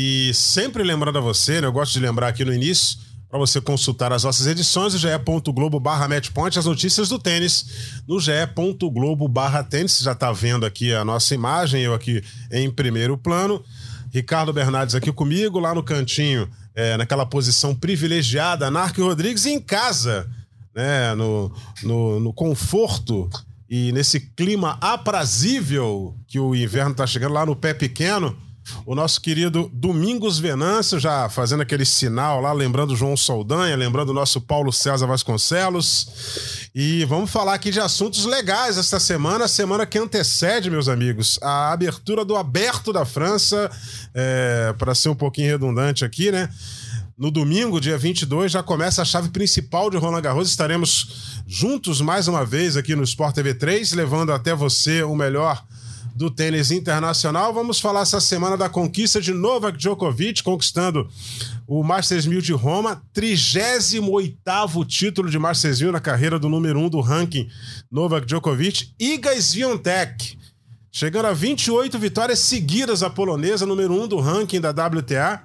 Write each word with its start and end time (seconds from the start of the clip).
E 0.00 0.32
sempre 0.32 0.84
lembrando 0.84 1.18
a 1.18 1.20
você, 1.20 1.60
né, 1.60 1.66
eu 1.66 1.72
gosto 1.72 1.94
de 1.94 1.98
lembrar 1.98 2.28
aqui 2.28 2.44
no 2.44 2.54
início, 2.54 3.00
para 3.28 3.36
você 3.36 3.60
consultar 3.60 4.12
as 4.12 4.22
nossas 4.22 4.46
edições, 4.46 4.94
o 4.94 4.98
ge.globo 4.98 5.80
barra 5.80 6.06
matchpoint, 6.06 6.56
as 6.56 6.66
notícias 6.66 7.08
do 7.08 7.18
tênis 7.18 8.00
no 8.06 8.20
ge.globo 8.20 9.26
barra 9.26 9.64
tênis. 9.64 9.90
Você 9.90 10.04
já 10.04 10.12
está 10.12 10.30
vendo 10.30 10.64
aqui 10.64 10.94
a 10.94 11.04
nossa 11.04 11.34
imagem, 11.34 11.82
eu 11.82 11.94
aqui 11.94 12.22
em 12.52 12.70
primeiro 12.70 13.18
plano. 13.18 13.60
Ricardo 14.14 14.52
Bernardes 14.52 14.94
aqui 14.94 15.10
comigo, 15.10 15.58
lá 15.58 15.74
no 15.74 15.82
cantinho, 15.82 16.48
é, 16.76 16.96
naquela 16.96 17.26
posição 17.26 17.74
privilegiada, 17.74 18.70
Narco 18.70 19.02
Rodrigues 19.02 19.46
em 19.46 19.58
casa, 19.60 20.30
né, 20.76 21.12
no, 21.16 21.52
no, 21.82 22.20
no 22.20 22.32
conforto 22.32 23.28
e 23.68 23.90
nesse 23.90 24.20
clima 24.20 24.78
aprazível 24.80 26.14
que 26.28 26.38
o 26.38 26.54
inverno 26.54 26.92
está 26.92 27.04
chegando 27.04 27.32
lá 27.32 27.44
no 27.44 27.56
pé 27.56 27.74
pequeno 27.74 28.46
o 28.84 28.94
nosso 28.94 29.20
querido 29.20 29.70
Domingos 29.72 30.38
Venâncio, 30.38 30.98
já 30.98 31.28
fazendo 31.28 31.62
aquele 31.62 31.84
sinal 31.84 32.40
lá, 32.40 32.52
lembrando 32.52 32.96
João 32.96 33.16
Saldanha, 33.16 33.76
lembrando 33.76 34.10
o 34.10 34.14
nosso 34.14 34.40
Paulo 34.40 34.72
César 34.72 35.06
Vasconcelos. 35.06 36.70
E 36.74 37.04
vamos 37.04 37.30
falar 37.30 37.54
aqui 37.54 37.70
de 37.70 37.80
assuntos 37.80 38.24
legais 38.24 38.78
esta 38.78 39.00
semana, 39.00 39.48
semana 39.48 39.86
que 39.86 39.98
antecede, 39.98 40.70
meus 40.70 40.88
amigos, 40.88 41.38
a 41.42 41.72
abertura 41.72 42.24
do 42.24 42.36
Aberto 42.36 42.92
da 42.92 43.04
França, 43.04 43.70
é, 44.14 44.74
para 44.78 44.94
ser 44.94 45.08
um 45.08 45.14
pouquinho 45.14 45.50
redundante 45.50 46.04
aqui, 46.04 46.30
né? 46.30 46.48
No 47.18 47.32
domingo, 47.32 47.80
dia 47.80 47.98
22, 47.98 48.52
já 48.52 48.62
começa 48.62 49.02
a 49.02 49.04
chave 49.04 49.30
principal 49.30 49.90
de 49.90 49.96
Roland 49.96 50.20
Garros. 50.20 50.48
Estaremos 50.48 51.42
juntos 51.48 52.00
mais 52.00 52.28
uma 52.28 52.44
vez 52.44 52.76
aqui 52.76 52.94
no 52.94 53.02
Sport 53.02 53.34
TV 53.34 53.54
3, 53.54 53.92
levando 53.92 54.32
até 54.32 54.54
você 54.54 55.02
o 55.02 55.16
melhor 55.16 55.60
do 56.18 56.28
tênis 56.28 56.72
internacional. 56.72 57.54
Vamos 57.54 57.78
falar 57.78 58.00
essa 58.00 58.20
semana 58.20 58.56
da 58.56 58.68
conquista 58.68 59.20
de 59.20 59.32
Novak 59.32 59.78
Djokovic, 59.78 60.42
conquistando 60.42 61.08
o 61.64 61.84
Masters 61.84 62.26
1000 62.26 62.42
de 62.42 62.52
Roma, 62.52 63.00
38º 63.14 64.84
título 64.84 65.30
de 65.30 65.38
Masters 65.38 65.80
1000 65.80 65.92
na 65.92 66.00
carreira 66.00 66.36
do 66.36 66.48
número 66.48 66.80
1 66.80 66.84
um 66.84 66.88
do 66.88 67.00
ranking 67.00 67.48
Novak 67.88 68.26
Djokovic. 68.26 68.92
Iga 68.98 69.40
Swiatek, 69.40 70.36
chegando 70.90 71.26
a 71.26 71.32
28 71.32 71.96
vitórias 72.00 72.40
seguidas 72.40 73.04
a 73.04 73.08
polonesa, 73.08 73.64
número 73.64 73.94
1 73.94 74.02
um 74.02 74.08
do 74.08 74.18
ranking 74.18 74.60
da 74.60 74.70
WTA. 74.70 75.44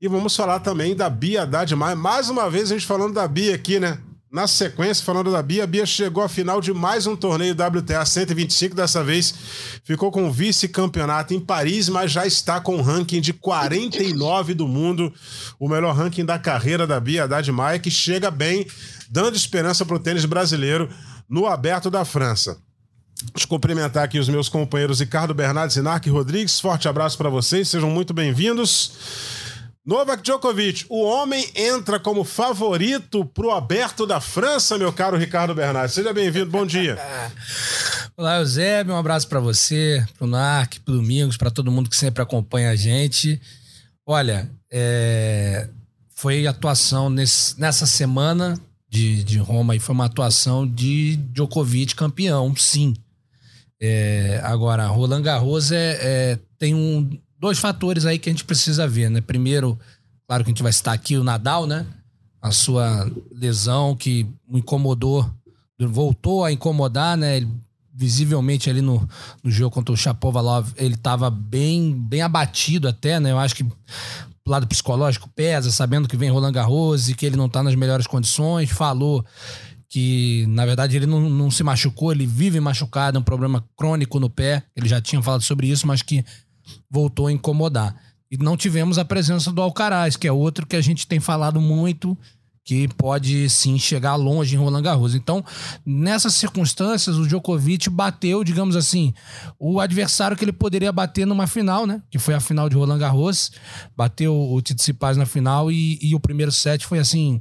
E 0.00 0.08
vamos 0.08 0.34
falar 0.34 0.60
também 0.60 0.96
da 0.96 1.10
Bia 1.10 1.42
Haddad 1.42 1.74
Mais 1.74 2.30
uma 2.30 2.48
vez 2.48 2.70
a 2.70 2.74
gente 2.74 2.86
falando 2.86 3.12
da 3.12 3.28
Bia 3.28 3.54
aqui, 3.54 3.78
né? 3.78 3.98
Na 4.36 4.46
sequência, 4.46 5.02
falando 5.02 5.32
da 5.32 5.40
Bia, 5.40 5.64
a 5.64 5.66
Bia 5.66 5.86
chegou 5.86 6.22
à 6.22 6.28
final 6.28 6.60
de 6.60 6.70
mais 6.70 7.06
um 7.06 7.16
torneio 7.16 7.54
WTA 7.54 8.04
125. 8.04 8.76
Dessa 8.76 9.02
vez 9.02 9.34
ficou 9.82 10.10
com 10.10 10.28
o 10.28 10.30
vice-campeonato 10.30 11.32
em 11.32 11.40
Paris, 11.40 11.88
mas 11.88 12.12
já 12.12 12.26
está 12.26 12.60
com 12.60 12.76
um 12.76 12.82
ranking 12.82 13.22
de 13.22 13.32
49 13.32 14.52
do 14.52 14.68
mundo. 14.68 15.10
O 15.58 15.66
melhor 15.66 15.96
ranking 15.96 16.22
da 16.22 16.38
carreira 16.38 16.86
da 16.86 17.00
Bia 17.00 17.24
Haddad 17.24 17.50
Maia, 17.50 17.78
que 17.78 17.90
chega 17.90 18.30
bem, 18.30 18.66
dando 19.08 19.36
esperança 19.38 19.86
para 19.86 19.96
o 19.96 19.98
tênis 19.98 20.26
brasileiro 20.26 20.90
no 21.26 21.46
aberto 21.46 21.88
da 21.90 22.04
França. 22.04 22.58
Deixa 23.32 23.46
eu 23.46 23.48
cumprimentar 23.48 24.04
aqui 24.04 24.18
os 24.18 24.28
meus 24.28 24.50
companheiros 24.50 25.00
Ricardo 25.00 25.32
Bernardes 25.32 25.76
e 25.76 25.80
Narc 25.80 26.06
Rodrigues. 26.08 26.60
Forte 26.60 26.86
abraço 26.86 27.16
para 27.16 27.30
vocês, 27.30 27.68
sejam 27.68 27.88
muito 27.88 28.12
bem-vindos. 28.12 29.45
Novak 29.86 30.20
Djokovic, 30.20 30.84
o 30.88 31.04
homem 31.04 31.48
entra 31.54 32.00
como 32.00 32.24
favorito 32.24 33.24
para 33.24 33.46
o 33.46 33.52
aberto 33.52 34.04
da 34.04 34.20
França, 34.20 34.76
meu 34.76 34.92
caro 34.92 35.16
Ricardo 35.16 35.54
Bernardes. 35.54 35.94
Seja 35.94 36.12
bem-vindo, 36.12 36.50
bom 36.50 36.66
dia. 36.66 36.98
Olá, 38.16 38.38
Eusébio, 38.38 38.94
um 38.94 38.98
abraço 38.98 39.28
para 39.28 39.38
você, 39.38 40.04
para 40.18 40.24
o 40.24 40.28
Narc, 40.28 40.80
para 40.80 40.92
o 40.92 40.96
Domingos, 40.96 41.36
para 41.36 41.52
todo 41.52 41.70
mundo 41.70 41.88
que 41.88 41.94
sempre 41.94 42.20
acompanha 42.20 42.70
a 42.70 42.74
gente. 42.74 43.40
Olha, 44.04 44.50
é... 44.72 45.68
foi 46.16 46.48
atuação 46.48 47.08
nesse... 47.08 47.56
nessa 47.60 47.86
semana 47.86 48.58
de, 48.88 49.22
de 49.22 49.38
Roma 49.38 49.76
e 49.76 49.78
foi 49.78 49.94
uma 49.94 50.06
atuação 50.06 50.66
de 50.66 51.14
Djokovic 51.32 51.94
campeão, 51.94 52.56
sim. 52.56 52.92
É... 53.80 54.40
Agora, 54.42 54.88
Roland 54.88 55.22
Garros 55.22 55.70
é, 55.70 55.98
é... 56.00 56.38
tem 56.58 56.74
um 56.74 57.08
dois 57.46 57.58
fatores 57.60 58.04
aí 58.04 58.18
que 58.18 58.28
a 58.28 58.32
gente 58.32 58.44
precisa 58.44 58.88
ver, 58.88 59.08
né? 59.08 59.20
Primeiro, 59.20 59.78
claro 60.26 60.42
que 60.42 60.50
a 60.50 60.52
gente 60.52 60.64
vai 60.64 60.72
citar 60.72 60.92
aqui 60.92 61.16
o 61.16 61.22
Nadal, 61.22 61.64
né? 61.64 61.86
A 62.42 62.50
sua 62.50 63.08
lesão 63.30 63.94
que 63.94 64.26
incomodou, 64.50 65.30
voltou 65.78 66.44
a 66.44 66.50
incomodar, 66.50 67.16
né? 67.16 67.36
Ele, 67.36 67.48
visivelmente 67.94 68.68
ali 68.68 68.82
no, 68.82 69.08
no 69.44 69.50
jogo 69.50 69.70
contra 69.70 69.94
o 69.94 69.96
Chapovalov, 69.96 70.72
ele 70.76 70.94
estava 70.94 71.30
bem, 71.30 71.92
bem 71.92 72.20
abatido 72.20 72.88
até, 72.88 73.20
né? 73.20 73.30
Eu 73.30 73.38
acho 73.38 73.54
que 73.54 73.62
o 73.62 74.50
lado 74.50 74.66
psicológico 74.66 75.30
pesa, 75.34 75.70
sabendo 75.70 76.08
que 76.08 76.16
vem 76.16 76.28
Roland 76.28 76.52
Garros 76.52 77.08
e 77.08 77.14
que 77.14 77.26
ele 77.26 77.36
não 77.36 77.46
está 77.46 77.62
nas 77.62 77.76
melhores 77.76 78.08
condições. 78.08 78.70
Falou 78.70 79.24
que, 79.88 80.44
na 80.48 80.66
verdade, 80.66 80.96
ele 80.96 81.06
não, 81.06 81.20
não 81.20 81.48
se 81.48 81.62
machucou, 81.62 82.10
ele 82.10 82.26
vive 82.26 82.58
machucado, 82.58 83.16
é 83.16 83.20
um 83.20 83.24
problema 83.24 83.64
crônico 83.76 84.18
no 84.18 84.28
pé. 84.28 84.64
Ele 84.74 84.88
já 84.88 85.00
tinha 85.00 85.22
falado 85.22 85.42
sobre 85.42 85.68
isso, 85.68 85.86
mas 85.86 86.02
que 86.02 86.24
voltou 86.90 87.26
a 87.26 87.32
incomodar. 87.32 87.94
E 88.30 88.36
não 88.36 88.56
tivemos 88.56 88.98
a 88.98 89.04
presença 89.04 89.52
do 89.52 89.62
Alcaraz, 89.62 90.16
que 90.16 90.26
é 90.26 90.32
outro 90.32 90.66
que 90.66 90.76
a 90.76 90.80
gente 90.80 91.06
tem 91.06 91.20
falado 91.20 91.60
muito, 91.60 92.18
que 92.64 92.88
pode 92.88 93.48
sim 93.48 93.78
chegar 93.78 94.16
longe 94.16 94.56
em 94.56 94.58
Roland 94.58 94.82
Garros. 94.82 95.14
Então, 95.14 95.44
nessas 95.84 96.34
circunstâncias, 96.34 97.16
o 97.16 97.24
Djokovic 97.24 97.88
bateu, 97.88 98.42
digamos 98.42 98.74
assim, 98.74 99.14
o 99.56 99.78
adversário 99.78 100.36
que 100.36 100.44
ele 100.44 100.52
poderia 100.52 100.90
bater 100.90 101.24
numa 101.24 101.46
final, 101.46 101.86
né? 101.86 102.02
Que 102.10 102.18
foi 102.18 102.34
a 102.34 102.40
final 102.40 102.68
de 102.68 102.74
Roland 102.74 102.98
Garros. 102.98 103.52
Bateu 103.96 104.34
o 104.34 104.60
Tsitsipas 104.60 105.16
na 105.16 105.24
final 105.24 105.70
e, 105.70 105.96
e 106.02 106.12
o 106.16 106.20
primeiro 106.20 106.50
set 106.50 106.84
foi 106.84 106.98
assim 106.98 107.40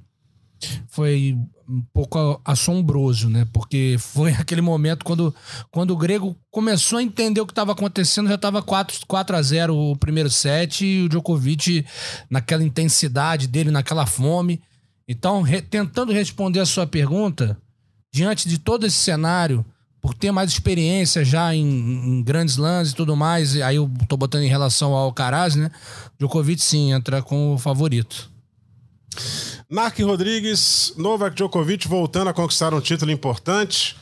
foi 0.87 1.37
um 1.67 1.81
pouco 1.93 2.39
assombroso, 2.45 3.29
né? 3.29 3.47
Porque 3.51 3.97
foi 3.99 4.31
aquele 4.39 4.61
momento 4.61 5.03
quando, 5.03 5.33
quando 5.71 5.91
o 5.91 5.97
grego 5.97 6.35
começou 6.51 6.99
a 6.99 7.03
entender 7.03 7.41
o 7.41 7.45
que 7.45 7.51
estava 7.51 7.71
acontecendo, 7.71 8.27
já 8.27 8.35
estava 8.35 8.61
4, 8.61 9.05
4 9.07 9.35
a 9.35 9.41
0 9.41 9.75
o 9.75 9.97
primeiro 9.97 10.29
set 10.29 10.85
e 10.85 11.03
o 11.03 11.09
Djokovic 11.09 11.85
naquela 12.29 12.63
intensidade 12.63 13.47
dele, 13.47 13.71
naquela 13.71 14.05
fome. 14.05 14.61
Então, 15.07 15.41
re, 15.41 15.61
tentando 15.61 16.11
responder 16.11 16.59
a 16.59 16.65
sua 16.65 16.87
pergunta, 16.87 17.57
diante 18.13 18.47
de 18.47 18.57
todo 18.57 18.85
esse 18.85 18.97
cenário, 18.97 19.65
por 20.01 20.13
ter 20.13 20.31
mais 20.31 20.51
experiência 20.51 21.25
já 21.25 21.53
em, 21.55 21.65
em 21.65 22.23
grandes 22.23 22.57
lãs 22.57 22.91
e 22.91 22.95
tudo 22.95 23.15
mais, 23.15 23.59
aí 23.61 23.75
eu 23.77 23.89
tô 24.07 24.15
botando 24.15 24.43
em 24.43 24.49
relação 24.49 24.93
ao 24.93 25.05
Alcaraz, 25.05 25.55
né? 25.55 25.71
Djokovic 26.19 26.61
sim 26.61 26.91
entra 26.91 27.21
com 27.23 27.55
o 27.55 27.57
favorito. 27.57 28.29
Narc 29.69 29.99
Rodrigues, 29.99 30.93
Novak 30.95 31.35
Djokovic 31.35 31.87
voltando 31.87 32.29
a 32.29 32.33
conquistar 32.33 32.73
um 32.73 32.81
título 32.81 33.11
importante. 33.11 33.95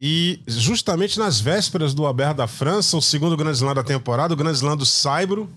E 0.00 0.40
justamente 0.46 1.18
nas 1.18 1.40
vésperas 1.40 1.94
do 1.94 2.06
Aberto 2.06 2.38
da 2.38 2.46
França, 2.46 2.96
o 2.96 3.02
segundo 3.02 3.36
Grande 3.36 3.56
Slam 3.56 3.74
da 3.74 3.84
temporada, 3.84 4.34
o 4.34 4.36
Grande 4.36 4.56
Slam 4.56 4.76
do 4.76 4.84
Saibro, 4.84 5.48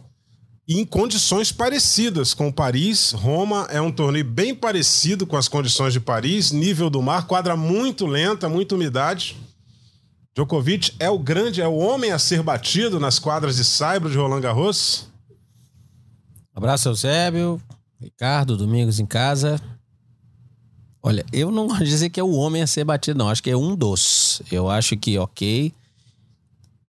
em 0.70 0.86
condições 0.86 1.52
parecidas 1.52 2.34
com 2.34 2.52
Paris. 2.52 3.12
Roma 3.12 3.68
é 3.70 3.82
um 3.82 3.92
torneio 3.92 4.26
bem 4.26 4.54
parecido 4.54 5.26
com 5.26 5.36
as 5.36 5.48
condições 5.48 5.94
de 5.94 6.00
Paris, 6.00 6.52
nível 6.52 6.90
do 6.90 7.02
mar, 7.02 7.26
quadra 7.26 7.58
muito 7.58 8.06
lenta, 8.06 8.48
muita 8.48 8.76
umidade. 8.76 9.36
Djokovic 10.36 10.94
é 11.00 11.10
o 11.10 11.18
grande, 11.18 11.62
é 11.62 11.68
o 11.68 11.76
homem 11.76 12.12
a 12.12 12.20
ser 12.20 12.44
batido 12.44 13.00
nas 13.00 13.18
quadras 13.18 13.56
de 13.56 13.66
Saibro 13.66 14.10
de 14.10 14.18
Roland 14.18 14.42
Garros. 14.42 15.08
Abraço, 16.54 16.90
Eusébio. 16.90 17.60
Ricardo, 18.00 18.58
Domingos 18.58 19.00
em 19.00 19.06
casa. 19.06 19.60
Olha, 21.02 21.26
eu 21.32 21.52
não 21.52 21.68
vou 21.70 21.78
dizer 21.80 22.10
que 22.10 22.20
é 22.20 22.24
o 22.24 22.34
homem 22.34 22.62
a 22.62 22.68
ser 22.68 22.84
batido, 22.84 23.18
não. 23.18 23.30
Acho 23.30 23.44
que 23.44 23.50
é 23.50 23.58
um 23.58 23.76
dos. 23.76 24.42
Eu 24.52 24.70
acho 24.70 24.96
que, 24.98 25.18
ok. 25.18 25.74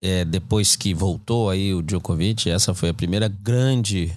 É, 0.02 0.24
depois 0.24 0.76
que 0.76 0.94
voltou 0.94 1.50
aí 1.50 1.74
o 1.74 1.82
Djokovic, 1.82 2.50
essa 2.50 2.74
foi 2.74 2.90
a 2.90 2.94
primeira 2.94 3.28
grande. 3.28 4.16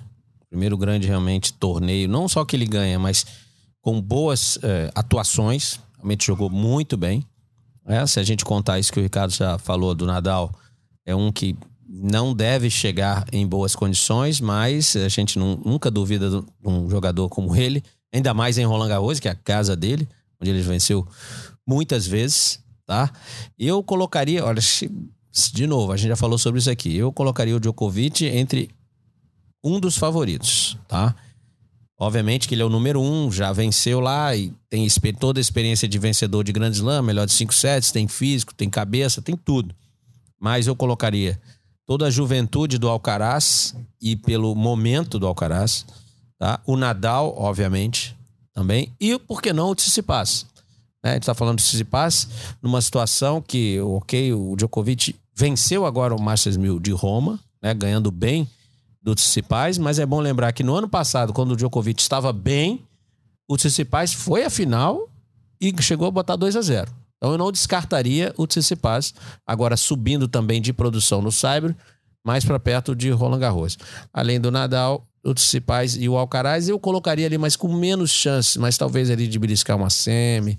Primeiro 0.48 0.76
grande 0.76 1.06
realmente 1.06 1.52
torneio. 1.52 2.08
Não 2.08 2.28
só 2.28 2.44
que 2.44 2.56
ele 2.56 2.66
ganha, 2.66 2.98
mas 2.98 3.24
com 3.80 4.00
boas 4.00 4.58
é, 4.62 4.90
atuações. 4.94 5.80
Realmente 5.96 6.26
jogou 6.26 6.50
muito 6.50 6.96
bem. 6.96 7.24
É, 7.86 8.06
se 8.06 8.20
a 8.20 8.22
gente 8.22 8.44
contar 8.44 8.78
isso 8.78 8.92
que 8.92 9.00
o 9.00 9.02
Ricardo 9.02 9.32
já 9.32 9.58
falou 9.58 9.94
do 9.94 10.06
Nadal, 10.06 10.52
é 11.04 11.14
um 11.14 11.32
que 11.32 11.56
não 12.02 12.34
deve 12.34 12.70
chegar 12.70 13.26
em 13.32 13.46
boas 13.46 13.76
condições, 13.76 14.40
mas 14.40 14.96
a 14.96 15.08
gente 15.08 15.38
não, 15.38 15.56
nunca 15.56 15.90
duvida 15.90 16.30
de 16.30 16.44
um 16.64 16.88
jogador 16.88 17.28
como 17.28 17.54
ele, 17.54 17.82
ainda 18.12 18.32
mais 18.32 18.56
em 18.56 18.64
Roland 18.64 18.88
Garros, 18.88 19.20
que 19.20 19.28
é 19.28 19.30
a 19.30 19.34
casa 19.34 19.76
dele, 19.76 20.08
onde 20.40 20.50
ele 20.50 20.62
venceu 20.62 21.06
muitas 21.66 22.06
vezes, 22.06 22.58
tá? 22.86 23.12
Eu 23.58 23.82
colocaria, 23.82 24.44
olha, 24.44 24.60
de 25.52 25.66
novo, 25.66 25.92
a 25.92 25.96
gente 25.96 26.08
já 26.08 26.16
falou 26.16 26.38
sobre 26.38 26.58
isso 26.58 26.70
aqui. 26.70 26.96
Eu 26.96 27.12
colocaria 27.12 27.54
o 27.54 27.60
Djokovic 27.60 28.24
entre 28.24 28.70
um 29.62 29.78
dos 29.78 29.96
favoritos, 29.96 30.78
tá? 30.88 31.14
Obviamente 31.98 32.48
que 32.48 32.54
ele 32.54 32.62
é 32.62 32.64
o 32.64 32.70
número 32.70 32.98
um, 32.98 33.30
já 33.30 33.52
venceu 33.52 34.00
lá 34.00 34.34
e 34.34 34.54
tem 34.70 34.88
toda 35.18 35.38
a 35.38 35.42
experiência 35.42 35.86
de 35.86 35.98
vencedor 35.98 36.42
de 36.42 36.50
Grand 36.50 36.70
Slam, 36.70 37.02
melhor 37.02 37.26
de 37.26 37.32
cinco 37.32 37.52
sets, 37.52 37.92
tem 37.92 38.08
físico, 38.08 38.54
tem 38.54 38.70
cabeça, 38.70 39.20
tem 39.20 39.36
tudo. 39.36 39.74
Mas 40.40 40.66
eu 40.66 40.74
colocaria 40.74 41.38
toda 41.90 42.06
a 42.06 42.10
juventude 42.10 42.78
do 42.78 42.88
Alcaraz 42.88 43.74
e 44.00 44.14
pelo 44.14 44.54
momento 44.54 45.18
do 45.18 45.26
Alcaraz, 45.26 45.84
tá? 46.38 46.60
O 46.64 46.76
Nadal, 46.76 47.34
obviamente, 47.36 48.16
também. 48.54 48.92
E, 49.00 49.18
por 49.18 49.42
que 49.42 49.52
não, 49.52 49.70
o 49.70 49.74
Tsitsipas. 49.74 50.46
Né? 51.02 51.10
A 51.10 51.12
gente 51.14 51.24
está 51.24 51.34
falando 51.34 51.56
do 51.56 51.62
Tsitsipas 51.62 52.28
numa 52.62 52.80
situação 52.80 53.42
que, 53.42 53.80
ok, 53.80 54.32
o 54.32 54.54
Djokovic 54.54 55.16
venceu 55.34 55.84
agora 55.84 56.14
o 56.14 56.22
Masters 56.22 56.56
1000 56.56 56.78
de 56.78 56.92
Roma, 56.92 57.40
né? 57.60 57.74
ganhando 57.74 58.12
bem 58.12 58.48
do 59.02 59.12
Tsitsipas, 59.12 59.76
mas 59.76 59.98
é 59.98 60.06
bom 60.06 60.20
lembrar 60.20 60.52
que 60.52 60.62
no 60.62 60.76
ano 60.76 60.88
passado, 60.88 61.32
quando 61.32 61.50
o 61.50 61.56
Djokovic 61.56 62.00
estava 62.00 62.32
bem, 62.32 62.84
o 63.48 63.56
Tsitsipas 63.56 64.12
foi 64.12 64.44
à 64.44 64.50
final 64.50 65.08
e 65.60 65.74
chegou 65.82 66.06
a 66.06 66.12
botar 66.12 66.36
2 66.36 66.54
a 66.54 66.62
0 66.62 66.99
Então 67.20 67.32
eu 67.32 67.38
não 67.38 67.52
descartaria 67.52 68.32
o 68.38 68.46
Tsitsipas, 68.46 69.12
agora 69.46 69.76
subindo 69.76 70.26
também 70.26 70.60
de 70.60 70.72
produção 70.72 71.20
no 71.20 71.30
Cyber, 71.30 71.76
mais 72.24 72.46
para 72.46 72.58
perto 72.58 72.96
de 72.96 73.10
Roland 73.10 73.38
Garros. 73.38 73.76
Além 74.10 74.40
do 74.40 74.50
Nadal, 74.50 75.06
o 75.22 75.34
Tsitsipas 75.34 75.96
e 75.96 76.08
o 76.08 76.16
Alcaraz, 76.16 76.66
eu 76.66 76.80
colocaria 76.80 77.26
ali, 77.26 77.36
mas 77.36 77.56
com 77.56 77.68
menos 77.74 78.10
chance, 78.10 78.58
mas 78.58 78.78
talvez 78.78 79.10
ali 79.10 79.28
de 79.28 79.38
beliscar 79.38 79.76
uma 79.76 79.90
semi, 79.90 80.58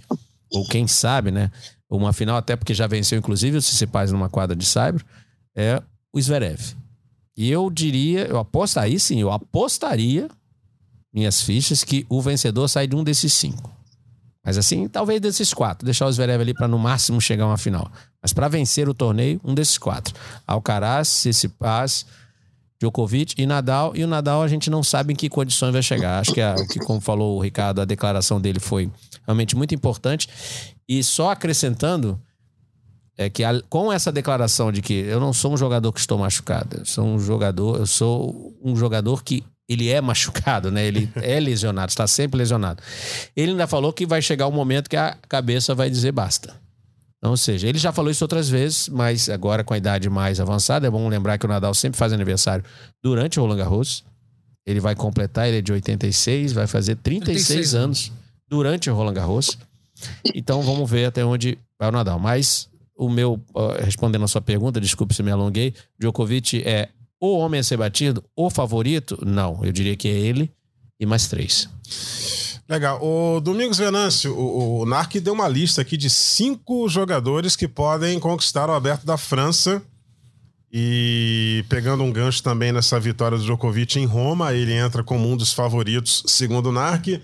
ou 0.52 0.64
quem 0.68 0.88
sabe, 0.88 1.32
né? 1.32 1.52
Uma 1.90 2.14
final, 2.14 2.38
até 2.38 2.56
porque 2.56 2.76
já 2.76 2.86
venceu, 2.86 3.18
inclusive, 3.18 3.58
o 3.58 3.62
Tsitsipas 3.62 4.12
numa 4.12 4.30
quadra 4.30 4.56
de 4.56 4.66
Cyber, 4.66 5.04
é 5.56 5.82
o 6.14 6.22
Zverev. 6.22 6.76
E 7.36 7.50
eu 7.50 7.72
diria, 7.72 8.28
eu 8.28 8.38
aposto 8.38 8.78
aí 8.78 9.00
sim, 9.00 9.20
eu 9.20 9.32
apostaria 9.32 10.30
minhas 11.12 11.42
fichas 11.42 11.84
que 11.84 12.06
o 12.08 12.22
vencedor 12.22 12.68
sai 12.68 12.86
de 12.86 12.96
um 12.96 13.04
desses 13.04 13.34
cinco. 13.34 13.81
Mas 14.44 14.58
assim, 14.58 14.88
talvez 14.88 15.22
desses 15.22 15.54
quatro. 15.54 15.86
Deixar 15.86 16.08
o 16.08 16.12
Zverev 16.12 16.42
ali 16.42 16.54
para 16.54 16.68
no 16.68 16.80
máximo 16.80 17.22
chegar 17.22 17.44
a 17.44 17.48
uma 17.48 17.58
final. 17.58 17.92
Mas 18.22 18.34
para 18.34 18.48
vencer 18.48 18.90
o 18.90 18.94
torneio, 18.94 19.40
um 19.44 19.54
desses 19.54 19.78
quatro. 19.78 20.14
Alcaraz, 20.48 21.08
Tsitsipas, 21.10 22.06
Djokovic 22.80 23.36
e 23.38 23.46
Nadal. 23.46 23.96
E 23.96 24.04
o 24.04 24.08
Nadal 24.08 24.42
a 24.42 24.48
gente 24.48 24.70
não 24.70 24.82
sabe 24.82 25.14
em 25.14 25.16
que 25.16 25.30
condições 25.30 25.72
vai 25.72 25.84
chegar. 25.84 26.20
Acho 26.20 26.34
que, 26.34 26.42
a, 26.42 26.56
que 26.56 26.80
como 26.80 27.00
falou 27.00 27.38
o 27.38 27.42
Ricardo, 27.42 27.82
a 27.82 27.86
declaração 27.86 28.42
dele 28.42 28.60
foi 28.60 28.90
realmente 29.26 29.56
muito 29.56 29.76
importante. 29.76 30.28
E 30.90 31.04
só 31.04 31.30
acrescentando, 31.30 32.20
é 33.18 33.30
que 33.30 33.44
a, 33.44 33.62
com 33.70 33.94
essa 33.94 34.12
declaração 34.12 34.72
de 34.72 34.82
que 34.82 34.94
eu 34.94 35.20
não 35.20 35.32
sou 35.32 35.54
um 35.54 35.58
jogador 35.58 35.94
que 35.94 36.00
estou 36.00 36.18
machucado, 36.18 36.80
eu 36.80 36.86
sou 36.86 37.06
um 37.06 37.20
jogador, 37.20 37.78
eu 37.78 37.86
sou 37.86 38.58
um 38.64 38.76
jogador 38.76 39.24
que 39.24 39.44
ele 39.70 39.90
é 39.90 40.02
machucado, 40.02 40.72
né? 40.72 40.86
Ele 40.86 41.10
é 41.16 41.40
lesionado, 41.40 41.90
está 41.90 42.06
sempre 42.08 42.38
lesionado. 42.38 42.82
Ele 43.36 43.52
ainda 43.52 43.68
falou 43.68 43.94
que 43.94 44.06
vai 44.06 44.22
chegar 44.22 44.48
um 44.48 44.52
momento 44.52 44.90
que 44.90 44.98
a 44.98 45.18
cabeça 45.28 45.74
vai 45.74 45.90
dizer 45.90 46.12
basta. 46.12 46.60
Ou 47.24 47.38
seja, 47.38 47.68
ele 47.68 47.78
já 47.78 47.92
falou 47.92 48.10
isso 48.10 48.24
outras 48.24 48.50
vezes, 48.50 48.90
mas 48.90 49.30
agora 49.30 49.64
com 49.64 49.74
a 49.74 49.78
idade 49.78 50.10
mais 50.10 50.40
avançada, 50.40 50.88
é 50.88 50.90
bom 50.90 51.08
lembrar 51.08 51.38
que 51.38 51.46
o 51.46 51.50
Nadal 51.50 51.74
sempre 51.74 51.98
faz 51.98 52.12
aniversário 52.12 52.66
durante 53.02 53.40
o 53.40 53.44
Roland 53.44 53.58
Garros. 53.58 54.04
Ele 54.66 54.80
vai 54.80 54.96
completar, 54.96 55.48
ele 55.48 55.58
é 55.58 55.62
de 55.62 55.72
86, 55.72 56.52
vai 56.54 56.66
fazer 56.68 56.96
36, 56.96 57.48
36 57.48 57.76
anos 57.76 58.12
durante 58.50 58.90
o 58.90 58.96
Roland 58.96 59.14
Garros. 59.14 59.58
Então 60.34 60.62
vamos 60.64 60.90
ver 60.90 61.06
até 61.06 61.24
onde 61.24 61.58
vai 61.80 61.90
o 61.90 61.92
Nadal. 61.92 62.20
Mas 62.20 62.68
o 62.96 63.08
meu, 63.08 63.40
respondendo 63.84 64.26
a 64.26 64.28
sua 64.28 64.42
pergunta, 64.42 64.82
desculpe 64.82 65.14
se 65.14 65.22
me 65.22 65.32
alonguei, 65.32 65.76
Djokovic 66.00 66.64
é 66.66 66.90
o 67.22 67.38
homem 67.38 67.60
a 67.60 67.64
ser 67.64 67.78
batido, 67.78 68.24
o 68.36 68.50
favorito? 68.50 69.18
Não, 69.24 69.64
eu 69.64 69.72
diria 69.72 69.96
que 69.96 70.08
é 70.08 70.12
ele 70.12 70.52
e 71.00 71.06
mais 71.06 71.28
três. 71.28 71.70
Legal. 72.68 73.00
O 73.04 73.40
Domingos 73.40 73.78
Venâncio, 73.78 74.34
o, 74.34 74.80
o 74.80 74.86
NARC 74.86 75.16
deu 75.20 75.34
uma 75.34 75.48
lista 75.48 75.82
aqui 75.82 75.96
de 75.98 76.10
cinco 76.10 76.88
jogadores 76.90 77.56
que 77.56 77.68
podem 77.68 78.20
conquistar 78.20 78.70
o 78.70 78.74
aberto 78.74 79.06
da 79.06 79.18
França. 79.18 79.82
E 80.74 81.66
pegando 81.68 82.02
um 82.02 82.14
gancho 82.14 82.42
também 82.42 82.72
nessa 82.72 82.98
vitória 82.98 83.38
do 83.38 83.44
Djokovic 83.44 84.00
em 84.00 84.06
Roma, 84.06 84.54
ele 84.54 84.72
entra 84.72 85.04
como 85.04 85.30
um 85.30 85.36
dos 85.36 85.52
favoritos, 85.52 86.24
segundo 86.26 86.70
o 86.70 86.72
NARC. 86.72 87.22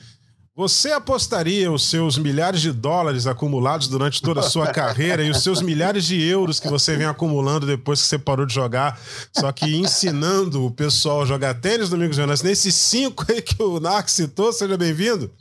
Você 0.58 0.92
apostaria 0.92 1.72
os 1.72 1.84
seus 1.84 2.18
milhares 2.18 2.62
de 2.62 2.72
dólares 2.72 3.28
acumulados 3.28 3.88
durante 3.88 4.20
toda 4.20 4.40
a 4.40 4.50
sua 4.50 4.66
carreira 4.74 5.24
e 5.24 5.30
os 5.30 5.44
seus 5.44 5.62
milhares 5.62 6.04
de 6.04 6.20
euros 6.20 6.60
que 6.60 6.68
você 6.68 6.96
vem 6.98 7.06
acumulando 7.06 7.68
depois 7.68 8.02
que 8.02 8.08
você 8.08 8.18
parou 8.18 8.44
de 8.44 8.56
jogar, 8.56 9.00
só 9.32 9.52
que 9.52 9.76
ensinando 9.76 10.66
o 10.66 10.72
pessoal 10.72 11.22
a 11.22 11.26
jogar 11.28 11.54
tênis, 11.62 11.92
Domingos 11.92 12.16
Jonas, 12.16 12.42
nesses 12.42 12.74
cinco 12.74 13.24
aí 13.32 13.40
que 13.40 13.62
o 13.62 13.80
Narc 13.80 14.10
citou? 14.10 14.52
Seja 14.52 14.76
bem-vindo. 14.76 15.32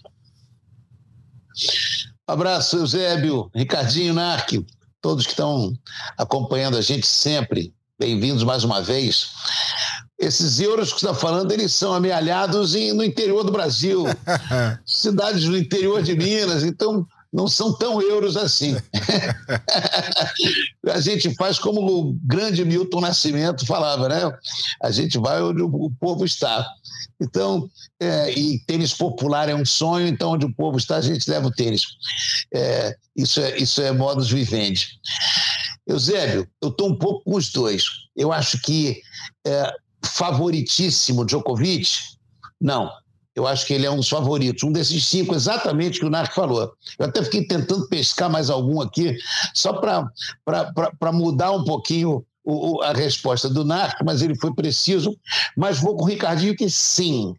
Abraço, 2.26 2.76
Eusébio, 2.76 3.50
Ricardinho, 3.54 4.12
Narc, 4.12 4.66
todos 5.00 5.24
que 5.24 5.32
estão 5.32 5.72
acompanhando 6.18 6.76
a 6.76 6.82
gente 6.82 7.06
sempre. 7.06 7.72
Bem-vindos 7.98 8.42
mais 8.42 8.64
uma 8.64 8.82
vez 8.82 9.30
esses 10.18 10.60
euros 10.60 10.92
que 10.92 11.00
você 11.00 11.06
está 11.06 11.18
falando, 11.18 11.52
eles 11.52 11.72
são 11.74 11.92
amealhados 11.92 12.74
em, 12.74 12.92
no 12.92 13.04
interior 13.04 13.44
do 13.44 13.52
Brasil, 13.52 14.04
cidades 14.86 15.44
do 15.44 15.56
interior 15.56 16.02
de 16.02 16.16
Minas, 16.16 16.62
então 16.62 17.06
não 17.32 17.46
são 17.46 17.72
tão 17.76 18.00
euros 18.00 18.34
assim. 18.34 18.76
a 20.90 21.00
gente 21.00 21.34
faz 21.34 21.58
como 21.58 21.80
o 21.82 22.16
grande 22.24 22.64
Milton 22.64 23.00
Nascimento 23.00 23.66
falava, 23.66 24.08
né? 24.08 24.38
A 24.82 24.90
gente 24.90 25.18
vai 25.18 25.42
onde 25.42 25.60
o 25.60 25.90
povo 26.00 26.24
está. 26.24 26.66
Então, 27.20 27.68
é, 28.00 28.32
e 28.32 28.58
tênis 28.60 28.94
popular 28.94 29.50
é 29.50 29.54
um 29.54 29.66
sonho, 29.66 30.06
então 30.06 30.32
onde 30.32 30.46
o 30.46 30.54
povo 30.54 30.78
está, 30.78 30.96
a 30.96 31.02
gente 31.02 31.28
leva 31.28 31.48
o 31.48 31.52
tênis. 31.52 31.82
É, 32.54 32.96
isso, 33.14 33.40
é, 33.40 33.58
isso 33.58 33.82
é 33.82 33.92
modus 33.92 34.30
vivendi. 34.30 34.98
Eusébio, 35.86 36.48
eu 36.62 36.70
estou 36.70 36.88
um 36.88 36.96
pouco 36.96 37.22
com 37.24 37.36
os 37.36 37.50
dois. 37.52 37.84
Eu 38.16 38.32
acho 38.32 38.60
que 38.62 39.00
é, 39.46 39.72
favoritíssimo 40.06 41.24
Djokovic? 41.24 42.16
Não. 42.60 42.90
Eu 43.34 43.46
acho 43.46 43.66
que 43.66 43.74
ele 43.74 43.84
é 43.84 43.90
um 43.90 43.96
dos 43.96 44.08
favoritos, 44.08 44.62
um 44.62 44.72
desses 44.72 45.06
cinco, 45.06 45.34
exatamente 45.34 46.00
que 46.00 46.06
o 46.06 46.10
Narc 46.10 46.34
falou. 46.34 46.72
Eu 46.98 47.04
até 47.04 47.22
fiquei 47.22 47.46
tentando 47.46 47.86
pescar 47.86 48.30
mais 48.30 48.48
algum 48.48 48.80
aqui, 48.80 49.14
só 49.52 49.74
para 49.74 51.12
mudar 51.12 51.52
um 51.52 51.62
pouquinho 51.62 52.24
o, 52.42 52.80
a 52.80 52.94
resposta 52.94 53.50
do 53.50 53.62
Narc, 53.62 54.02
mas 54.02 54.22
ele 54.22 54.34
foi 54.36 54.54
preciso. 54.54 55.14
Mas 55.54 55.78
vou 55.78 55.96
com 55.96 56.04
o 56.04 56.08
Ricardinho 56.08 56.56
que 56.56 56.70
sim, 56.70 57.34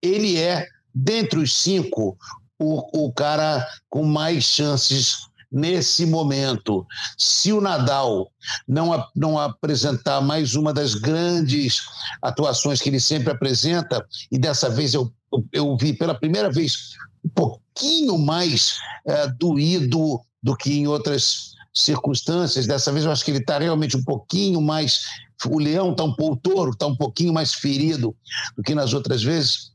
ele 0.00 0.38
é, 0.38 0.66
dentre 0.94 1.38
os 1.38 1.54
cinco, 1.54 2.16
o, 2.58 3.06
o 3.06 3.12
cara 3.12 3.66
com 3.90 4.04
mais 4.04 4.44
chances 4.44 5.28
nesse 5.52 6.06
momento. 6.06 6.86
Se 7.18 7.52
o 7.52 7.60
Nadal 7.60 8.30
não, 8.66 9.04
não 9.14 9.38
apresentar 9.38 10.20
mais 10.20 10.54
uma 10.54 10.72
das 10.72 10.94
grandes 10.94 11.82
atuações 12.22 12.80
que 12.80 12.88
ele 12.88 13.00
sempre 13.00 13.30
apresenta, 13.30 14.04
e 14.30 14.38
dessa 14.38 14.70
vez 14.70 14.94
eu, 14.94 15.12
eu 15.52 15.76
vi 15.76 15.92
pela 15.92 16.14
primeira 16.14 16.50
vez 16.50 16.92
um 17.24 17.28
pouquinho 17.28 18.18
mais 18.18 18.78
é, 19.06 19.28
doído 19.28 20.20
do 20.42 20.56
que 20.56 20.72
em 20.72 20.86
outras 20.86 21.52
circunstâncias. 21.74 22.66
Dessa 22.66 22.92
vez 22.92 23.04
eu 23.04 23.12
acho 23.12 23.24
que 23.24 23.30
ele 23.30 23.38
está 23.38 23.58
realmente 23.58 23.96
um 23.96 24.02
pouquinho 24.02 24.60
mais. 24.60 25.02
O 25.46 25.58
leão 25.58 25.90
está 25.90 26.04
um 26.04 26.14
pouco, 26.14 26.34
o 26.34 26.36
touro 26.36 26.70
está 26.70 26.86
um 26.86 26.96
pouquinho 26.96 27.32
mais 27.32 27.52
ferido 27.52 28.14
do 28.56 28.62
que 28.62 28.74
nas 28.74 28.92
outras 28.92 29.22
vezes. 29.22 29.71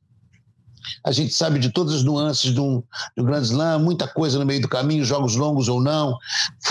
A 1.03 1.11
gente 1.11 1.33
sabe 1.33 1.59
de 1.59 1.71
todas 1.71 1.93
as 1.93 2.03
nuances 2.03 2.53
de 2.53 2.59
um 2.59 2.83
Grand 3.17 3.41
Slam, 3.41 3.79
muita 3.79 4.07
coisa 4.07 4.39
no 4.39 4.45
meio 4.45 4.61
do 4.61 4.67
caminho, 4.67 5.03
jogos 5.03 5.35
longos 5.35 5.67
ou 5.67 5.81
não, 5.81 6.17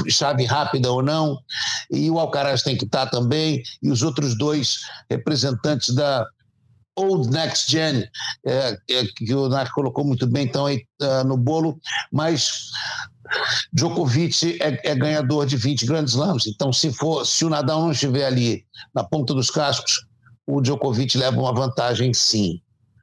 chave 0.09 0.45
rápida 0.45 0.91
ou 0.91 1.03
não. 1.03 1.39
E 1.91 2.11
o 2.11 2.19
Alcaraz 2.19 2.63
tem 2.63 2.77
que 2.77 2.85
estar 2.85 3.07
também, 3.07 3.63
e 3.83 3.91
os 3.91 4.03
outros 4.03 4.37
dois 4.37 4.81
representantes 5.11 5.95
da, 5.95 6.27
Old 6.97 7.29
Next 7.31 7.71
Gen, 7.71 8.09
é, 8.47 8.79
é, 8.91 9.05
que 9.05 9.35
o 9.35 9.49
Nath 9.49 9.71
colocou 9.71 10.03
muito 10.05 10.27
bem 10.27 10.47
então 10.47 10.65
aí 10.65 10.83
uh, 11.03 11.25
no 11.25 11.37
bolo, 11.37 11.79
mas 12.11 12.71
Djokovic 13.73 14.59
é, 14.63 14.91
é, 14.91 14.95
ganhador 14.95 15.47
de 15.47 15.57
20 15.57 15.85
grandes 15.85 16.15
slams. 16.15 16.47
Então, 16.47 16.73
se 16.73 16.91
for, 16.93 17.27
se 17.27 17.45
o 17.45 17.51
Nadal 17.51 17.83
não 17.83 17.93
estiver 17.93 18.25
ali 18.27 18.65
na 18.95 19.05
ponta 19.05 19.35
dos 19.35 19.51
cascos, 19.51 20.07
o 20.47 20.61
Djokovic 20.61 21.19
leva 21.19 21.39
uma 21.39 21.53
vantagem 21.53 22.15
sim. 22.15 22.61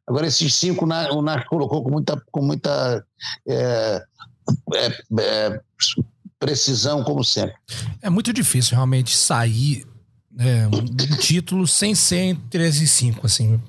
Agora, 0.08 0.28
esses 0.28 0.54
cinco 0.56 0.86
o 0.86 1.22
Nath 1.22 1.46
colocou 1.48 1.84
com 1.84 1.90
muita, 1.92 2.22
com 2.32 2.42
muita 2.42 3.06
é, 3.48 4.04
é, 4.76 4.98
é, 5.20 5.62
precisão, 6.40 7.04
como 7.04 7.24
sempre. 7.24 7.56
É 8.02 8.10
muito 8.10 8.34
difícil 8.34 8.76
realmente 8.76 9.16
sair 9.16 9.86
é, 10.38 10.68
um 10.68 11.18
título 11.18 11.66
sem 11.68 11.96
ser 11.96 12.18
entre 12.18 12.68
esses 12.68 12.92
cinco, 12.92 13.26
assim. 13.26 13.62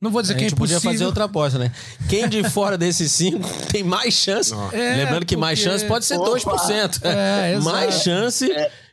Não 0.00 0.10
vou 0.10 0.20
dizer 0.22 0.34
A 0.34 0.36
que 0.36 0.44
é 0.44 0.48
gente 0.48 0.58
podia 0.58 0.74
impossível. 0.76 0.92
fazer 0.92 1.04
outra 1.06 1.24
aposta, 1.24 1.58
né? 1.58 1.72
Quem 2.08 2.28
de 2.28 2.48
fora 2.50 2.78
desses 2.78 3.10
cinco 3.12 3.48
tem 3.70 3.82
mais 3.82 4.14
chance? 4.14 4.52
É, 4.72 4.96
Lembrando 4.96 5.26
que 5.26 5.36
mais 5.36 5.58
porque- 5.58 5.70
chance 5.72 5.84
pode 5.86 6.04
ser 6.04 6.16
Opa! 6.18 6.30
2%. 6.30 7.00
É, 7.04 7.52
exato. 7.58 7.64
mais 7.64 8.02
chance 8.02 8.48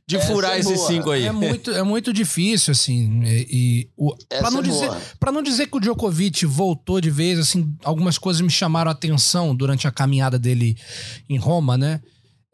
de 0.08 0.18
essa 0.18 0.28
furar 0.28 0.54
é 0.54 0.60
esses 0.60 0.78
boa. 0.78 0.88
cinco 0.88 1.12
aí. 1.12 1.26
É 1.26 1.32
muito, 1.32 1.72
é 1.72 1.82
muito 1.84 2.14
difícil, 2.14 2.72
assim. 2.72 3.24
E, 3.24 3.90
e 3.98 4.40
pra, 4.40 4.52
não 4.52 4.60
é 4.60 4.64
dizer, 4.64 4.92
não 5.32 5.42
dizer 5.42 5.68
que 5.68 5.78
o 5.78 5.80
Djokovic 5.80 6.46
voltou 6.46 7.02
de 7.02 7.10
vez, 7.10 7.40
assim, 7.40 7.76
algumas 7.84 8.18
coisas 8.18 8.42
me 8.42 8.50
chamaram 8.50 8.90
a 8.90 8.94
atenção 8.94 9.56
durante 9.56 9.88
a 9.88 9.92
caminhada 9.92 10.38
dele 10.38 10.78
em 11.28 11.38
Roma, 11.38 11.78
né? 11.78 12.02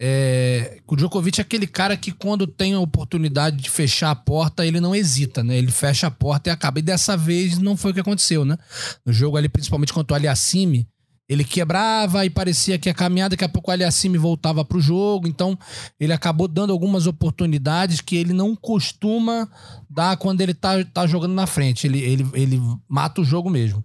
É, 0.03 0.79
o 0.87 0.95
Djokovic 0.95 1.39
é 1.39 1.43
aquele 1.43 1.67
cara 1.67 1.95
que, 1.95 2.11
quando 2.11 2.47
tem 2.47 2.73
a 2.73 2.79
oportunidade 2.79 3.57
de 3.57 3.69
fechar 3.69 4.09
a 4.09 4.15
porta, 4.15 4.65
ele 4.65 4.79
não 4.79 4.95
hesita, 4.95 5.43
né? 5.43 5.55
Ele 5.55 5.71
fecha 5.71 6.07
a 6.07 6.11
porta 6.11 6.49
e 6.49 6.51
acaba. 6.51 6.79
E 6.79 6.81
dessa 6.81 7.15
vez 7.15 7.59
não 7.59 7.77
foi 7.77 7.91
o 7.91 7.93
que 7.93 7.99
aconteceu, 7.99 8.43
né? 8.43 8.57
No 9.05 9.13
jogo 9.13 9.37
ali, 9.37 9.47
principalmente 9.47 9.93
contra 9.93 10.13
o 10.13 10.15
Aliassime, 10.15 10.87
ele 11.31 11.45
quebrava 11.45 12.25
e 12.25 12.29
parecia 12.29 12.77
que 12.77 12.89
ia 12.89 12.93
caminhar, 12.93 13.29
daqui 13.29 13.45
a 13.45 13.47
pouco 13.47 13.71
o 13.71 13.73
Aliassime 13.73 14.17
voltava 14.17 14.65
pro 14.65 14.81
jogo, 14.81 15.29
então 15.29 15.57
ele 15.97 16.11
acabou 16.11 16.45
dando 16.45 16.73
algumas 16.73 17.07
oportunidades 17.07 18.01
que 18.01 18.17
ele 18.17 18.33
não 18.33 18.53
costuma 18.53 19.47
dar 19.89 20.17
quando 20.17 20.41
ele 20.41 20.53
tá, 20.53 20.83
tá 20.83 21.07
jogando 21.07 21.33
na 21.33 21.47
frente. 21.47 21.87
Ele, 21.87 21.99
ele, 21.99 22.29
ele 22.33 22.61
mata 22.85 23.21
o 23.21 23.23
jogo 23.23 23.49
mesmo. 23.49 23.81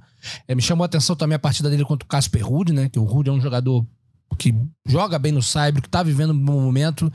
É, 0.48 0.56
me 0.56 0.60
chamou 0.60 0.82
a 0.82 0.86
atenção 0.86 1.14
também 1.14 1.36
a 1.36 1.38
partida 1.38 1.70
dele 1.70 1.84
contra 1.84 2.04
o 2.04 2.08
Casper 2.08 2.44
Ruud, 2.44 2.72
né? 2.72 2.88
Que 2.88 2.98
o 2.98 3.04
Ruud 3.04 3.30
é 3.30 3.32
um 3.32 3.40
jogador 3.40 3.86
que 4.36 4.52
joga 4.84 5.16
bem 5.16 5.30
no 5.30 5.40
Cyber, 5.40 5.80
que 5.80 5.88
tá 5.88 6.02
vivendo 6.02 6.32
um 6.32 6.44
bom 6.44 6.60
momento 6.60 7.12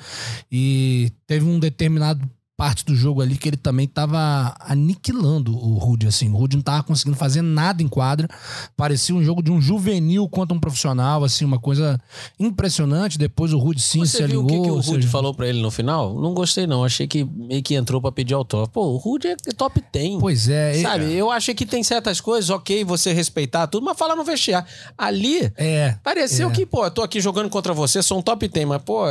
e 0.50 1.12
teve 1.28 1.46
um 1.46 1.60
determinado 1.60 2.26
parte 2.62 2.86
do 2.86 2.96
jogo 2.96 3.24
ali 3.24 3.36
que 3.38 3.50
ele 3.50 3.58
também 3.58 3.88
tava 3.88 4.56
aniquilando 4.60 5.52
o 5.52 5.80
Rude, 5.80 6.06
assim. 6.06 6.30
O 6.30 6.38
Rude 6.38 6.58
não 6.58 6.62
tava 6.62 6.84
conseguindo 6.84 7.18
fazer 7.18 7.42
nada 7.42 7.82
em 7.82 7.88
quadra. 7.88 8.30
Parecia 8.78 9.16
um 9.16 9.24
jogo 9.24 9.42
de 9.42 9.52
um 9.52 9.60
juvenil 9.60 10.30
contra 10.30 10.56
um 10.56 10.60
profissional, 10.60 11.24
assim, 11.24 11.44
uma 11.44 11.58
coisa 11.60 12.00
impressionante. 12.40 13.18
Depois 13.18 13.52
o 13.52 13.58
Rude 13.58 13.82
sim 13.82 14.06
se 14.06 14.12
Você 14.18 14.28
viu 14.28 14.42
alinhou. 14.42 14.44
o 14.44 14.48
que, 14.48 14.70
que 14.70 14.72
o 14.72 14.76
Rude 14.76 15.02
seja, 15.02 15.08
falou 15.08 15.34
pra 15.34 15.48
ele 15.48 15.60
no 15.60 15.72
final? 15.72 16.14
Não 16.22 16.36
gostei, 16.36 16.68
não. 16.68 16.84
Achei 16.84 17.08
que 17.08 17.24
meio 17.24 17.64
que 17.64 17.74
entrou 17.74 18.00
pra 18.00 18.12
pedir 18.12 18.36
autógrafo. 18.36 18.72
Pô, 18.72 18.90
o 18.90 18.98
Rude 18.98 19.30
é 19.30 19.36
top 19.58 19.84
10. 19.92 20.20
Pois 20.20 20.48
é, 20.48 20.76
Sabe, 20.84 21.12
eu 21.14 21.32
achei 21.32 21.56
que 21.56 21.66
tem 21.66 21.82
certas 21.84 22.22
coisas, 22.22 22.52
ok, 22.52 22.84
você 22.84 23.12
respeitar 23.12 23.66
tudo, 23.66 23.84
mas 23.84 23.98
falar 23.98 24.16
no 24.16 24.24
vestiário. 24.24 24.68
Ali, 24.96 25.52
É. 25.58 25.96
pareceu 26.04 26.50
É. 26.50 26.52
que, 26.52 26.64
pô, 26.64 26.86
eu 26.86 26.92
tô 26.92 27.02
aqui 27.02 27.20
jogando 27.20 27.50
contra 27.50 27.74
você, 27.74 28.04
sou 28.04 28.20
um 28.20 28.22
top 28.22 28.48
10, 28.48 28.68
mas, 28.68 28.84
pô, 28.84 29.06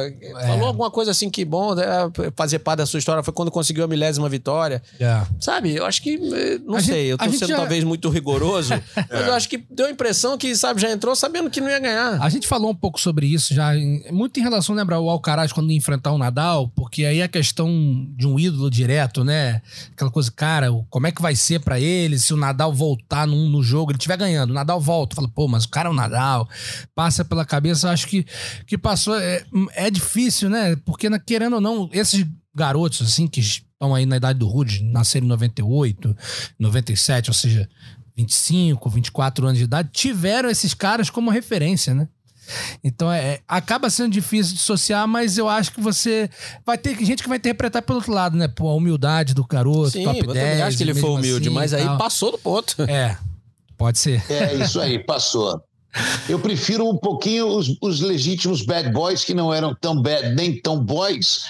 falou 0.46 0.68
alguma 0.68 0.88
coisa 0.90 1.10
assim 1.10 1.28
que 1.28 1.44
bom, 1.44 1.74
né, 1.74 1.84
fazer 2.36 2.60
parte 2.60 2.78
da 2.78 2.86
sua 2.86 2.98
história 2.98 3.24
foi 3.24 3.34
quando 3.40 3.50
conseguiu 3.50 3.84
a 3.84 3.88
milésima 3.88 4.28
vitória. 4.28 4.82
é. 4.98 5.22
Sabe, 5.40 5.74
eu 5.74 5.84
acho 5.86 6.02
que, 6.02 6.14
eh, 6.14 6.58
não 6.64 6.76
A 6.76 6.80
sei, 6.82 6.94
gente- 6.94 7.08
eu 7.10 7.18
tô 7.18 7.24
sendo 7.32 7.48
já- 7.48 7.56
talvez 7.56 7.82
muito 7.84 8.08
rigoroso, 8.10 8.70
mas 9.10 9.26
eu 9.26 9.32
acho 9.34 9.48
que 9.48 9.58
deu 9.70 9.86
a 9.86 9.90
impressão 9.90 10.36
que, 10.36 10.54
sabe, 10.54 10.80
já 10.80 10.90
entrou 10.90 11.16
sabendo 11.16 11.48
que 11.50 11.60
não 11.60 11.68
ia 11.68 11.78
ganhar. 11.78 12.22
A 12.22 12.28
gente 12.28 12.46
falou 12.46 12.70
um 12.70 12.74
pouco 12.74 13.00
sobre 13.00 13.26
isso 13.26 13.54
já, 13.54 13.70
muito 14.10 14.38
em 14.38 14.42
relação, 14.42 14.74
lembra, 14.74 14.98
o 15.00 15.08
Alcaraz 15.08 15.52
quando 15.52 15.70
ia 15.70 15.76
enfrentar 15.76 16.12
o 16.12 16.18
Nadal, 16.18 16.68
porque 16.76 17.04
aí 17.04 17.22
a 17.22 17.28
questão 17.28 17.68
de 18.16 18.26
um 18.26 18.38
ídolo 18.38 18.70
direto, 18.70 19.24
né? 19.24 19.62
Aquela 19.92 20.10
coisa, 20.10 20.30
cara, 20.30 20.68
como 20.90 21.06
é 21.06 21.12
que 21.12 21.22
vai 21.22 21.34
ser 21.34 21.60
pra 21.60 21.80
ele 21.80 22.18
se 22.18 22.34
o 22.34 22.36
Nadal 22.36 22.72
voltar 22.72 23.26
num- 23.26 23.48
no 23.48 23.62
jogo, 23.62 23.90
ele 23.90 23.98
estiver 23.98 24.16
ganhando, 24.18 24.50
o 24.50 24.54
Nadal 24.54 24.80
volta, 24.80 25.16
fala, 25.16 25.28
pô, 25.28 25.48
mas 25.48 25.64
o 25.64 25.68
cara 25.68 25.88
é 25.88 25.92
o 25.92 25.94
Nadal, 25.94 26.48
passa 26.94 27.24
pela 27.24 27.44
cabeça, 27.44 27.90
acho 27.90 28.06
que, 28.06 28.26
que 28.66 28.76
passou, 28.76 29.18
é, 29.18 29.42
é 29.74 29.90
difícil, 29.90 30.50
né? 30.50 30.76
Porque, 30.84 31.08
querendo 31.20 31.54
ou 31.54 31.60
não, 31.60 31.88
esses 31.92 32.26
garotos, 32.54 33.02
assim, 33.02 33.26
que 33.26 33.40
estão 33.40 33.94
aí 33.94 34.04
na 34.06 34.16
idade 34.16 34.38
do 34.38 34.46
Rude, 34.48 34.82
nasceram 34.84 35.26
em 35.26 35.28
98, 35.30 36.16
97, 36.58 37.30
ou 37.30 37.34
seja, 37.34 37.68
25, 38.16 38.90
24 38.90 39.46
anos 39.46 39.58
de 39.58 39.64
idade, 39.64 39.88
tiveram 39.92 40.50
esses 40.50 40.74
caras 40.74 41.08
como 41.10 41.30
referência, 41.30 41.94
né? 41.94 42.08
Então 42.82 43.10
é, 43.12 43.34
é- 43.34 43.40
acaba 43.46 43.88
sendo 43.88 44.12
difícil 44.12 44.54
dissociar, 44.54 45.06
mas 45.06 45.38
eu 45.38 45.48
acho 45.48 45.72
que 45.72 45.80
você 45.80 46.28
vai 46.66 46.76
ter 46.76 46.96
gente 47.04 47.22
que 47.22 47.28
vai 47.28 47.38
interpretar 47.38 47.80
pelo 47.80 47.98
outro 47.98 48.12
lado, 48.12 48.36
né? 48.36 48.48
Pô, 48.48 48.68
a 48.68 48.74
humildade 48.74 49.34
do 49.34 49.46
garoto, 49.46 49.90
Sim, 49.90 50.04
top 50.04 50.18
eu 50.18 50.32
10. 50.32 50.44
também 50.48 50.62
acho 50.62 50.76
que 50.76 50.82
ele 50.82 50.94
foi 50.94 51.10
humilde, 51.10 51.48
assim 51.48 51.54
mas 51.54 51.72
aí 51.72 51.84
tal. 51.84 51.98
passou 51.98 52.32
do 52.32 52.38
ponto. 52.38 52.82
É, 52.82 53.16
pode 53.76 53.98
ser. 54.00 54.24
É 54.28 54.54
isso 54.56 54.80
aí, 54.80 54.98
passou. 54.98 55.62
Eu 56.28 56.38
prefiro 56.38 56.88
um 56.88 56.96
pouquinho 56.96 57.48
os, 57.48 57.76
os 57.80 58.00
legítimos 58.00 58.62
bad 58.62 58.90
boys 58.92 59.24
que 59.24 59.34
não 59.34 59.52
eram 59.52 59.74
tão 59.74 60.00
bad 60.00 60.34
nem 60.34 60.60
tão 60.60 60.78
boys, 60.78 61.40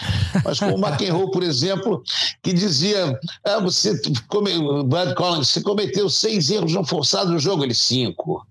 mas 0.44 0.58
como 0.58 0.76
o 0.76 0.80
McEnroe, 0.80 1.30
por 1.30 1.42
exemplo, 1.42 2.02
que 2.42 2.52
dizia: 2.52 3.18
ah, 3.44 3.58
você 3.58 4.00
come, 4.28 4.50
Brad 4.84 5.14
Collins, 5.14 5.48
você 5.48 5.60
cometeu 5.60 6.08
seis 6.08 6.48
erros 6.50 6.72
não 6.72 6.84
forçados 6.84 7.30
no 7.32 7.38
jogo, 7.38 7.64
ele 7.64 7.74
cinco. 7.74 8.46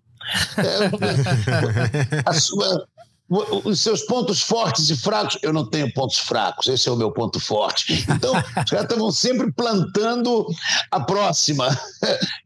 É, 0.58 2.22
a 2.26 2.34
sua- 2.34 2.86
os 3.30 3.80
seus 3.80 4.02
pontos 4.02 4.42
fortes 4.42 4.90
e 4.90 4.98
fracos, 4.98 5.38
eu 5.44 5.54
não 5.54 5.66
tenho 5.66 5.92
pontos 5.94 6.18
fracos, 6.18 6.68
esse 6.68 6.90
é 6.90 6.92
o 6.92 6.96
meu 6.96 7.12
ponto 7.12 7.40
forte. 7.40 8.06
Então, 8.10 8.34
os 8.58 8.70
caras 8.70 8.86
estavam 8.86 9.12
sempre 9.12 9.52
plantando 9.52 10.48
a 10.90 11.00
próxima. 11.00 11.68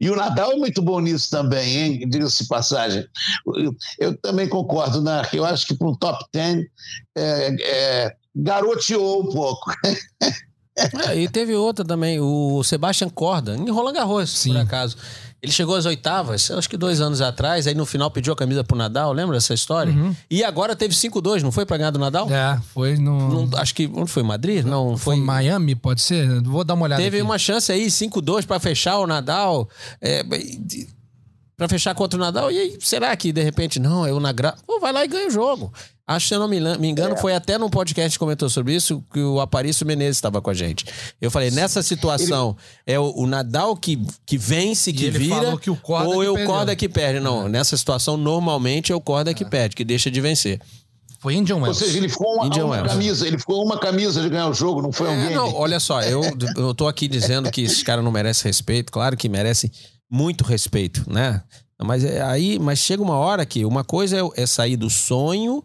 E 0.00 0.10
o 0.10 0.16
Nadal 0.16 0.52
é 0.52 0.56
muito 0.56 0.82
bom 0.82 1.00
nisso 1.00 1.30
também, 1.30 1.76
hein? 1.76 2.08
Diga-se 2.08 2.42
de 2.42 2.48
passagem. 2.48 3.06
Eu, 3.46 3.74
eu 3.98 4.16
também 4.18 4.48
concordo, 4.48 5.00
né? 5.00 5.22
Eu 5.32 5.44
acho 5.44 5.66
que 5.66 5.74
para 5.74 5.88
um 5.88 5.96
top 5.96 6.22
10 6.32 6.64
é, 7.16 7.56
é, 7.60 8.16
garoteou 8.36 9.22
um 9.22 9.32
pouco. 9.32 9.72
É, 11.06 11.16
e 11.16 11.28
teve 11.28 11.54
outra 11.54 11.84
também, 11.84 12.18
o 12.20 12.62
Sebastian 12.64 13.08
Corda, 13.08 13.54
em 13.56 13.70
Roland 13.70 13.92
Garros, 13.92 14.30
Sim. 14.30 14.52
por 14.52 14.60
acaso. 14.60 14.96
Ele 15.44 15.52
chegou 15.52 15.76
às 15.76 15.84
oitavas, 15.84 16.50
acho 16.50 16.68
que 16.70 16.76
dois 16.76 17.02
anos 17.02 17.20
atrás, 17.20 17.66
aí 17.66 17.74
no 17.74 17.84
final 17.84 18.10
pediu 18.10 18.32
a 18.32 18.36
camisa 18.36 18.64
pro 18.64 18.76
Nadal, 18.76 19.12
lembra 19.12 19.36
dessa 19.36 19.52
história? 19.52 19.94
E 20.30 20.42
agora 20.42 20.74
teve 20.74 20.94
5-2, 20.94 21.42
não 21.42 21.52
foi 21.52 21.66
pra 21.66 21.76
ganhar 21.76 21.90
do 21.90 21.98
Nadal? 21.98 22.30
É, 22.32 22.58
foi 22.72 22.96
no. 22.96 23.46
Não- 23.46 23.58
acho 23.58 23.74
que, 23.74 23.86
onde 23.94 24.10
foi? 24.10 24.22
Madrid? 24.22 24.64
Não, 24.64 24.96
foi 24.96 25.16
foi... 25.16 25.24
Miami, 25.24 25.74
pode 25.74 26.00
ser? 26.00 26.40
Vou 26.42 26.64
dar 26.64 26.72
uma 26.72 26.84
olhada. 26.84 27.02
Teve 27.02 27.18
aqui. 27.18 27.24
uma 27.26 27.36
chance 27.38 27.70
aí, 27.70 27.86
5-2 27.88 28.46
pra 28.46 28.58
fechar 28.58 28.98
o 28.98 29.06
Nadal, 29.06 29.68
é, 30.00 30.24
pra 31.56 31.68
fechar 31.68 31.94
contra 31.94 32.18
o 32.18 32.20
Nadal, 32.20 32.50
e 32.50 32.58
aí, 32.58 32.78
será 32.80 33.14
que 33.14 33.30
de 33.30 33.42
repente, 33.42 33.78
não, 33.78 34.06
eu 34.06 34.18
na 34.18 34.32
gra... 34.32 34.54
Pô, 34.66 34.80
vai 34.80 34.92
lá 34.92 35.04
e 35.04 35.08
ganha 35.08 35.28
o 35.28 35.30
jogo. 35.30 35.70
Acho 36.06 36.24
que 36.24 36.28
se 36.28 36.34
eu 36.34 36.38
não 36.38 36.48
me, 36.48 36.88
engano, 36.88 37.16
foi 37.16 37.34
até 37.34 37.56
num 37.56 37.70
podcast 37.70 38.12
que 38.12 38.18
comentou 38.18 38.50
sobre 38.50 38.74
isso 38.74 39.02
que 39.10 39.20
o 39.20 39.40
Aparício 39.40 39.86
Menezes 39.86 40.18
estava 40.18 40.42
com 40.42 40.50
a 40.50 40.54
gente. 40.54 40.84
Eu 41.18 41.30
falei, 41.30 41.50
nessa 41.50 41.82
situação, 41.82 42.54
é 42.86 42.98
o, 42.98 43.10
o 43.16 43.26
Nadal 43.26 43.74
que, 43.74 43.98
que 44.26 44.36
vence, 44.36 44.92
que 44.92 45.06
ele 45.06 45.18
vira, 45.18 45.36
falou 45.36 45.58
que 45.58 45.70
ou 45.70 46.22
é 46.22 46.28
o 46.28 46.34
perdeu. 46.34 46.46
Corda 46.46 46.76
que 46.76 46.90
perde. 46.90 47.20
Não, 47.20 47.48
nessa 47.48 47.74
situação, 47.74 48.18
normalmente 48.18 48.92
é 48.92 48.94
o 48.94 49.00
Corda 49.00 49.32
que 49.32 49.46
perde, 49.46 49.74
que 49.74 49.84
deixa 49.84 50.10
de 50.10 50.20
vencer. 50.20 50.60
Foi 51.20 51.34
Indian 51.34 51.56
Ou 51.56 51.62
Wells. 51.62 51.78
seja, 51.78 51.96
ele 51.96 52.10
ficou 52.10 52.34
uma, 52.34 52.44
uma 52.44 52.82
camisa, 52.82 53.26
ele 53.26 53.38
ficou 53.38 53.64
uma 53.64 53.78
camisa 53.78 54.20
de 54.20 54.28
ganhar 54.28 54.50
o 54.50 54.52
jogo, 54.52 54.82
não 54.82 54.92
foi 54.92 55.08
um 55.08 55.12
É, 55.12 55.22
game. 55.22 55.34
não, 55.34 55.54
olha 55.54 55.80
só, 55.80 56.02
eu, 56.02 56.20
eu 56.54 56.74
tô 56.74 56.86
aqui 56.86 57.08
dizendo 57.08 57.50
que 57.50 57.62
esses 57.62 57.82
caras 57.82 58.04
não 58.04 58.12
merecem 58.12 58.46
respeito, 58.46 58.92
claro 58.92 59.16
que 59.16 59.26
merecem 59.26 59.70
muito 60.10 60.44
respeito, 60.44 61.02
né? 61.10 61.42
Mas 61.82 62.04
é 62.04 62.20
aí, 62.20 62.58
mas 62.58 62.78
chega 62.78 63.02
uma 63.02 63.16
hora 63.16 63.46
que 63.46 63.64
uma 63.64 63.82
coisa 63.82 64.18
é, 64.18 64.42
é 64.42 64.46
sair 64.46 64.76
do 64.76 64.90
sonho 64.90 65.64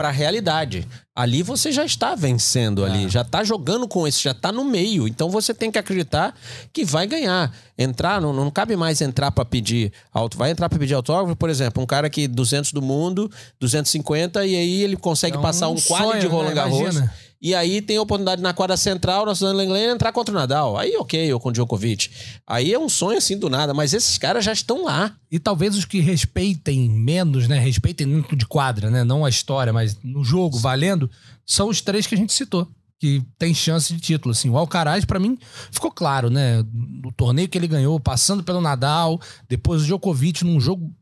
para 0.00 0.08
a 0.08 0.12
realidade. 0.12 0.88
Ali 1.14 1.42
você 1.42 1.70
já 1.70 1.84
está 1.84 2.14
vencendo 2.14 2.86
ali, 2.86 3.06
já 3.10 3.20
está 3.20 3.44
jogando 3.44 3.86
com 3.86 4.08
esse, 4.08 4.22
já 4.22 4.30
está 4.30 4.50
no 4.50 4.64
meio. 4.64 5.06
Então 5.06 5.28
você 5.28 5.52
tem 5.52 5.70
que 5.70 5.78
acreditar 5.78 6.34
que 6.72 6.86
vai 6.86 7.06
ganhar. 7.06 7.54
Entrar, 7.76 8.18
não, 8.18 8.32
não 8.32 8.50
cabe 8.50 8.76
mais 8.76 9.02
entrar 9.02 9.30
para 9.30 9.44
pedir 9.44 9.92
auto, 10.10 10.38
vai 10.38 10.52
entrar 10.52 10.70
para 10.70 10.78
pedir 10.78 10.94
autógrafo, 10.94 11.36
por 11.36 11.50
exemplo, 11.50 11.82
um 11.82 11.86
cara 11.86 12.08
que 12.08 12.26
200 12.26 12.72
do 12.72 12.80
mundo, 12.80 13.30
250 13.60 14.46
e 14.46 14.56
aí 14.56 14.82
ele 14.82 14.96
consegue 14.96 15.36
É 15.36 15.38
um 15.38 15.42
passar 15.42 15.68
um 15.68 15.78
quadro 15.78 16.18
de 16.18 16.26
né? 16.26 16.32
Roland 16.32 16.54
Garros. 16.54 16.80
Imagina. 16.80 17.14
E 17.42 17.54
aí 17.54 17.80
tem 17.80 17.96
a 17.96 18.02
oportunidade 18.02 18.42
na 18.42 18.52
quadra 18.52 18.76
central, 18.76 19.24
na 19.24 19.34
Suzana 19.34 19.56
Lenglen, 19.56 19.90
entrar 19.90 20.12
contra 20.12 20.34
o 20.34 20.38
Nadal. 20.38 20.76
Aí 20.76 20.94
ok, 20.96 21.32
ou 21.32 21.40
com 21.40 21.48
o 21.48 21.52
Djokovic. 21.52 22.10
Aí 22.46 22.72
é 22.72 22.78
um 22.78 22.88
sonho 22.88 23.16
assim 23.16 23.38
do 23.38 23.48
nada, 23.48 23.72
mas 23.72 23.94
esses 23.94 24.18
caras 24.18 24.44
já 24.44 24.52
estão 24.52 24.84
lá. 24.84 25.16
E 25.30 25.38
talvez 25.38 25.74
os 25.74 25.86
que 25.86 26.00
respeitem 26.00 26.90
menos, 26.90 27.48
né? 27.48 27.58
Respeitem 27.58 28.06
dentro 28.06 28.36
de 28.36 28.46
quadra, 28.46 28.90
né? 28.90 29.04
Não 29.04 29.24
a 29.24 29.30
história, 29.30 29.72
mas 29.72 29.96
no 30.04 30.22
jogo, 30.22 30.58
valendo, 30.58 31.10
são 31.46 31.68
os 31.68 31.80
três 31.80 32.06
que 32.06 32.14
a 32.14 32.18
gente 32.18 32.32
citou. 32.32 32.68
Que 32.98 33.22
tem 33.38 33.54
chance 33.54 33.94
de 33.94 33.98
título, 33.98 34.32
assim. 34.32 34.50
O 34.50 34.58
Alcaraz, 34.58 35.06
pra 35.06 35.18
mim, 35.18 35.38
ficou 35.70 35.90
claro, 35.90 36.28
né? 36.28 36.62
No 37.02 37.10
torneio 37.10 37.48
que 37.48 37.56
ele 37.56 37.66
ganhou, 37.66 37.98
passando 37.98 38.44
pelo 38.44 38.60
Nadal, 38.60 39.18
depois 39.48 39.80
o 39.80 39.84
Djokovic 39.86 40.44
num 40.44 40.60
jogo 40.60 40.92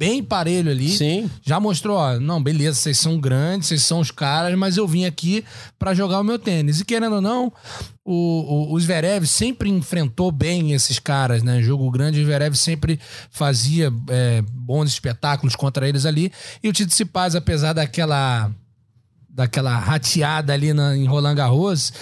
bem 0.00 0.24
parelho 0.24 0.70
ali. 0.70 0.88
Sim. 0.88 1.30
Já 1.42 1.60
mostrou, 1.60 1.98
ó, 1.98 2.18
não, 2.18 2.42
beleza, 2.42 2.78
vocês 2.78 2.98
são 2.98 3.20
grandes, 3.20 3.68
vocês 3.68 3.82
são 3.82 4.00
os 4.00 4.10
caras, 4.10 4.56
mas 4.56 4.78
eu 4.78 4.88
vim 4.88 5.04
aqui 5.04 5.44
pra 5.78 5.92
jogar 5.92 6.20
o 6.20 6.24
meu 6.24 6.38
tênis. 6.38 6.80
E 6.80 6.86
querendo 6.86 7.16
ou 7.16 7.20
não, 7.20 7.52
o, 8.02 8.70
o, 8.70 8.72
o 8.72 8.80
Zverev 8.80 9.26
sempre 9.26 9.68
enfrentou 9.68 10.32
bem 10.32 10.72
esses 10.72 10.98
caras, 10.98 11.42
né? 11.42 11.60
Jogo 11.60 11.90
grande, 11.90 12.18
o 12.18 12.24
Zverev 12.24 12.56
sempre 12.56 12.98
fazia 13.30 13.92
é, 14.08 14.42
bons 14.50 14.88
espetáculos 14.88 15.54
contra 15.54 15.86
eles 15.86 16.06
ali. 16.06 16.32
E 16.62 16.68
o 16.70 16.72
Tito 16.72 17.06
Paz, 17.08 17.36
apesar 17.36 17.74
daquela 17.74 18.50
daquela 19.28 19.78
rateada 19.78 20.52
ali 20.52 20.72
na, 20.72 20.96
em 20.96 21.04
Roland 21.04 21.34
Garros, 21.34 21.92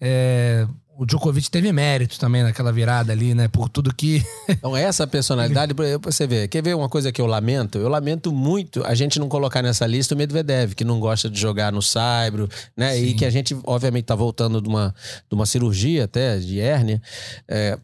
é, 0.00 0.66
o 0.98 1.06
Djokovic 1.06 1.48
teve 1.48 1.72
mérito 1.72 2.18
também 2.18 2.42
naquela 2.42 2.72
virada 2.72 3.12
ali, 3.12 3.32
né? 3.32 3.46
Por 3.46 3.68
tudo 3.68 3.94
que. 3.94 4.22
Então, 4.48 4.76
essa 4.76 5.06
personalidade, 5.06 5.72
você 6.02 6.26
vê, 6.26 6.48
quer 6.48 6.62
ver 6.62 6.74
uma 6.74 6.88
coisa 6.88 7.12
que 7.12 7.20
eu 7.20 7.26
lamento? 7.26 7.78
Eu 7.78 7.88
lamento 7.88 8.32
muito 8.32 8.82
a 8.84 8.94
gente 8.94 9.18
não 9.20 9.28
colocar 9.28 9.62
nessa 9.62 9.86
lista 9.86 10.14
o 10.14 10.18
Medvedev, 10.18 10.74
que 10.74 10.84
não 10.84 10.98
gosta 10.98 11.30
de 11.30 11.38
jogar 11.38 11.70
no 11.70 11.80
saibro, 11.80 12.48
né? 12.76 12.94
Sim. 12.94 13.04
E 13.04 13.14
que 13.14 13.24
a 13.24 13.30
gente, 13.30 13.56
obviamente, 13.64 14.06
tá 14.06 14.14
voltando 14.14 14.60
de 14.60 14.68
uma, 14.68 14.92
de 15.28 15.34
uma 15.34 15.46
cirurgia 15.46 16.04
até, 16.04 16.38
de 16.38 16.58
hérnia. 16.58 17.00
É, 17.46 17.78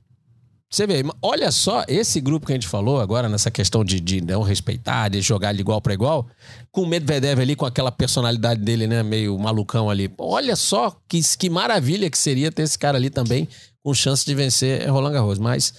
você 0.75 0.87
vê, 0.87 1.05
olha 1.23 1.53
só 1.53 1.85
esse 1.87 2.21
grupo 2.21 2.47
que 2.47 2.53
a 2.53 2.57
gente 2.57 2.67
falou 2.67 3.01
agora, 3.01 3.29
nessa 3.29 3.51
questão 3.51 3.85
de, 3.85 4.01
de 4.01 4.21
não 4.21 4.43
respeitar, 4.43 5.09
de 5.09 5.21
jogar 5.21 5.53
de 5.53 5.61
igual 5.61 5.81
para 5.81 5.95
igual, 5.95 6.27
com 6.73 6.83
o 6.83 6.87
Medvedev 6.87 7.41
ali, 7.41 7.55
com 7.55 7.65
aquela 7.65 7.93
personalidade 7.93 8.61
dele, 8.61 8.87
né, 8.87 9.03
meio 9.03 9.39
malucão 9.39 9.89
ali. 9.89 10.13
Olha 10.19 10.57
só 10.57 10.97
que, 11.09 11.21
que 11.39 11.49
maravilha 11.49 12.11
que 12.11 12.19
seria 12.19 12.51
ter 12.51 12.63
esse 12.63 12.79
cara 12.79 12.99
ali 12.99 13.09
também 13.09 13.49
com 13.85 13.95
chance 13.95 14.25
de 14.25 14.35
vencer 14.35 14.91
Roland 14.91 15.13
Garros. 15.13 15.39
Mas 15.39 15.73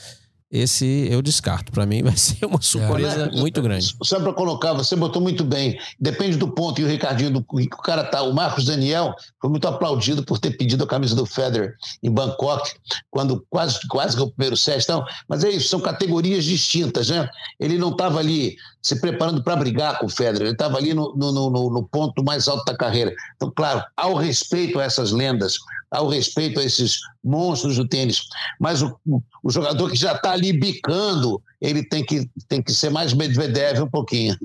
esse 0.52 1.08
eu 1.10 1.22
descarto. 1.22 1.72
Para 1.72 1.86
mim 1.86 2.02
vai 2.04 2.16
ser 2.16 2.46
uma 2.46 2.62
surpresa 2.62 3.32
é. 3.34 3.40
muito 3.40 3.62
grande. 3.62 3.96
Só 4.04 4.20
para 4.20 4.34
colocar, 4.34 4.74
você 4.74 4.96
botou 4.96 5.22
muito 5.22 5.44
bem. 5.44 5.78
Depende 6.00 6.38
do 6.38 6.48
ponto. 6.48 6.80
E 6.80 6.84
o 6.84 6.88
Ricardinho, 6.88 7.32
do, 7.32 7.46
o 7.50 7.82
cara 7.82 8.04
tá, 8.04 8.22
o 8.22 8.34
Marcos 8.34 8.66
Daniel 8.66 9.14
foi 9.40 9.50
muito 9.50 9.68
aplaudido 9.68 10.24
por 10.24 10.40
ter 10.40 10.52
pedido 10.52 10.84
a 10.84 10.88
camisa 10.88 11.16
do 11.16 11.26
Federer 11.26 11.76
em 12.02 12.12
Bangkok, 12.12 12.72
quando 13.10 13.46
quase 13.50 13.80
quase 13.88 14.16
ganhou 14.16 14.30
o 14.30 14.32
primeiro 14.32 14.58
set. 14.58 14.84
Então, 14.84 15.04
mas 15.28 15.44
é 15.44 15.50
isso, 15.50 15.68
são 15.68 15.80
categorias 15.80 16.46
distintas, 16.46 17.10
né? 17.10 17.28
Ele 17.60 17.78
não 17.78 17.90
estava 17.90 18.20
ali 18.20 18.56
se 18.86 18.98
preparando 18.98 19.44
para 19.44 19.56
brigar 19.56 19.98
com 19.98 20.06
o 20.06 20.10
Federer, 20.10 20.44
ele 20.44 20.52
estava 20.52 20.78
ali 20.78 20.94
no, 20.94 21.12
no, 21.16 21.32
no, 21.32 21.70
no 21.72 21.84
ponto 21.84 22.24
mais 22.24 22.48
alto 22.48 22.64
da 22.66 22.78
carreira. 22.78 23.12
Então, 23.36 23.50
claro, 23.50 23.84
ao 23.98 24.14
respeito 24.14 24.80
a 24.80 24.84
essas 24.84 25.12
lendas, 25.12 25.58
ao 25.90 26.08
respeito 26.08 26.60
a 26.60 26.64
esses 26.64 27.00
monstros 27.24 27.78
do 27.78 27.88
tênis. 27.88 28.22
Mas 28.60 28.84
o, 28.84 28.96
o 29.42 29.50
jogador 29.50 29.90
que 29.90 29.98
já 29.98 30.14
está 30.14 30.34
ali 30.34 30.54
bicando, 30.54 31.42
ele 31.60 31.84
tem 31.84 32.06
que, 32.06 32.30
tem 32.48 32.62
que 32.62 32.72
ser 32.72 32.92
mais 32.92 33.12
Medvedev 33.12 33.82
um 33.82 33.90
pouquinho. 33.90 34.38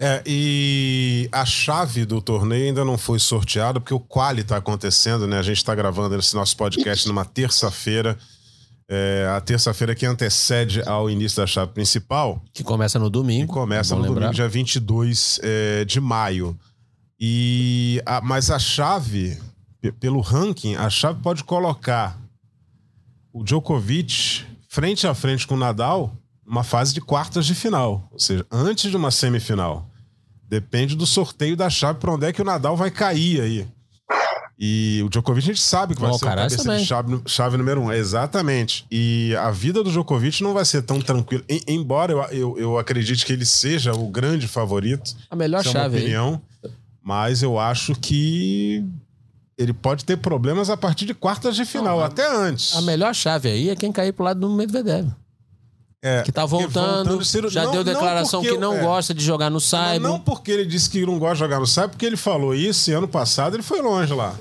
É, 0.00 0.22
e 0.24 1.28
a 1.30 1.44
chave 1.44 2.06
do 2.06 2.22
torneio 2.22 2.68
ainda 2.68 2.86
não 2.86 2.96
foi 2.96 3.18
sorteada, 3.18 3.78
porque 3.78 3.92
o 3.92 4.00
quali 4.00 4.40
está 4.40 4.56
acontecendo, 4.56 5.26
né? 5.26 5.38
A 5.38 5.42
gente 5.42 5.58
está 5.58 5.74
gravando 5.74 6.16
esse 6.16 6.34
nosso 6.34 6.56
podcast 6.56 7.06
numa 7.06 7.26
terça-feira. 7.26 8.16
É, 8.88 9.28
a 9.36 9.40
terça-feira 9.40 9.94
que 9.94 10.06
antecede 10.06 10.80
ao 10.86 11.10
início 11.10 11.38
da 11.38 11.46
chave 11.46 11.72
principal. 11.72 12.42
Que 12.52 12.62
começa 12.62 12.98
no 12.98 13.10
domingo. 13.10 13.52
Começa 13.52 13.94
no 13.94 14.02
lembrar. 14.02 14.14
domingo, 14.14 14.34
dia 14.34 14.48
22 14.48 15.40
é, 15.42 15.84
de 15.84 16.00
maio. 16.00 16.56
E 17.18 18.00
a, 18.06 18.20
mas 18.20 18.50
a 18.50 18.58
chave 18.58 19.38
pelo 19.98 20.20
ranking, 20.20 20.76
a 20.76 20.90
chave 20.90 21.20
pode 21.22 21.44
colocar 21.44 22.18
o 23.32 23.42
Djokovic 23.42 24.44
frente 24.68 25.06
a 25.06 25.14
frente 25.14 25.46
com 25.46 25.54
o 25.54 25.58
Nadal 25.58 26.16
uma 26.46 26.62
fase 26.62 26.94
de 26.94 27.00
quartas 27.00 27.44
de 27.44 27.54
final, 27.54 28.08
ou 28.12 28.20
seja, 28.20 28.46
antes 28.50 28.90
de 28.90 28.96
uma 28.96 29.10
semifinal. 29.10 29.90
Depende 30.48 30.94
do 30.94 31.04
sorteio 31.04 31.56
da 31.56 31.68
chave 31.68 31.98
para 31.98 32.12
onde 32.12 32.26
é 32.26 32.32
que 32.32 32.40
o 32.40 32.44
Nadal 32.44 32.76
vai 32.76 32.90
cair 32.90 33.40
aí. 33.40 33.68
E 34.58 35.02
o 35.04 35.10
Djokovic 35.10 35.44
a 35.44 35.52
gente 35.52 35.60
sabe 35.60 35.94
que 35.94 36.00
vai 36.00 36.12
ser 36.14 36.24
o 36.24 36.28
cabeça 36.28 36.56
também. 36.62 36.78
de 36.78 36.86
chave, 36.86 37.20
chave, 37.26 37.56
número 37.58 37.80
um. 37.82 37.92
Exatamente. 37.92 38.86
E 38.90 39.34
a 39.38 39.50
vida 39.50 39.84
do 39.84 39.90
Djokovic 39.90 40.42
não 40.42 40.54
vai 40.54 40.64
ser 40.64 40.82
tão 40.82 40.98
tranquila. 41.00 41.44
Em, 41.48 41.60
embora 41.68 42.12
eu, 42.12 42.22
eu, 42.30 42.58
eu, 42.58 42.78
acredite 42.78 43.26
que 43.26 43.32
ele 43.32 43.44
seja 43.44 43.92
o 43.92 44.08
grande 44.08 44.48
favorito. 44.48 45.14
A 45.30 45.36
melhor 45.36 45.60
é 45.60 45.64
chave. 45.64 45.98
opinião. 45.98 46.40
Aí. 46.64 46.70
Mas 47.02 47.42
eu 47.42 47.58
acho 47.58 47.94
que 47.94 48.82
ele 49.58 49.72
pode 49.72 50.04
ter 50.04 50.16
problemas 50.16 50.70
a 50.70 50.76
partir 50.76 51.04
de 51.04 51.14
quartas 51.14 51.54
de 51.54 51.64
final, 51.64 51.98
não, 51.98 52.04
até 52.04 52.26
antes. 52.26 52.74
A 52.76 52.82
melhor 52.82 53.14
chave 53.14 53.48
aí 53.48 53.68
é 53.68 53.76
quem 53.76 53.92
cair 53.92 54.12
pro 54.12 54.24
lado 54.24 54.40
do 54.40 54.50
Medvedev. 54.50 55.08
É, 56.06 56.22
que 56.22 56.30
tá 56.30 56.46
voltando, 56.46 57.18
voltando 57.18 57.50
já 57.50 57.64
não, 57.64 57.72
deu 57.72 57.82
declaração 57.82 58.40
não 58.40 58.48
que 58.48 58.56
não 58.56 58.76
é, 58.76 58.80
gosta 58.80 59.12
de 59.12 59.24
jogar 59.24 59.50
no 59.50 59.60
Cyber. 59.60 60.00
Não 60.00 60.20
porque 60.20 60.52
ele 60.52 60.64
disse 60.64 60.88
que 60.88 61.04
não 61.04 61.18
gosta 61.18 61.34
de 61.34 61.40
jogar 61.40 61.58
no 61.58 61.66
Cyber, 61.66 61.88
porque 61.88 62.06
ele 62.06 62.16
falou 62.16 62.54
isso 62.54 62.88
e 62.88 62.94
ano 62.94 63.08
passado 63.08 63.56
ele 63.56 63.62
foi 63.64 63.82
longe 63.82 64.14
lá. 64.14 64.32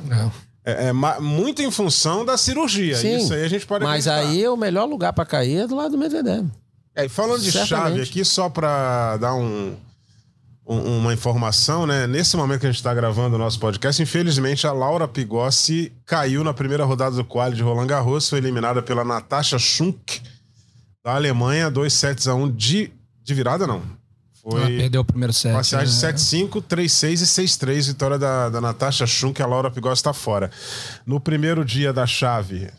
É, 0.63 0.89
é, 0.89 0.93
muito 1.19 1.63
em 1.63 1.71
função 1.71 2.23
da 2.23 2.37
cirurgia. 2.37 2.95
Sim, 2.97 3.17
isso 3.17 3.33
aí 3.33 3.43
a 3.43 3.47
gente 3.47 3.65
pode 3.65 3.83
Mas 3.83 4.07
acreditar. 4.07 4.31
aí 4.31 4.47
o 4.47 4.55
melhor 4.55 4.85
lugar 4.85 5.11
para 5.11 5.25
cair 5.25 5.61
é 5.61 5.67
do 5.67 5.75
lado 5.75 5.89
do 5.93 5.97
Medvedev. 5.97 6.47
É, 6.93 7.09
falando 7.09 7.41
de 7.41 7.51
Certamente. 7.51 7.67
chave 7.67 8.01
aqui, 8.03 8.23
só 8.23 8.47
para 8.47 9.17
dar 9.17 9.33
um, 9.33 9.75
uma 10.67 11.15
informação, 11.15 11.87
né? 11.87 12.05
Nesse 12.05 12.37
momento 12.37 12.59
que 12.59 12.67
a 12.67 12.69
gente 12.69 12.77
está 12.77 12.93
gravando 12.93 13.37
o 13.37 13.39
nosso 13.39 13.59
podcast, 13.59 13.99
infelizmente 14.03 14.67
a 14.67 14.71
Laura 14.71 15.07
Pigossi 15.07 15.91
caiu 16.05 16.43
na 16.43 16.53
primeira 16.53 16.85
rodada 16.85 17.15
do 17.15 17.25
quali 17.25 17.55
de 17.55 17.63
Roland 17.63 17.87
Garros, 17.87 18.29
foi 18.29 18.37
eliminada 18.37 18.83
pela 18.83 19.03
Natasha 19.03 19.57
Schunk 19.57 20.21
da 21.05 21.13
Alemanha, 21.13 21.69
2 21.69 21.93
sets 21.93 22.27
a 22.27 22.33
1 22.33 22.49
de, 22.49 22.91
de 23.23 23.33
virada, 23.35 23.67
não. 23.67 23.83
Foi. 24.41 24.63
Ah, 24.63 24.65
perdeu 24.65 25.01
o 25.01 25.05
primeiro 25.05 25.31
set. 25.31 25.53
Parciais 25.53 25.91
de 25.91 26.07
7-5, 26.07 26.63
3-6 26.63 27.11
e 27.11 27.45
6-3. 27.45 27.87
Vitória 27.89 28.17
da, 28.17 28.49
da 28.49 28.59
Natasha 28.59 29.05
Schunk, 29.05 29.39
a 29.39 29.45
Laura 29.45 29.69
Pigossi 29.69 29.99
está 29.99 30.13
fora. 30.13 30.49
No 31.05 31.19
primeiro 31.19 31.63
dia 31.63 31.93
da 31.93 32.07
chave, 32.07 32.71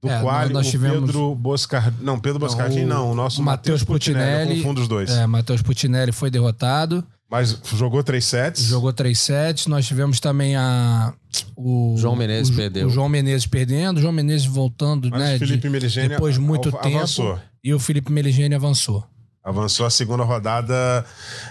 do 0.00 0.08
é, 0.08 0.20
qual 0.20 0.48
nós 0.50 0.70
tivemos... 0.70 1.00
Pedro 1.00 1.34
Boscar... 1.34 1.92
Não, 2.00 2.16
Pedro 2.16 2.38
Boscardini 2.38 2.84
não, 2.84 3.10
o 3.10 3.14
nosso 3.14 3.42
Matheus 3.42 3.82
Putinelli. 3.82 4.62
Putinelli 4.62 4.80
os 4.80 4.88
dois. 4.88 5.10
É, 5.10 5.26
Matheus 5.26 5.60
Putinelli 5.60 6.12
foi 6.12 6.30
derrotado. 6.30 7.04
Mas 7.28 7.58
jogou 7.74 8.04
três 8.04 8.24
sets? 8.24 8.66
Jogou 8.66 8.92
três 8.92 9.18
sets. 9.18 9.66
Nós 9.66 9.84
tivemos 9.84 10.20
também 10.20 10.54
a. 10.54 11.12
O 11.56 11.96
João 11.98 12.14
Menezes 12.14 12.52
o, 12.52 12.56
perdeu. 12.56 12.86
O 12.86 12.90
João 12.90 13.08
Menezes 13.08 13.46
perdendo, 13.48 13.98
o 13.98 14.00
João 14.00 14.12
Menezes 14.12 14.46
voltando, 14.46 15.10
Mas 15.10 15.20
né? 15.20 15.38
Felipe 15.40 15.68
de, 15.68 16.08
depois 16.08 16.34
de 16.34 16.40
muito 16.40 16.70
tempo. 16.70 16.98
Avançou. 16.98 17.40
E 17.64 17.72
o 17.72 17.78
Felipe 17.78 18.12
Meligeni 18.12 18.54
avançou. 18.54 19.02
Avançou 19.42 19.84
a 19.84 19.90
segunda 19.90 20.22
rodada 20.22 21.04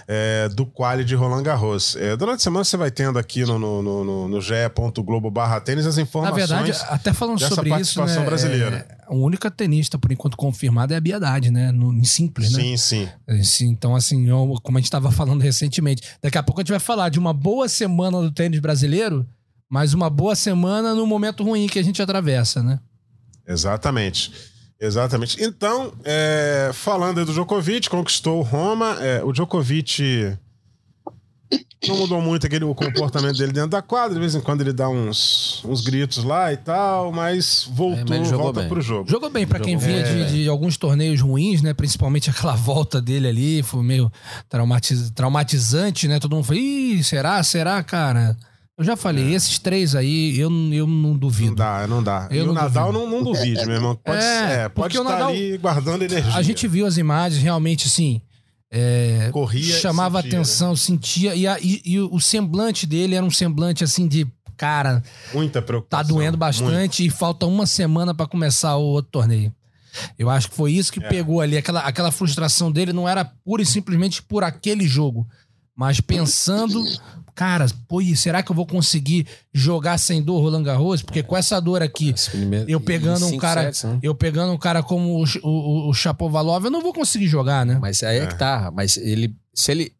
é, 0.08 0.48
do 0.48 0.66
quali 0.66 1.04
de 1.04 1.14
Roland 1.14 1.44
Garros. 1.44 1.94
É, 1.94 2.16
durante 2.16 2.36
a 2.36 2.42
semana 2.42 2.64
você 2.64 2.76
vai 2.76 2.90
tendo 2.90 3.20
aqui 3.20 3.44
no, 3.44 3.56
no, 3.56 3.82
no, 3.82 4.28
no 4.28 4.40
ge.globo 4.40 5.30
barra 5.30 5.60
tênis 5.60 5.86
as 5.86 5.96
informações. 5.96 6.50
Na 6.50 6.56
verdade, 6.62 6.84
até 6.88 7.12
falando 7.12 7.38
sobre 7.38 7.70
participação 7.70 8.06
isso, 8.06 8.20
né, 8.20 8.26
brasileira. 8.26 8.86
É, 8.90 9.04
a 9.06 9.14
única 9.14 9.48
tenista, 9.48 9.96
por 9.96 10.10
enquanto, 10.10 10.36
confirmada 10.36 10.92
é 10.94 10.96
a 10.96 11.00
Biadade, 11.00 11.52
né? 11.52 11.70
No, 11.70 11.92
em 11.92 12.02
simples, 12.02 12.50
né? 12.52 12.62
Sim, 12.62 12.76
sim. 12.76 13.08
É, 13.28 13.40
então, 13.62 13.94
assim, 13.94 14.28
eu, 14.28 14.56
como 14.62 14.76
a 14.76 14.80
gente 14.80 14.88
estava 14.88 15.12
falando 15.12 15.40
recentemente, 15.40 16.02
daqui 16.20 16.38
a 16.38 16.42
pouco 16.42 16.60
a 16.60 16.62
gente 16.62 16.72
vai 16.72 16.80
falar 16.80 17.10
de 17.10 17.18
uma 17.20 17.32
boa 17.32 17.68
semana 17.68 18.20
do 18.20 18.32
tênis 18.32 18.58
brasileiro, 18.58 19.24
mas 19.68 19.94
uma 19.94 20.10
boa 20.10 20.34
semana 20.34 20.96
no 20.96 21.06
momento 21.06 21.44
ruim 21.44 21.68
que 21.68 21.78
a 21.78 21.84
gente 21.84 22.02
atravessa, 22.02 22.60
né? 22.60 22.80
Exatamente. 23.46 24.32
Exatamente. 24.84 25.42
Então, 25.42 25.92
é, 26.04 26.70
falando 26.74 27.24
do 27.24 27.32
Djokovic, 27.32 27.88
conquistou 27.88 28.42
Roma. 28.42 28.98
É, 29.00 29.22
o 29.24 29.32
Djokovic 29.32 30.36
não 31.88 31.96
mudou 31.96 32.20
muito 32.20 32.46
aquele, 32.46 32.64
o 32.64 32.74
comportamento 32.74 33.38
dele 33.38 33.52
dentro 33.52 33.70
da 33.70 33.80
quadra. 33.80 34.14
De 34.14 34.20
vez 34.20 34.34
em 34.34 34.40
quando 34.40 34.60
ele 34.60 34.72
dá 34.72 34.88
uns, 34.88 35.64
uns 35.64 35.80
gritos 35.80 36.22
lá 36.22 36.52
e 36.52 36.56
tal, 36.56 37.12
mas 37.12 37.66
voltou, 37.70 38.14
é, 38.14 38.18
mas 38.18 38.30
volta 38.30 38.60
bem. 38.60 38.68
pro 38.68 38.80
jogo. 38.80 39.08
Jogou 39.08 39.30
bem 39.30 39.46
para 39.46 39.60
quem 39.60 39.76
vinha 39.76 40.02
de, 40.02 40.42
de, 40.42 40.48
alguns 40.48 40.76
torneios 40.76 41.20
ruins, 41.20 41.62
né? 41.62 41.72
Principalmente 41.72 42.28
aquela 42.28 42.54
volta 42.54 43.00
dele 43.00 43.28
ali, 43.28 43.62
foi 43.62 43.82
meio 43.82 44.12
traumatiz, 44.48 45.10
traumatizante, 45.10 46.06
né? 46.08 46.18
Todo 46.18 46.36
mundo 46.36 46.44
falou, 46.44 46.60
ih, 46.60 47.02
será, 47.02 47.42
será, 47.42 47.82
cara? 47.82 48.36
Eu 48.76 48.84
já 48.84 48.96
falei, 48.96 49.32
é. 49.32 49.36
esses 49.36 49.58
três 49.58 49.94
aí, 49.94 50.36
eu, 50.38 50.50
eu 50.72 50.86
não 50.86 51.16
duvido. 51.16 51.50
Não 51.50 51.56
dá, 51.56 51.86
não 51.86 52.02
dá. 52.02 52.28
Eu 52.30 52.42
e 52.42 52.46
não 52.46 52.52
o 52.52 52.54
Nadal 52.54 52.92
não, 52.92 53.08
não 53.08 53.22
duvide, 53.22 53.64
meu 53.66 53.76
irmão. 53.76 53.94
Pode, 53.94 54.18
é, 54.18 54.64
é 54.64 54.68
pode 54.68 54.96
estar 54.96 55.08
Nadal, 55.08 55.28
ali 55.30 55.56
guardando 55.58 56.02
energia. 56.02 56.34
A 56.34 56.42
gente 56.42 56.66
viu 56.66 56.84
as 56.84 56.96
imagens, 56.96 57.40
realmente, 57.40 57.86
assim... 57.86 58.20
É, 58.76 59.28
Corria 59.32 59.78
chamava 59.78 60.20
sentia, 60.20 60.38
atenção, 60.38 60.70
né? 60.70 60.76
sentia. 60.76 61.34
E, 61.36 61.46
a, 61.46 61.60
e, 61.60 61.80
e, 61.84 62.00
o 62.00 62.18
semblante 62.18 62.88
dele 62.88 63.14
era 63.14 63.24
um 63.24 63.30
semblante, 63.30 63.84
assim, 63.84 64.08
de... 64.08 64.26
Cara... 64.56 65.02
Muita 65.32 65.62
preocupação. 65.62 66.04
Tá 66.04 66.08
doendo 66.08 66.36
bastante 66.36 67.02
muito. 67.02 67.14
e 67.14 67.16
falta 67.16 67.46
uma 67.46 67.66
semana 67.66 68.12
para 68.12 68.26
começar 68.26 68.74
o 68.76 68.82
outro 68.82 69.12
torneio. 69.12 69.54
Eu 70.18 70.28
acho 70.28 70.50
que 70.50 70.56
foi 70.56 70.72
isso 70.72 70.92
que 70.92 71.02
é. 71.02 71.08
pegou 71.08 71.40
ali. 71.40 71.56
Aquela, 71.56 71.80
aquela 71.80 72.10
frustração 72.10 72.72
dele 72.72 72.92
não 72.92 73.08
era 73.08 73.24
pura 73.24 73.62
e 73.62 73.66
simplesmente 73.66 74.20
por 74.20 74.42
aquele 74.42 74.86
jogo. 74.86 75.26
Mas 75.76 76.00
pensando 76.00 76.84
cara, 77.34 77.66
pô, 77.88 78.00
será 78.14 78.42
que 78.42 78.50
eu 78.50 78.56
vou 78.56 78.66
conseguir 78.66 79.26
jogar 79.52 79.98
sem 79.98 80.22
dor 80.22 80.40
Roland 80.40 80.62
Garros? 80.62 81.02
Porque 81.02 81.22
com 81.22 81.36
essa 81.36 81.60
dor 81.60 81.82
aqui, 81.82 82.14
eu 82.68 82.80
pegando 82.80 83.26
um 83.26 83.36
cara, 83.36 83.64
sets, 83.64 83.84
né? 83.84 83.98
eu 84.02 84.14
pegando 84.14 84.52
um 84.52 84.58
cara 84.58 84.82
como 84.82 85.22
o, 85.22 85.24
o, 85.42 85.90
o 85.90 85.94
Chapovalov, 85.94 86.64
eu 86.64 86.70
não 86.70 86.80
vou 86.80 86.92
conseguir 86.92 87.26
jogar, 87.26 87.66
né? 87.66 87.78
Mas 87.80 88.02
aí 88.02 88.18
é, 88.18 88.22
é 88.22 88.26
que 88.26 88.38
tá, 88.38 88.70
mas 88.74 88.96
ele 88.96 89.34
se 89.52 89.72
ele 89.72 89.92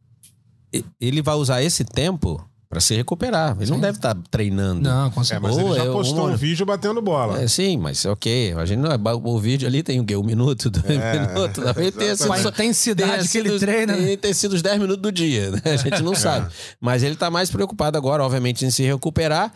ele 1.00 1.22
vai 1.22 1.34
usar 1.36 1.62
esse 1.62 1.84
tempo 1.84 2.44
Pra 2.74 2.80
se 2.80 2.92
recuperar. 2.96 3.56
Ele 3.60 3.70
não 3.70 3.78
deve 3.78 3.98
estar 3.98 4.16
treinando. 4.32 4.80
Não, 4.82 5.08
com 5.12 5.20
É, 5.20 5.24
certeza. 5.24 5.54
mas 5.54 5.64
ele 5.64 5.74
já 5.76 5.84
é 5.84 5.92
postou 5.92 6.24
uma- 6.24 6.32
um 6.32 6.37
vídeo 6.37 6.66
batendo 6.66 7.00
bola. 7.00 7.40
É, 7.40 7.46
sim, 7.46 7.76
mas 7.78 8.04
ok. 8.04 8.52
A 8.54 8.64
gente 8.66 8.80
não 8.80 8.90
é, 8.90 8.98
o 9.22 9.38
vídeo 9.38 9.68
ali 9.68 9.80
tem 9.84 10.00
o 10.00 10.04
quê? 10.04 10.16
Um 10.16 10.24
minuto, 10.24 10.68
dois 10.70 10.84
É, 10.84 11.20
minutos. 11.32 11.62
Talvez 11.62 11.94
tenha 11.94 12.16
sido, 12.16 12.32
a 12.32 12.48
intensidade 12.48 13.28
que 13.28 13.38
ele 13.38 13.56
treina, 13.60 13.94
né? 13.94 14.16
Tem, 14.16 14.34
sido 14.34 14.54
os 14.54 14.60
10 14.62 14.80
minutos 14.80 15.00
do 15.00 15.12
dia, 15.12 15.52
né? 15.52 15.60
A 15.64 15.76
gente 15.76 16.02
não 16.02 16.14
sabe. 16.16 16.52
Mas 16.80 17.04
ele 17.04 17.14
tá 17.14 17.30
mais 17.30 17.48
preocupado 17.48 17.96
agora, 17.96 18.24
obviamente, 18.24 18.64
em 18.66 18.70
se 18.72 18.82
recuperar. 18.82 19.52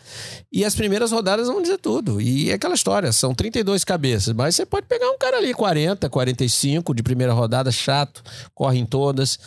E 0.53 0.65
as 0.65 0.77
primeiras 0.77 1.11
rodadas 1.11 1.49
vão 1.49 1.61
dizer 1.61 1.79
tudo. 1.79 2.21
E 2.21 2.51
é 2.51 2.55
aquela 2.55 2.77
história, 2.77 3.11
são 3.11 3.35
32 3.35 3.83
cabeças. 3.83 4.33
Mas 4.33 4.55
você 4.55 4.65
pode 4.65 4.87
pegar 4.87 5.11
um 5.11 5.19
cara 5.19 5.39
ali, 5.39 5.53
40, 5.53 6.09
45 6.09 6.95
de 6.95 7.03
primeira 7.03 7.33
rodada, 7.33 7.73
chato, 7.73 8.23
corre 8.55 8.79
em 8.79 8.87
todas. 8.87 9.41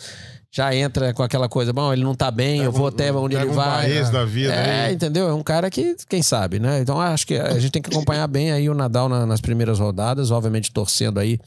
Já 0.54 0.74
entra 0.74 1.14
com 1.14 1.22
aquela 1.22 1.48
coisa, 1.48 1.72
bom, 1.72 1.90
ele 1.94 2.04
não 2.04 2.14
tá 2.14 2.30
bem, 2.30 2.60
eu 2.62 2.70
vou 2.70 2.86
até 2.88 3.10
onde 3.10 3.34
ele 3.34 3.46
um 3.46 3.52
vai. 3.54 3.88
Barres 3.88 4.10
da 4.10 4.22
vida 4.26 4.52
É, 4.52 4.84
aí. 4.88 4.94
entendeu? 4.94 5.26
É 5.26 5.32
um 5.32 5.42
cara 5.42 5.70
que, 5.70 5.96
quem 6.06 6.22
sabe, 6.22 6.58
né? 6.60 6.78
Então 6.80 7.00
acho 7.00 7.26
que 7.26 7.34
a 7.36 7.58
gente 7.58 7.70
tem 7.72 7.80
que 7.80 7.88
acompanhar 7.88 8.26
bem 8.28 8.52
aí 8.52 8.68
o 8.68 8.74
Nadal 8.74 9.08
na- 9.08 9.24
nas 9.24 9.40
primeiras 9.40 9.78
rodadas, 9.78 10.30
obviamente 10.30 10.70
torcendo 10.70 11.18
aí. 11.18 11.40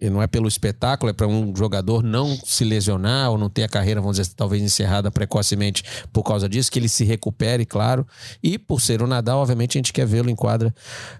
Não 0.00 0.22
é 0.22 0.26
pelo 0.26 0.46
espetáculo, 0.46 1.10
é 1.10 1.12
para 1.12 1.26
um 1.26 1.54
jogador 1.54 2.02
não 2.02 2.36
se 2.44 2.64
lesionar 2.64 3.30
ou 3.30 3.38
não 3.38 3.50
ter 3.50 3.64
a 3.64 3.68
carreira, 3.68 4.00
vamos 4.00 4.16
dizer, 4.16 4.32
talvez 4.34 4.62
encerrada 4.62 5.10
precocemente 5.10 5.82
por 6.12 6.22
causa 6.22 6.48
disso, 6.48 6.70
que 6.70 6.78
ele 6.78 6.88
se 6.88 7.04
recupere, 7.04 7.66
claro. 7.66 8.06
E 8.42 8.58
por 8.58 8.80
ser 8.80 9.02
o 9.02 9.06
Nadal, 9.06 9.40
obviamente 9.40 9.76
a 9.76 9.78
gente 9.78 9.92
quer 9.92 10.06
vê-lo 10.06 10.30
em 10.30 10.36
quadra 10.36 10.72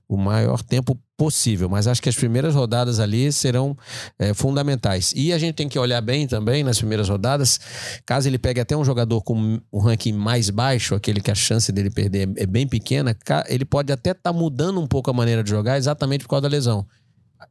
o 0.09 0.17
maior 0.17 0.63
tempo 0.63 0.99
possível. 1.19 1.69
Mas 1.69 1.89
acho 1.89 2.01
que 2.01 2.09
as 2.09 2.15
primeiras 2.15 2.55
rodadas 2.55 3.01
ali 3.01 3.33
serão 3.33 3.77
é, 4.17 4.33
fundamentais. 4.33 5.13
E 5.17 5.33
a 5.33 5.39
gente 5.39 5.57
tem 5.57 5.69
que 5.69 5.79
olhar 5.79 6.01
bem 6.01 6.29
também 6.29 6.63
nas 6.63 6.79
primeiras 6.79 7.09
rodadas, 7.09 7.59
caso 8.07 8.29
ele 8.29 8.39
pegue 8.39 8.61
até 8.61 8.77
um 8.77 8.85
jogador 8.85 9.21
com 9.23 9.59
um 9.73 9.79
ranking 9.81 10.13
mais 10.13 10.49
baixo, 10.49 10.95
aquele 10.95 11.21
que 11.21 11.33
a 11.33 11.35
chance 11.35 11.73
dele 11.73 11.91
perder 11.91 12.31
é 12.37 12.47
bem 12.47 12.67
pequena, 12.67 13.17
ele 13.49 13.65
pode 13.65 13.93
até 13.93 14.13
estar 14.13 14.33
mudando 14.33 14.81
um 14.81 14.87
pouco 14.87 15.11
a 15.11 15.13
maneira 15.13 15.43
de 15.43 15.51
jogar 15.51 15.77
exatamente 15.77 16.23
por 16.23 16.31
causa 16.31 16.43
da 16.43 16.49
lesão 16.49 16.87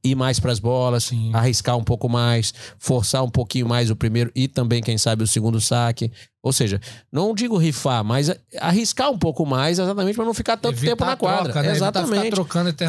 ir 0.03 0.15
mais 0.15 0.39
para 0.39 0.51
as 0.51 0.59
bolas, 0.59 1.05
Sim. 1.05 1.31
arriscar 1.33 1.77
um 1.77 1.83
pouco 1.83 2.07
mais, 2.09 2.53
forçar 2.77 3.23
um 3.23 3.29
pouquinho 3.29 3.67
mais 3.67 3.89
o 3.89 3.95
primeiro 3.95 4.31
e 4.35 4.47
também, 4.47 4.81
quem 4.81 4.97
sabe, 4.97 5.23
o 5.23 5.27
segundo 5.27 5.59
saque. 5.61 6.11
Ou 6.43 6.53
seja, 6.53 6.79
não 7.11 7.33
digo 7.33 7.57
rifar, 7.57 8.03
mas 8.03 8.31
arriscar 8.59 9.11
um 9.11 9.17
pouco 9.17 9.45
mais, 9.45 9.79
exatamente 9.79 10.15
para 10.15 10.25
não 10.25 10.33
ficar 10.33 10.55
tanto 10.57 10.75
Evitar 10.75 10.91
tempo 10.91 11.05
na 11.05 11.11
a 11.11 11.15
troca, 11.17 11.33
quadra. 11.53 11.63
né? 11.63 11.71
Exatamente. 11.75 12.35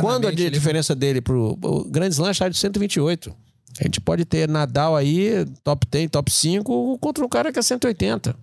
Quando 0.01 0.29
a 0.29 0.31
diferença 0.33 0.95
dele 0.95 1.21
pro 1.21 1.59
o 1.63 1.85
Grand 1.85 2.09
Slam 2.09 2.31
está 2.31 2.49
de 2.49 2.57
128. 2.57 3.35
A 3.81 3.85
gente 3.85 4.01
pode 4.01 4.25
ter 4.25 4.49
Nadal 4.49 4.97
aí, 4.97 5.45
top 5.63 5.87
10, 5.89 6.11
top 6.11 6.31
5, 6.31 6.99
contra 6.99 7.25
um 7.25 7.29
cara 7.29 7.53
que 7.53 7.59
é 7.59 7.63
180. 7.63 8.35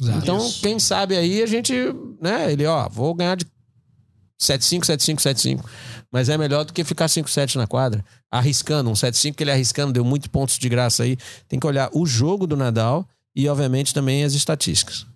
Exato. 0.00 0.18
Então, 0.18 0.38
Isso. 0.38 0.60
quem 0.60 0.78
sabe 0.80 1.16
aí 1.16 1.42
a 1.42 1.46
gente, 1.46 1.72
né, 2.20 2.52
ele, 2.52 2.66
ó, 2.66 2.88
vou 2.88 3.14
ganhar 3.14 3.36
de 3.36 3.46
7-5, 4.46 4.80
7-5, 4.84 5.16
7-5. 5.20 5.64
Mas 6.12 6.28
é 6.28 6.36
melhor 6.38 6.64
do 6.64 6.72
que 6.72 6.84
ficar 6.84 7.06
5-7 7.06 7.56
na 7.56 7.66
quadra. 7.66 8.04
Arriscando, 8.30 8.90
um 8.90 8.94
7-5 8.94 9.34
que 9.34 9.42
ele 9.42 9.50
arriscando, 9.50 9.92
deu 9.92 10.04
muitos 10.04 10.28
pontos 10.28 10.58
de 10.58 10.68
graça 10.68 11.02
aí. 11.02 11.16
Tem 11.48 11.58
que 11.58 11.66
olhar 11.66 11.88
o 11.92 12.04
jogo 12.06 12.46
do 12.46 12.56
Nadal 12.56 13.06
e, 13.34 13.48
obviamente, 13.48 13.92
também 13.94 14.22
as 14.24 14.32
estatísticas. 14.34 15.06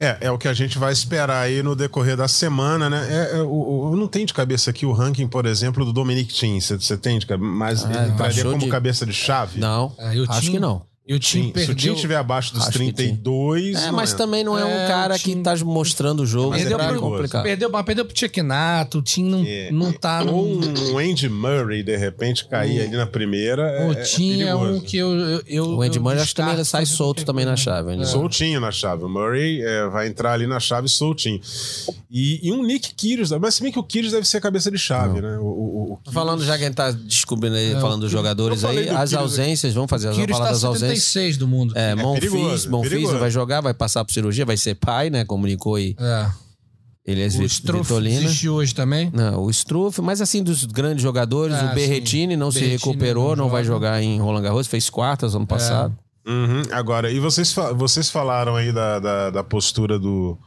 É, 0.00 0.18
é 0.22 0.30
o 0.30 0.36
que 0.36 0.48
a 0.48 0.52
gente 0.52 0.76
vai 0.76 0.92
esperar 0.92 1.40
aí 1.42 1.62
no 1.62 1.74
decorrer 1.76 2.16
da 2.16 2.26
semana, 2.26 2.90
né? 2.90 3.06
É, 3.08 3.36
é, 3.38 3.42
o, 3.42 3.48
o- 3.48 3.92
eu 3.92 3.96
não 3.96 4.08
tenho 4.08 4.26
de 4.26 4.34
cabeça 4.34 4.68
aqui 4.70 4.84
o 4.84 4.92
ranking, 4.92 5.28
por 5.28 5.46
exemplo, 5.46 5.84
do 5.84 5.92
Dominic 5.92 6.34
Thiem. 6.34 6.60
Você- 6.60 6.96
tem 6.96 7.18
de 7.18 7.26
cabeça? 7.26 7.48
Mas 7.48 7.84
Ah, 7.84 8.02
ele 8.02 8.12
baixou 8.12 8.50
como 8.52 8.64
de- 8.64 8.68
cabeça 8.68 9.06
de 9.06 9.12
chave? 9.12 9.60
Não, 9.60 9.94
o 9.96 10.30
acho 10.32 10.40
Tim- 10.42 10.50
que 10.52 10.58
não. 10.58 10.82
E 11.06 11.12
o 11.12 11.18
time 11.18 11.44
Sim, 11.44 11.48
Se 11.48 11.50
o 11.50 11.66
perdeu. 11.66 11.76
Tim 11.76 11.92
estiver 11.96 12.16
abaixo 12.16 12.54
dos 12.54 12.62
Acho 12.62 12.78
que 12.78 12.86
sim. 12.86 12.92
32. 12.92 13.76
É, 13.76 13.86
não 13.88 13.92
mas 13.92 14.12
entra. 14.12 14.24
também 14.24 14.42
não 14.42 14.58
é 14.58 14.64
um 14.64 14.68
É, 14.70 14.88
cara 14.88 15.14
o 15.14 15.18
que 15.18 15.24
time- 15.32 15.42
tá 15.42 15.54
mostrando 15.58 16.20
o 16.20 16.26
jogo. 16.26 16.54
É 16.54 16.58
Perdeu, 16.60 16.78
pra 16.78 16.86
perigoso. 16.88 17.12
complicar. 17.12 17.42
perdeu, 17.42 17.70
mas 17.70 17.84
perdeu 17.84 18.04
pro 18.06 18.14
Tchekinato, 18.14 18.98
o 19.00 19.02
time 19.02 19.28
não, 19.30 19.44
É. 19.46 19.70
não 19.70 19.92
tá 19.92 20.22
Ou 20.22 20.46
no. 20.56 20.92
um 20.94 20.98
Andy 20.98 21.28
Murray, 21.28 21.82
de 21.82 21.94
repente, 21.94 22.46
cair 22.48 22.80
ali 22.80 22.96
na 22.96 23.06
primeira. 23.06 23.62
é- 23.70 23.86
O 23.86 23.92
é 23.92 23.96
Tim 24.02 24.40
é, 24.44 24.54
um 24.54 24.80
que 24.80 24.96
eu. 24.96 25.10
eu, 25.14 25.42
eu 25.46 25.64
O 25.76 25.82
Andy 25.82 25.98
eu 25.98 26.02
Murray 26.02 26.20
acho 26.20 26.28
que 26.30 26.36
também 26.36 26.54
ele 26.54 26.64
sai 26.64 26.86
solto 26.86 27.16
qualquer 27.18 27.24
também 27.26 27.44
na 27.44 27.54
chave. 27.56 27.90
Murray. 27.92 28.06
Soltinho 28.06 28.58
na 28.58 28.72
chave. 28.72 29.04
O 29.04 29.08
Murray 29.10 29.60
é, 29.62 29.86
vai 29.88 30.06
entrar 30.08 30.32
ali 30.32 30.46
na 30.46 30.58
chave 30.58 30.88
soltinho. 30.88 31.38
E, 32.10 32.48
e 32.48 32.50
um 32.50 32.62
Nick 32.64 32.94
Kyrgios, 32.94 33.30
mas 33.32 33.56
se 33.56 33.62
bem 33.62 33.70
que 33.70 33.78
o 33.78 33.82
Kyrgios 33.82 34.12
deve 34.14 34.26
ser 34.26 34.40
cabeça 34.40 34.70
de 34.70 34.78
chave, 34.78 35.20
né? 35.20 35.36
O, 35.38 35.42
o, 35.44 35.98
o 36.06 36.12
Falando, 36.12 36.42
já 36.44 36.56
que 36.56 36.62
a 36.64 36.66
gente 36.66 36.76
tá 36.76 36.90
descobrindo 36.92 37.56
aí, 37.56 37.72
É, 37.74 37.80
falando 37.80 38.02
dos 38.02 38.10
jogadores 38.10 38.64
aí, 38.64 38.88
as 38.88 39.12
ausências, 39.12 39.74
vamos 39.74 39.90
fazer, 39.90 40.08
Kyrgios 40.10 40.30
falar 40.38 40.46
tá 40.46 40.52
das 40.52 40.64
ausências. 40.64 40.93
76 40.96 41.36
do 41.36 41.48
mundo. 41.48 41.76
É, 41.76 41.94
Monfils, 41.94 42.20
perigoso, 42.32 42.66
é 42.66 42.70
Monfils 42.70 42.90
perigoso. 42.90 43.12
não 43.14 43.20
vai 43.20 43.30
jogar, 43.30 43.60
vai 43.60 43.74
passar 43.74 44.04
por 44.04 44.12
cirurgia, 44.12 44.44
vai 44.44 44.56
ser 44.56 44.74
pai, 44.74 45.10
né? 45.10 45.24
Comunicou 45.24 45.74
aí. 45.76 45.94
É. 45.98 46.26
Ele 47.06 47.22
é 47.22 47.26
O 47.26 47.82
Vitolina. 47.82 48.16
existe 48.24 48.48
hoje 48.48 48.74
também. 48.74 49.10
Não, 49.12 49.42
o 49.42 49.50
Struff, 49.50 50.00
mas 50.00 50.22
assim, 50.22 50.42
dos 50.42 50.64
grandes 50.64 51.02
jogadores, 51.02 51.54
Ah, 51.54 51.70
o 51.70 51.74
Berretini 51.74 52.34
não 52.34 52.50
se 52.50 52.60
Berrettini 52.60 52.78
recuperou, 52.92 53.36
não 53.36 53.44
não, 53.44 53.50
vai 53.50 53.62
joga. 53.62 53.88
jogar 53.88 54.02
em 54.02 54.18
Roland 54.18 54.40
Garros, 54.42 54.66
fez 54.66 54.88
quartas 54.88 55.34
ano 55.34 55.46
passado. 55.46 55.94
Uhum. 56.26 56.62
Agora, 56.72 57.10
e 57.10 57.20
vocês, 57.20 57.54
vocês 57.76 58.08
falaram 58.08 58.56
aí 58.56 58.72
da, 58.72 58.98
da, 58.98 59.30
da 59.30 59.44
postura 59.44 59.98
do 59.98 60.38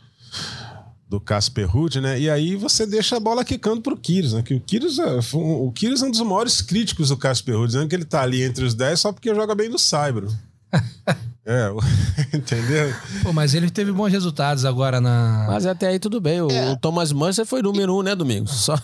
do 1.10 1.20
Casper 1.22 1.70
Ruud, 1.70 2.02
né? 2.02 2.20
E 2.20 2.30
aí 2.30 2.56
você 2.56 2.86
deixa 2.86 3.17
a 3.17 3.20
bola 3.20 3.46
quicando 3.46 3.82
pro 3.82 3.98
Kyrgios, 3.98 4.34
né? 4.34 4.43
Que 4.43 4.54
o 4.54 4.60
Kyrgios 4.60 5.00
é, 5.00 5.20
o 5.34 5.72
Kyrgios 5.72 6.04
é 6.04 6.06
um 6.06 6.12
dos 6.12 6.22
maiores 6.22 6.62
críticos 6.62 7.10
do 7.10 7.17
Casper 7.17 7.56
Ruud, 7.56 7.67
dizendo 7.67 7.88
que 7.88 7.96
ele 7.96 8.06
tá 8.06 8.22
ali 8.22 8.43
entre 8.43 8.65
os 8.65 8.74
10 8.74 9.00
só 9.00 9.13
porque 9.13 9.34
joga 9.34 9.56
bem 9.56 9.70
no 9.70 9.80
Saibro. 9.80 10.28
é, 11.48 11.70
entendeu? 12.36 12.94
Pô, 13.24 13.32
mas 13.32 13.54
ele 13.54 13.70
teve 13.70 13.92
bons 13.92 14.12
resultados 14.12 14.66
agora 14.66 15.00
na. 15.00 15.46
Mas 15.48 15.66
até 15.66 15.88
aí 15.88 15.98
tudo 16.00 16.20
bem. 16.20 16.42
O, 16.42 16.52
É. 16.52 16.72
o 16.72 16.78
Thomas 16.78 17.12
Manser 17.14 17.46
foi 17.46 17.62
número 17.62 17.96
um, 17.98 18.04
né, 18.04 18.14
Domingos? 18.16 18.52
Só 18.52 18.76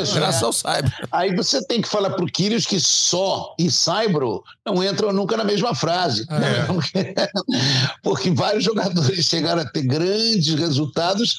Isso, 0.00 0.14
graças 0.16 0.40
é. 0.40 0.44
ao 0.44 0.52
Cyber. 0.52 0.92
Aí 1.10 1.34
você 1.34 1.64
tem 1.66 1.82
que 1.82 1.88
falar 1.88 2.10
pro 2.10 2.26
Kyrgios 2.26 2.64
que 2.64 2.78
só 2.78 3.54
e 3.58 3.70
Saibro 3.70 4.42
não 4.64 4.82
entram 4.84 5.12
nunca 5.12 5.36
na 5.36 5.44
mesma 5.44 5.74
frase. 5.74 6.24
Porque 8.02 8.30
vários 8.30 8.64
jogadores 8.64 9.24
chegaram 9.26 9.62
a 9.62 9.64
ter 9.68 9.82
grandes 9.82 10.54
resultados 10.54 11.36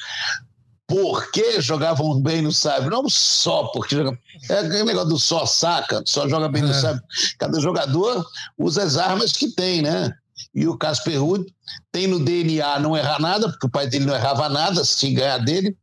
porque 0.87 1.59
jogavam 1.59 2.21
bem 2.21 2.41
no 2.41 2.51
Saibro, 2.53 2.89
não 2.89 3.09
só 3.09 3.63
porque 3.73 3.93
jogavam. 3.95 4.17
É 4.49 4.59
aquele 4.59 4.83
negócio 4.83 5.09
do 5.09 5.19
só 5.19 5.45
saca, 5.45 6.01
só 6.05 6.29
joga 6.29 6.47
bem 6.47 6.61
no 6.61 6.69
É. 6.69 6.73
Saibro. 6.73 7.03
Cada 7.37 7.59
jogador 7.59 8.25
usa 8.57 8.83
as 8.83 8.95
armas 8.97 9.33
que 9.33 9.49
tem, 9.49 9.81
né? 9.81 10.13
E 10.53 10.67
o 10.67 10.77
Casper 10.77 11.21
Ruud 11.21 11.45
tem 11.91 12.07
no 12.07 12.19
DNA 12.19 12.79
não 12.79 12.95
errar 12.95 13.19
nada, 13.19 13.49
porque 13.49 13.67
o 13.67 13.69
pai 13.69 13.87
dele 13.87 14.05
não 14.05 14.15
errava 14.15 14.49
nada 14.49 14.83
se 14.83 15.11
ganhar 15.11 15.39
dele. 15.39 15.75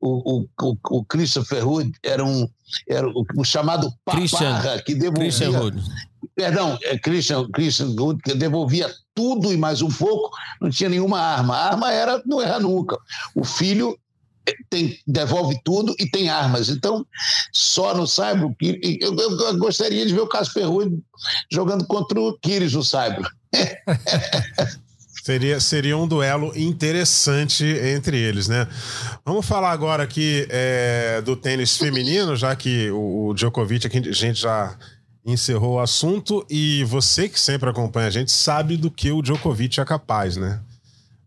O, 0.00 0.42
o, 0.60 0.76
o, 0.90 1.04
Christopher 1.04 1.66
Ruud 1.66 1.90
era 2.02 2.22
um 2.22 2.46
era 2.86 3.08
o, 3.08 3.24
chamado 3.42 3.90
paparra 4.04 4.82
que 4.82 4.94
devolvia 4.94 5.32
perdão, 6.34 6.78
é 6.82 6.98
Christian, 6.98 7.48
Christian 7.50 7.94
Ruud, 7.98 8.20
que 8.22 8.34
devolvia 8.34 8.90
tudo 9.14 9.52
e 9.52 9.56
mais 9.56 9.82
um 9.82 9.90
pouco, 9.90 10.30
não 10.60 10.70
tinha 10.70 10.88
nenhuma 10.88 11.20
arma. 11.20 11.56
A 11.56 11.68
arma 11.68 11.92
era 11.92 12.22
não 12.24 12.40
errar 12.40 12.60
nunca. 12.60 12.98
O 13.34 13.44
filho 13.44 13.98
tem, 14.70 14.98
devolve 15.06 15.58
tudo 15.64 15.94
e 15.98 16.08
tem 16.10 16.28
armas. 16.28 16.68
Então, 16.68 17.06
só 17.52 17.94
no 17.94 18.06
Saibro, 18.06 18.54
eu, 18.60 18.76
eu- 19.00 19.16
eu 19.40 19.58
gostaria 19.58 20.04
de 20.06 20.12
ver 20.14 20.20
o 20.20 20.26
Casper 20.28 20.68
Ruud 20.68 20.98
jogando 21.50 21.84
contra 21.86 22.20
o 22.20 22.36
Kyrgios 22.38 22.74
no 22.74 22.84
Saibro. 22.84 23.28
Seria, 25.24 25.60
seria 25.60 25.96
um 25.96 26.08
duelo 26.08 26.50
interessante 26.58 27.64
entre 27.64 28.18
eles, 28.18 28.48
né? 28.48 28.66
Vamos 29.24 29.46
falar 29.46 29.70
agora 29.70 30.02
aqui 30.02 30.48
é, 30.50 31.22
do 31.24 31.36
tênis 31.36 31.76
feminino, 31.76 32.34
já 32.34 32.56
que 32.56 32.90
o, 32.90 33.28
o 33.28 33.34
Djokovic 33.34 33.86
aqui 33.86 33.98
a 33.98 34.12
gente 34.12 34.40
já 34.40 34.76
encerrou 35.24 35.74
o 35.74 35.78
assunto 35.80 36.44
e 36.50 36.82
você 36.88 37.28
que 37.28 37.38
sempre 37.38 37.70
acompanha 37.70 38.08
a 38.08 38.10
gente 38.10 38.32
sabe 38.32 38.76
do 38.76 38.90
que 38.90 39.12
o 39.12 39.22
Djokovic 39.22 39.78
é 39.78 39.84
capaz, 39.84 40.36
né? 40.36 40.58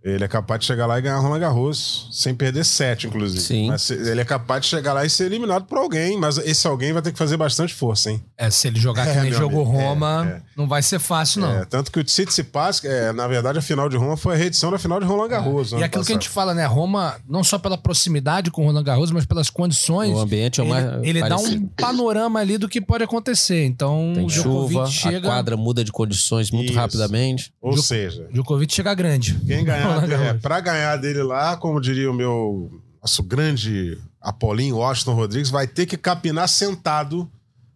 Ele 0.05 0.23
é 0.23 0.27
capaz 0.27 0.59
de 0.59 0.67
chegar 0.67 0.85
lá 0.85 0.99
e 0.99 1.01
ganhar 1.01 1.17
Roland 1.17 1.39
Garros, 1.39 2.07
sem 2.11 2.35
perder 2.35 2.63
sete, 2.63 3.07
inclusive. 3.07 3.41
Sim. 3.41 3.69
Mas 3.69 3.89
ele 3.89 4.21
é 4.21 4.25
capaz 4.25 4.61
de 4.61 4.67
chegar 4.67 4.93
lá 4.93 5.03
e 5.03 5.09
ser 5.09 5.25
eliminado 5.25 5.65
por 5.65 5.79
alguém, 5.79 6.15
mas 6.19 6.37
esse 6.37 6.67
alguém 6.67 6.93
vai 6.93 7.01
ter 7.01 7.11
que 7.11 7.17
fazer 7.17 7.37
bastante 7.37 7.73
força, 7.73 8.11
hein? 8.11 8.23
É, 8.37 8.49
se 8.51 8.67
ele 8.67 8.79
jogar 8.79 9.03
que 9.11 9.17
É, 9.17 9.21
nem 9.21 9.31
meu 9.31 9.39
jogou 9.39 9.63
amigo, 9.63 9.79
é, 9.79 9.83
Roma, 9.83 10.27
é. 10.37 10.41
não 10.55 10.67
vai 10.67 10.83
ser 10.83 10.99
fácil, 10.99 11.41
não. 11.41 11.51
É, 11.51 11.65
tanto 11.65 11.91
que 11.91 11.99
o 11.99 12.03
Tsitsipas, 12.03 12.83
é, 12.85 13.11
na 13.13 13.27
verdade, 13.27 13.57
a 13.57 13.61
final 13.63 13.89
de 13.89 13.97
Roma 13.97 14.15
foi 14.15 14.35
a 14.35 14.37
reedição 14.37 14.69
da 14.69 14.77
final 14.77 14.99
de 14.99 15.07
Roland 15.07 15.27
Garros. 15.27 15.71
E 15.71 15.75
aquilo 15.75 15.79
que 15.79 15.85
a 15.85 15.89
passado. 15.89 16.07
gente 16.13 16.29
fala, 16.29 16.53
né? 16.53 16.65
Roma, 16.67 17.15
não 17.27 17.43
só 17.43 17.57
pela 17.57 17.75
proximidade 17.77 18.51
com 18.51 18.61
o 18.61 18.65
Roland 18.67 18.83
Garros, 18.83 19.09
mas 19.09 19.25
pelas 19.25 19.49
condições. 19.49 20.13
O 20.15 20.19
ambiente 20.19 20.59
é 20.61 20.63
o 20.63 20.67
ele, 20.67 20.73
mais 20.73 21.03
ele 21.03 21.21
dá 21.27 21.37
um 21.37 21.67
panorama 21.67 22.39
ali 22.39 22.59
do 22.59 22.69
que 22.69 22.79
pode 22.79 23.03
acontecer. 23.03 23.65
Então, 23.65 24.13
Tem 24.15 24.29
chuva, 24.29 24.85
chega. 24.85 25.17
a 25.29 25.31
quadra 25.31 25.57
muda 25.57 25.83
de 25.83 25.91
condições 25.91 26.51
muito 26.51 26.69
Isso. 26.69 26.79
rapidamente. 26.79 27.51
Ou 27.59 27.71
Djok- 27.71 27.87
seja, 27.87 28.27
Djokovic 28.31 28.71
chega 28.71 28.93
grande. 28.93 29.33
quem 29.47 29.63
ganhar, 29.65 29.94
Roland 29.99 30.23
é, 30.23 30.33
pra 30.33 30.59
ganhar 30.59 30.97
dele 30.97 31.23
lá, 31.23 31.57
como 31.57 31.81
diria 31.81 32.09
o 32.09 32.13
meu 32.13 32.69
nosso 33.01 33.21
grande 33.23 33.97
Apolinho 34.19 34.77
Washington 34.77 35.13
Rodrigues, 35.13 35.49
vai 35.49 35.67
ter 35.67 35.85
que 35.85 35.97
capinar 35.97 36.49
sentado 36.49 37.29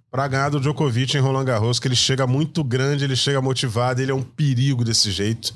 pra 0.10 0.28
ganhar 0.28 0.50
do 0.50 0.60
Djokovic 0.60 1.16
em 1.16 1.20
Roland 1.20 1.46
Garros, 1.46 1.80
que 1.80 1.88
ele 1.88 1.96
chega 1.96 2.26
muito 2.26 2.64
grande, 2.64 3.04
ele 3.04 3.16
chega 3.16 3.40
motivado, 3.42 4.02
ele 4.02 4.12
é 4.12 4.16
um 4.16 4.24
perigo 4.24 4.84
desse 4.84 5.12
jeito. 5.12 5.54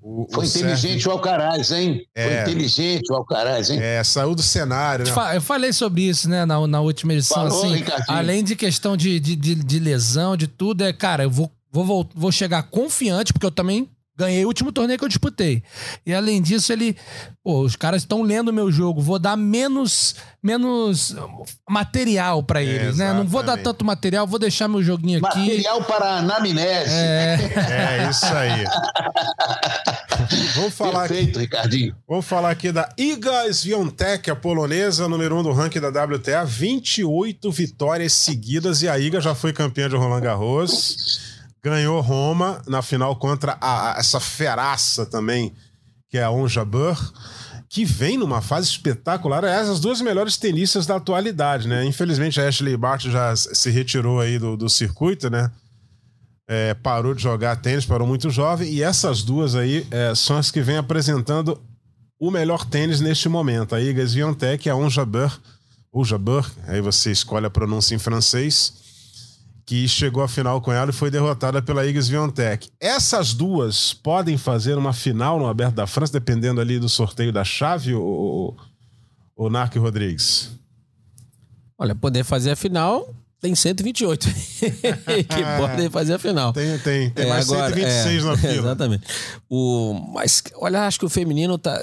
O, 0.00 0.28
Foi 0.30 0.44
o 0.44 0.46
inteligente 0.46 0.90
Sérgio... 0.90 1.08
o 1.08 1.12
Alcaraz, 1.12 1.72
hein? 1.72 2.06
É. 2.14 2.24
Foi 2.24 2.42
inteligente 2.42 3.10
o 3.10 3.16
Alcaraz, 3.16 3.70
hein? 3.70 3.80
É, 3.80 4.04
saiu 4.04 4.34
do 4.34 4.42
cenário, 4.42 5.06
né? 5.06 5.12
Eu 5.34 5.40
falei 5.40 5.72
sobre 5.72 6.02
isso, 6.02 6.28
né, 6.28 6.44
na, 6.44 6.64
na 6.66 6.80
última 6.82 7.14
edição. 7.14 7.48
Falou, 7.48 7.64
assim, 7.64 7.82
além 8.06 8.44
de 8.44 8.54
questão 8.54 8.96
de, 8.96 9.18
de, 9.18 9.34
de, 9.34 9.54
de 9.54 9.78
lesão, 9.78 10.36
de 10.36 10.46
tudo, 10.46 10.84
é, 10.84 10.92
cara, 10.92 11.24
eu 11.24 11.30
vou, 11.30 11.50
vou, 11.72 12.08
vou 12.14 12.30
chegar 12.30 12.62
confiante, 12.64 13.32
porque 13.32 13.46
eu 13.46 13.50
também 13.50 13.88
Ganhei 14.16 14.44
o 14.44 14.48
último 14.48 14.70
torneio 14.70 14.96
que 14.96 15.04
eu 15.04 15.08
disputei. 15.08 15.64
E 16.06 16.14
além 16.14 16.40
disso, 16.40 16.72
ele. 16.72 16.96
Pô, 17.42 17.62
os 17.62 17.74
caras 17.74 18.02
estão 18.02 18.22
lendo 18.22 18.52
meu 18.52 18.70
jogo. 18.70 19.02
Vou 19.02 19.18
dar 19.18 19.36
menos, 19.36 20.14
menos 20.40 21.16
material 21.68 22.40
para 22.40 22.62
eles, 22.62 23.00
é, 23.00 23.06
né? 23.06 23.12
Não 23.12 23.26
vou 23.26 23.42
dar 23.42 23.58
tanto 23.58 23.84
material, 23.84 24.24
vou 24.24 24.38
deixar 24.38 24.68
meu 24.68 24.80
joguinho 24.84 25.18
aqui. 25.18 25.38
Material 25.40 25.82
para 25.82 26.18
anamnese. 26.18 26.94
É, 26.94 27.38
é 27.70 28.08
isso 28.08 28.26
aí. 28.26 28.64
vamos 30.54 30.74
falar 30.74 31.08
Perfeito, 31.08 31.30
aqui, 31.30 31.38
Ricardinho. 31.40 31.96
Vamos 32.08 32.24
falar 32.24 32.50
aqui 32.50 32.70
da 32.70 32.88
Iga 32.96 33.52
Swiatek, 33.52 34.30
a 34.30 34.36
polonesa, 34.36 35.08
número 35.08 35.34
1 35.34 35.38
um 35.40 35.42
do 35.42 35.52
ranking 35.52 35.80
da 35.80 35.88
WTA. 35.88 36.44
28 36.44 37.50
vitórias 37.50 38.12
seguidas 38.12 38.80
e 38.80 38.88
a 38.88 38.96
Iga 38.96 39.20
já 39.20 39.34
foi 39.34 39.52
campeã 39.52 39.88
de 39.88 39.96
Roland 39.96 40.20
Garros 40.20 41.33
ganhou 41.64 41.98
Roma 42.02 42.60
na 42.68 42.82
final 42.82 43.16
contra 43.16 43.56
a, 43.58 43.94
a, 43.94 43.98
essa 43.98 44.20
feraça 44.20 45.06
também, 45.06 45.54
que 46.10 46.18
é 46.18 46.22
a 46.22 46.30
Onja 46.30 46.62
Burr, 46.62 47.00
que 47.70 47.86
vem 47.86 48.18
numa 48.18 48.42
fase 48.42 48.68
espetacular. 48.68 49.42
É 49.44 49.56
as 49.56 49.80
duas 49.80 50.02
melhores 50.02 50.36
tenistas 50.36 50.84
da 50.86 50.96
atualidade, 50.96 51.66
né? 51.66 51.82
Infelizmente 51.86 52.38
a 52.38 52.46
Ashley 52.46 52.76
Barty 52.76 53.10
já 53.10 53.34
se 53.34 53.70
retirou 53.70 54.20
aí 54.20 54.38
do, 54.38 54.58
do 54.58 54.68
circuito, 54.68 55.30
né? 55.30 55.50
É, 56.46 56.74
parou 56.74 57.14
de 57.14 57.22
jogar 57.22 57.56
tênis, 57.56 57.86
parou 57.86 58.06
muito 58.06 58.28
jovem, 58.28 58.70
e 58.70 58.82
essas 58.82 59.22
duas 59.22 59.54
aí 59.54 59.86
é, 59.90 60.14
são 60.14 60.36
as 60.36 60.50
que 60.50 60.60
vêm 60.60 60.76
apresentando 60.76 61.58
o 62.20 62.30
melhor 62.30 62.66
tênis 62.66 63.00
neste 63.00 63.26
momento. 63.30 63.74
A 63.74 63.80
Iga 63.80 64.06
Swiatek 64.06 64.68
e 64.68 64.70
a 64.70 64.76
Onja 64.76 65.06
Burr, 65.06 65.40
Onja 65.90 66.18
Burr, 66.18 66.46
aí 66.66 66.82
você 66.82 67.10
escolhe 67.10 67.46
a 67.46 67.50
pronúncia 67.50 67.94
em 67.94 67.98
francês, 67.98 68.74
que 69.66 69.88
chegou 69.88 70.22
à 70.22 70.28
final 70.28 70.60
com 70.60 70.72
ela 70.72 70.90
e 70.90 70.92
foi 70.92 71.10
derrotada 71.10 71.62
pela 71.62 71.86
Iga 71.86 72.00
Swiatek. 72.00 72.70
Essas 72.78 73.32
duas 73.32 73.94
podem 73.94 74.36
fazer 74.36 74.76
uma 74.76 74.92
final 74.92 75.38
no 75.38 75.46
Aberto 75.46 75.74
da 75.74 75.86
França, 75.86 76.12
dependendo 76.12 76.60
ali 76.60 76.78
do 76.78 76.88
sorteio 76.88 77.32
da 77.32 77.44
chave, 77.44 77.94
o, 77.94 78.54
o 79.36 79.48
Narco 79.48 79.78
Rodrigues? 79.78 80.50
Olha, 81.78 81.94
poder 81.94 82.24
fazer 82.24 82.50
a 82.50 82.56
final 82.56 83.14
tem 83.44 83.54
128 83.54 84.26
que 84.32 85.44
podem 85.58 85.90
fazer 85.90 86.14
a 86.14 86.18
final. 86.18 86.50
Tem, 86.54 86.78
tem. 86.78 87.10
Tem 87.10 87.26
é, 87.26 87.28
mais 87.28 87.46
agora, 87.46 87.74
126 87.74 88.24
é, 88.24 88.26
na 88.26 88.36
fila. 88.38 88.52
Exatamente. 88.54 89.06
O, 89.50 89.92
mas, 90.14 90.42
olha, 90.54 90.86
acho 90.86 90.98
que 90.98 91.04
o 91.04 91.10
feminino 91.10 91.58
tá. 91.58 91.78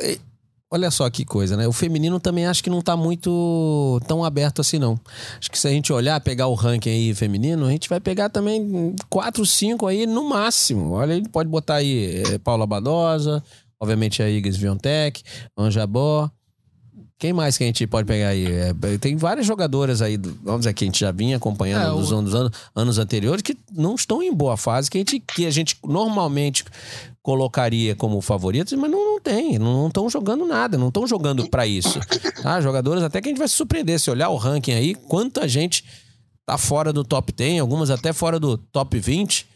Olha 0.74 0.90
só 0.90 1.10
que 1.10 1.26
coisa, 1.26 1.58
né? 1.58 1.68
O 1.68 1.74
feminino 1.74 2.18
também 2.18 2.46
acho 2.46 2.64
que 2.64 2.70
não 2.70 2.82
tá 2.82 2.96
muito 2.96 4.00
tão 4.08 4.24
aberto 4.24 4.62
assim, 4.62 4.80
não. 4.80 4.98
Acho 5.38 5.52
que 5.52 5.60
se 5.60 5.68
a 5.68 5.72
gente 5.72 5.92
olhar, 5.92 6.22
pegar 6.22 6.48
o 6.48 6.54
ranking 6.54 6.90
aí 6.90 7.14
feminino, 7.14 7.66
a 7.66 7.72
gente 7.72 7.90
vai 7.90 8.00
pegar 8.00 8.30
também 8.30 8.96
quatro, 9.10 9.46
cinco 9.46 9.86
aí 9.86 10.08
no 10.08 10.24
máximo. 10.30 10.92
Olha, 10.94 11.12
ele 11.12 11.28
pode 11.28 11.50
botar 11.50 11.76
aí 11.76 12.24
é, 12.26 12.38
Paula 12.38 12.66
Badosa, 12.66 13.44
obviamente 13.82 14.24
a 14.24 14.30
Igas 14.30 14.56
Viontech, 14.56 15.22
Anja 15.58 15.86
Bó. 15.86 16.30
Quem 17.20 17.34
mais 17.34 17.58
que 17.58 17.66
a 17.66 17.68
gente 17.68 17.86
pode 17.86 18.08
pegar 18.08 18.30
aí? 18.30 18.46
É, 18.46 18.74
tem 18.98 19.18
várias 19.18 19.46
jogadoras 19.46 20.02
aí, 20.02 20.18
vamos 20.42 20.62
dizer, 20.62 20.74
que 20.74 20.86
a 20.86 20.88
gente 20.88 21.02
já 21.02 21.12
vinha 21.12 21.36
acompanhando 21.36 21.86
é, 21.86 22.00
dos 22.00 22.14
anos, 22.14 22.34
anos, 22.34 22.52
anos 22.74 22.98
anteriores 22.98 23.42
que 23.42 23.58
não 23.72 23.94
estão 23.94 24.24
em 24.24 24.34
boa 24.34 24.56
fase, 24.56 24.90
que 24.90 24.98
a 24.98 25.02
gente, 25.02 25.20
que 25.20 25.46
a 25.46 25.52
gente 25.52 25.78
normalmente 25.84 26.64
colocaria 27.22 27.96
como 27.96 28.20
favoritos, 28.20 28.74
mas 28.74 28.90
não, 28.90 29.14
não 29.14 29.22
tem, 29.22 29.60
não 29.60 29.88
estão 29.88 30.10
jogando 30.10 30.46
nada, 30.46 30.78
não 30.78 30.88
estão 30.88 31.06
jogando 31.06 31.48
para 31.50 31.68
isso. 31.68 32.00
Tá? 32.42 32.60
Jogadores 32.60 33.04
até 33.04 33.22
que 33.22 33.30
a 33.30 33.32
gente 33.32 33.38
vai 33.38 33.48
se 33.48 33.56
surpreender 33.56 34.00
se 34.00 34.10
olhar 34.10 34.30
o 34.30 34.38
ranking 34.38 34.74
aí, 34.74 34.96
quanta 34.96 35.48
gente 35.48 35.86
tá 36.46 36.58
fora 36.58 36.92
do 36.92 37.04
top 37.04 37.32
10, 37.32 37.62
algumas 37.62 37.92
até 37.92 38.12
fora 38.12 38.40
do 38.40 38.58
top 38.58 39.00
20. 39.00 39.48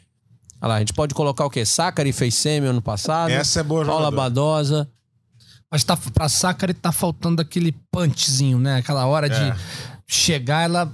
Olha 0.61 0.69
lá, 0.69 0.75
a 0.75 0.79
gente 0.79 0.93
pode 0.93 1.13
colocar 1.15 1.45
o 1.45 1.49
quê? 1.49 1.65
Sacari 1.65 2.13
fez 2.13 2.35
semi 2.35 2.67
ano 2.67 2.81
passado. 2.81 3.31
Essa 3.31 3.61
é 3.61 3.63
boa 3.63 3.83
Paula 3.83 4.05
jogadora. 4.05 4.29
Badosa. 4.29 4.89
Mas 5.71 5.83
tá, 5.83 5.97
pra 5.97 6.29
Sacari 6.29 6.73
tá 6.73 6.91
faltando 6.91 7.41
aquele 7.41 7.71
punchzinho, 7.91 8.59
né? 8.59 8.77
Aquela 8.77 9.05
hora 9.07 9.27
é. 9.27 9.29
de 9.29 9.59
chegar, 10.07 10.63
ela 10.63 10.91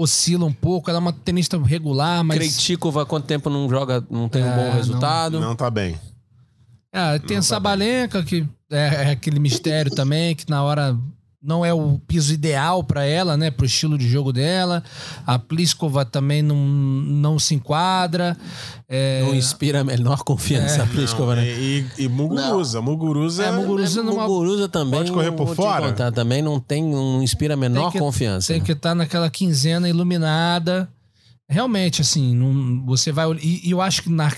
oscila 0.00 0.46
um 0.46 0.52
pouco, 0.52 0.88
ela 0.88 0.98
é 0.98 1.00
uma 1.00 1.12
tenista 1.12 1.58
regular, 1.62 2.24
mas. 2.24 2.38
Krejcikova, 2.38 3.04
quanto 3.04 3.26
tempo 3.26 3.50
não 3.50 3.68
joga, 3.68 4.02
não 4.10 4.28
tem 4.28 4.42
é, 4.42 4.46
um 4.46 4.56
bom 4.56 4.70
resultado? 4.72 5.38
Não, 5.38 5.48
não 5.48 5.56
tá 5.56 5.70
bem. 5.70 5.98
É, 6.92 7.18
tem 7.18 7.36
não 7.36 7.36
a 7.36 7.40
tá 7.40 7.42
Sabalenka, 7.42 8.22
que 8.22 8.46
é, 8.70 8.78
é, 8.78 9.10
aquele 9.10 9.38
mistério 9.38 9.94
também, 9.94 10.34
que 10.34 10.48
na 10.48 10.62
hora 10.62 10.96
não 11.42 11.64
é 11.64 11.72
o 11.72 11.98
piso 12.06 12.34
ideal 12.34 12.84
para 12.84 13.04
ela, 13.04 13.34
né? 13.36 13.50
Pro 13.50 13.64
estilo 13.64 13.96
de 13.96 14.06
jogo 14.06 14.32
dela. 14.32 14.82
A 15.26 15.38
Pliskova 15.38 16.04
também 16.04 16.42
não, 16.42 16.56
não 16.56 17.38
se 17.38 17.54
enquadra. 17.54 18.36
É... 18.86 19.22
Não 19.22 19.34
inspira 19.34 19.80
a 19.80 19.84
menor 19.84 20.22
confiança 20.22 20.80
é. 20.80 20.82
a 20.82 20.86
Pliskova, 20.86 21.36
né? 21.36 21.46
E, 21.46 21.86
e 21.98 22.08
Muguruza. 22.08 22.82
Muguruza, 22.82 23.44
é, 23.44 23.52
Muguruza, 23.52 24.02
numa... 24.02 24.28
Muguruza 24.28 24.68
também. 24.68 25.00
Pode 25.00 25.12
correr 25.12 25.32
por 25.32 25.54
fora? 25.54 25.88
Contar, 25.88 26.12
também 26.12 26.42
não 26.42 26.60
tem, 26.60 26.82
não 26.84 27.22
inspira 27.22 27.54
a 27.54 27.56
menor 27.56 27.90
que, 27.90 27.98
confiança. 27.98 28.48
Tem 28.48 28.60
né? 28.60 28.66
que 28.66 28.72
estar 28.72 28.90
tá 28.90 28.94
naquela 28.94 29.30
quinzena 29.30 29.88
iluminada. 29.88 30.90
Realmente, 31.48 32.02
assim, 32.02 32.34
não, 32.34 32.84
você 32.84 33.10
vai. 33.10 33.32
E, 33.42 33.66
e 33.66 33.70
eu 33.70 33.80
acho 33.80 34.02
que 34.02 34.10
na 34.10 34.30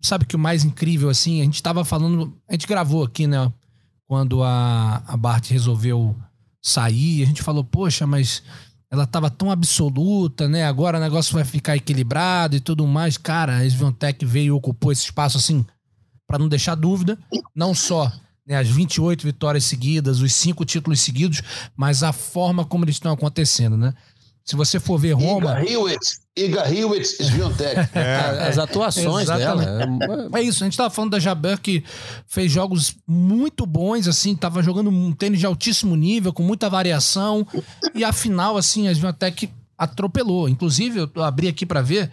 sabe 0.00 0.24
que 0.24 0.34
o 0.34 0.38
mais 0.38 0.64
incrível, 0.64 1.08
assim, 1.08 1.42
a 1.42 1.44
gente 1.44 1.62
tava 1.62 1.84
falando. 1.84 2.34
A 2.48 2.52
gente 2.52 2.66
gravou 2.66 3.04
aqui, 3.04 3.26
né? 3.26 3.52
Quando 4.12 4.42
a, 4.42 5.02
a 5.06 5.16
Bart 5.16 5.48
resolveu 5.48 6.14
sair, 6.60 7.22
a 7.22 7.26
gente 7.26 7.40
falou, 7.40 7.64
poxa, 7.64 8.06
mas 8.06 8.42
ela 8.90 9.06
tava 9.06 9.30
tão 9.30 9.50
absoluta, 9.50 10.46
né? 10.46 10.66
Agora 10.66 10.98
o 10.98 11.00
negócio 11.00 11.32
vai 11.32 11.44
ficar 11.44 11.78
equilibrado 11.78 12.54
e 12.54 12.60
tudo 12.60 12.86
mais. 12.86 13.16
Cara, 13.16 13.56
a 13.56 13.64
Svantec 13.64 14.22
veio 14.26 14.48
e 14.48 14.50
ocupou 14.50 14.92
esse 14.92 15.04
espaço, 15.04 15.38
assim, 15.38 15.64
para 16.26 16.38
não 16.38 16.46
deixar 16.46 16.74
dúvida. 16.74 17.18
Não 17.56 17.74
só 17.74 18.12
né, 18.46 18.58
as 18.58 18.68
28 18.68 19.22
vitórias 19.22 19.64
seguidas, 19.64 20.20
os 20.20 20.34
cinco 20.34 20.62
títulos 20.66 21.00
seguidos, 21.00 21.40
mas 21.74 22.02
a 22.02 22.12
forma 22.12 22.66
como 22.66 22.84
eles 22.84 22.96
estão 22.96 23.12
acontecendo, 23.12 23.78
né? 23.78 23.94
Se 24.44 24.56
você 24.56 24.80
for 24.80 24.98
ver 24.98 25.12
Roma. 25.12 25.60
Iga 25.60 25.70
Hewitt, 25.70 26.18
Iga 26.36 26.74
Hewitt 26.74 27.06
Sviontek. 27.06 27.76
É. 27.94 28.48
As 28.48 28.58
atuações 28.58 29.28
dela. 29.28 29.64
É, 30.32 30.40
é 30.40 30.42
isso, 30.42 30.64
a 30.64 30.66
gente 30.66 30.72
estava 30.72 30.90
falando 30.90 31.12
da 31.12 31.20
Jaber 31.20 31.60
que 31.60 31.84
fez 32.26 32.50
jogos 32.50 32.96
muito 33.06 33.64
bons, 33.64 34.08
assim, 34.08 34.34
tava 34.34 34.62
jogando 34.62 34.90
um 34.90 35.12
tênis 35.12 35.38
de 35.38 35.46
altíssimo 35.46 35.94
nível, 35.94 36.32
com 36.32 36.42
muita 36.42 36.68
variação. 36.68 37.46
E 37.94 38.02
afinal, 38.02 38.56
assim, 38.56 38.88
a 38.88 38.92
Sviontek 38.92 39.50
atropelou. 39.78 40.48
Inclusive, 40.48 41.10
eu 41.14 41.22
abri 41.22 41.48
aqui 41.48 41.64
para 41.64 41.82
ver. 41.82 42.10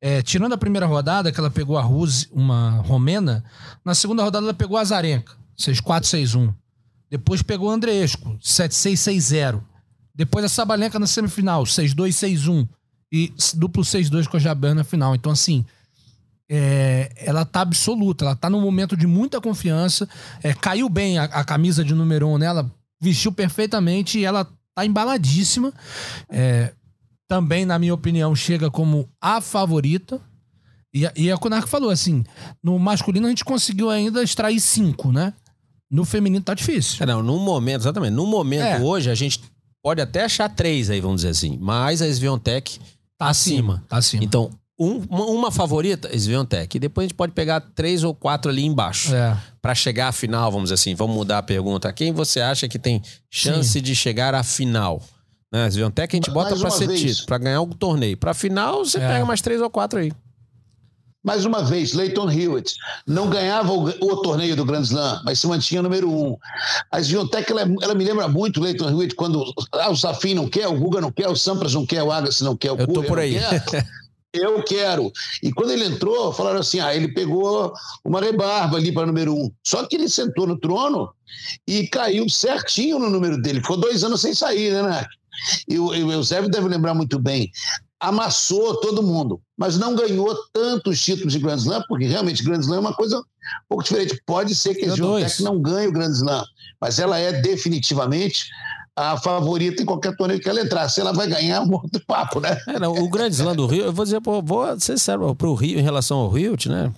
É, 0.00 0.22
tirando 0.22 0.52
a 0.52 0.58
primeira 0.58 0.86
rodada, 0.86 1.32
que 1.32 1.40
ela 1.40 1.50
pegou 1.50 1.76
a 1.78 1.82
Ruse, 1.82 2.28
uma 2.30 2.82
romena, 2.82 3.42
na 3.84 3.94
segunda 3.94 4.22
rodada 4.22 4.44
ela 4.44 4.54
pegou 4.54 4.76
a 4.76 4.84
Zarenka, 4.84 5.32
6-4, 5.58 6.02
6-1. 6.02 6.54
Depois 7.10 7.42
pegou 7.42 7.68
o 7.68 7.72
Andreesco, 7.72 8.38
7-6, 8.42 8.92
6-0. 9.16 9.62
Depois 10.16 10.44
a 10.44 10.48
Sabalenka 10.48 10.98
na 10.98 11.06
semifinal, 11.06 11.64
6-2, 11.64 12.08
6-1. 12.08 12.66
E 13.12 13.32
duplo 13.54 13.82
6-2 13.82 14.26
com 14.26 14.38
a 14.38 14.40
Jabber 14.40 14.74
na 14.74 14.82
final. 14.82 15.14
Então, 15.14 15.30
assim, 15.30 15.64
é, 16.48 17.12
ela 17.16 17.44
tá 17.44 17.60
absoluta, 17.60 18.24
ela 18.24 18.34
tá 18.34 18.48
num 18.48 18.60
momento 18.60 18.96
de 18.96 19.06
muita 19.06 19.40
confiança. 19.40 20.08
É, 20.42 20.54
caiu 20.54 20.88
bem 20.88 21.18
a, 21.18 21.24
a, 21.24 21.44
camisa 21.44 21.84
de 21.84 21.94
número 21.94 22.26
1 22.28 22.32
um 22.32 22.38
nela, 22.38 22.70
vestiu 23.00 23.30
perfeitamente 23.30 24.18
e 24.18 24.24
ela 24.24 24.48
tá 24.74 24.86
embaladíssima. 24.86 25.72
É, 26.30 26.72
também, 27.28 27.66
na 27.66 27.78
minha 27.78 27.94
opinião, 27.94 28.34
chega 28.34 28.70
como 28.70 29.08
a 29.20 29.40
favorita. 29.40 30.20
E, 30.94 31.04
e 31.16 31.30
a 31.30 31.36
Konark 31.36 31.68
falou 31.68 31.90
assim: 31.90 32.24
no 32.62 32.78
masculino 32.78 33.26
a 33.26 33.30
gente 33.30 33.44
conseguiu 33.44 33.90
ainda 33.90 34.22
extrair 34.22 34.60
cinco, 34.60 35.12
né? 35.12 35.34
No 35.90 36.04
feminino 36.04 36.42
tá 36.42 36.54
difícil. 36.54 37.02
É, 37.02 37.06
não, 37.06 37.22
no 37.22 37.38
momento, 37.38 37.82
exatamente. 37.82 38.14
No 38.14 38.26
momento 38.26 38.64
é. 38.64 38.80
hoje, 38.80 39.10
a 39.10 39.14
gente 39.14 39.40
pode 39.86 40.00
até 40.00 40.24
achar 40.24 40.48
três 40.48 40.90
aí, 40.90 41.00
vamos 41.00 41.18
dizer 41.18 41.28
assim. 41.28 41.56
Mas 41.60 42.02
a 42.02 42.08
Sviontech 42.08 42.80
tá 43.16 43.28
acima. 43.28 43.84
Tá 43.88 43.98
acima. 43.98 44.24
Então, 44.24 44.50
um, 44.76 45.00
uma, 45.08 45.26
uma, 45.26 45.50
favorita, 45.52 46.10
Sviontech. 46.12 46.76
E 46.76 46.80
depois 46.80 47.04
a 47.04 47.06
gente 47.06 47.16
pode 47.16 47.32
pegar 47.32 47.60
três 47.60 48.02
ou 48.02 48.12
quatro 48.12 48.50
ali 48.50 48.64
embaixo. 48.64 49.14
É. 49.14 49.36
para 49.62 49.76
chegar 49.76 50.08
à 50.08 50.12
final, 50.12 50.50
vamos 50.50 50.70
dizer 50.70 50.74
assim. 50.74 50.96
Vamos 50.96 51.14
mudar 51.14 51.38
a 51.38 51.42
pergunta. 51.42 51.92
Quem 51.92 52.10
você 52.10 52.40
acha 52.40 52.68
que 52.68 52.80
tem 52.80 53.00
chance 53.30 53.74
Sim. 53.74 53.80
de 53.80 53.94
chegar 53.94 54.34
à 54.34 54.42
final? 54.42 55.00
Né? 55.52 55.70
Sviontech 55.70 56.12
a 56.12 56.16
gente 56.16 56.32
bota 56.32 56.56
para 56.56 56.70
ser 56.70 56.88
título, 56.88 57.24
para 57.24 57.38
ganhar 57.38 57.60
o 57.60 57.66
torneio. 57.68 58.16
Pra 58.16 58.34
final, 58.34 58.84
você 58.84 58.98
é. 58.98 59.06
pega 59.06 59.24
mais 59.24 59.40
três 59.40 59.60
ou 59.62 59.70
quatro 59.70 60.00
aí. 60.00 60.10
Mais 61.26 61.44
uma 61.44 61.60
vez, 61.64 61.92
Leighton 61.92 62.30
Hewitt 62.30 62.76
não 63.04 63.28
ganhava 63.28 63.72
o, 63.72 63.88
o, 63.88 64.16
torneio 64.22 64.54
do 64.54 64.64
Grand 64.64 64.82
Slam, 64.82 65.20
mas 65.24 65.40
se 65.40 65.48
mantinha 65.48 65.82
número 65.82 66.08
um. 66.08 66.36
A 66.92 67.00
Sviontek, 67.00 67.50
ela, 67.50 67.62
ela, 67.82 67.96
me 67.96 68.04
lembra 68.04 68.28
muito 68.28 68.60
Leighton 68.60 68.88
Hewitt 68.88 69.16
quando 69.16 69.44
ah, 69.72 69.90
o 69.90 69.96
Safin 69.96 70.34
não 70.34 70.48
quer, 70.48 70.68
o 70.68 70.78
Guga 70.78 71.00
não 71.00 71.10
quer, 71.10 71.26
o 71.26 71.34
Sampras 71.34 71.74
não 71.74 71.84
quer, 71.84 72.00
o 72.04 72.12
Agassi 72.12 72.44
não 72.44 72.56
quer, 72.56 72.70
o 72.70 72.76
Eu 72.78 72.86
tô 72.86 73.02
por 73.02 73.18
aí. 73.18 73.36
Eu 74.32 74.62
quero. 74.62 75.10
E 75.42 75.50
quando 75.50 75.72
ele 75.72 75.84
entrou, 75.84 76.32
falaram 76.32 76.60
assim: 76.60 76.78
ah, 76.78 76.94
ele 76.94 77.08
pegou 77.12 77.72
uma 78.04 78.20
rebarba 78.20 78.76
ali 78.76 78.92
para 78.92 79.06
número 79.06 79.34
um. 79.34 79.50
Só 79.64 79.84
que 79.84 79.96
ele 79.96 80.08
sentou 80.08 80.46
no 80.46 80.58
trono 80.58 81.10
e 81.66 81.88
caiu 81.88 82.28
certinho 82.28 82.98
no 83.00 83.10
número 83.10 83.40
dele. 83.40 83.60
Ficou 83.60 83.78
dois 83.78 84.04
anos 84.04 84.20
sem 84.20 84.32
sair, 84.32 84.72
né, 84.72 84.82
Nath? 84.82 85.08
E 85.68 85.78
o, 85.78 85.94
e 85.94 86.04
o 86.04 86.12
Eusébio 86.12 86.50
deve 86.50 86.68
lembrar 86.68 86.94
muito 86.94 87.18
bem. 87.18 87.50
Amassou 87.98 88.78
todo 88.80 89.02
mundo, 89.02 89.40
mas 89.56 89.78
não 89.78 89.94
ganhou 89.94 90.34
tantos 90.52 91.02
títulos 91.02 91.32
de 91.32 91.38
Grand 91.38 91.56
Slam, 91.56 91.82
porque 91.88 92.04
realmente 92.06 92.42
Grand 92.42 92.60
Slam 92.60 92.76
é 92.76 92.80
uma 92.80 92.94
coisa 92.94 93.18
um 93.18 93.22
pouco 93.68 93.84
diferente. 93.84 94.20
Pode 94.26 94.54
ser 94.54 94.74
que 94.74 94.84
a 94.84 94.94
Giontech 94.94 95.42
não 95.42 95.60
ganhe 95.60 95.88
o 95.88 95.92
Grand 95.92 96.12
Slam, 96.12 96.44
mas 96.80 96.98
ela 96.98 97.18
é 97.18 97.40
definitivamente 97.40 98.44
a 98.94 99.16
favorita 99.18 99.82
em 99.82 99.86
qualquer 99.86 100.16
torneio 100.16 100.40
que 100.40 100.48
ela 100.48 100.60
entrar. 100.60 100.88
Se 100.88 101.00
ela 101.00 101.12
vai 101.12 101.26
ganhar, 101.26 101.56
é 101.56 101.60
um 101.60 101.72
outro 101.72 102.02
papo, 102.06 102.40
né? 102.40 102.58
É, 102.66 102.78
não, 102.78 102.92
o 102.92 103.08
Grande 103.08 103.34
Slam 103.34 103.54
do 103.54 103.66
Rio, 103.66 103.84
eu 103.84 103.92
vou 103.92 104.04
dizer, 104.04 104.20
pô, 104.20 104.42
vou 104.42 104.78
ser 104.80 104.98
sério, 104.98 105.34
pro 105.34 105.54
Rio, 105.54 105.78
em 105.78 105.82
relação 105.82 106.18
ao 106.18 106.30
Rio, 106.30 106.56
né? 106.66 106.92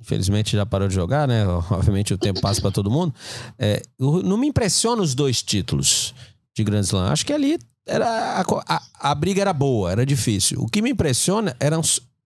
Infelizmente 0.00 0.56
já 0.56 0.64
parou 0.64 0.86
de 0.86 0.94
jogar, 0.94 1.26
né? 1.26 1.46
Obviamente 1.70 2.14
o 2.14 2.18
tempo 2.18 2.40
passa 2.40 2.60
para 2.60 2.70
todo 2.70 2.90
mundo. 2.90 3.14
É, 3.58 3.82
não 3.98 4.36
me 4.36 4.46
impressiona 4.46 5.02
os 5.02 5.14
dois 5.14 5.42
títulos 5.42 6.14
de 6.54 6.62
Grand 6.62 6.82
Slam. 6.82 7.10
Acho 7.10 7.24
que 7.24 7.32
ali 7.32 7.58
era 7.86 8.40
a, 8.40 8.44
a, 8.66 8.82
a, 9.10 9.14
briga 9.14 9.40
era 9.40 9.52
boa, 9.52 9.92
era 9.92 10.04
difícil. 10.04 10.60
O 10.60 10.66
que 10.66 10.82
me 10.82 10.90
impressiona 10.90 11.56
eram, 11.60 11.80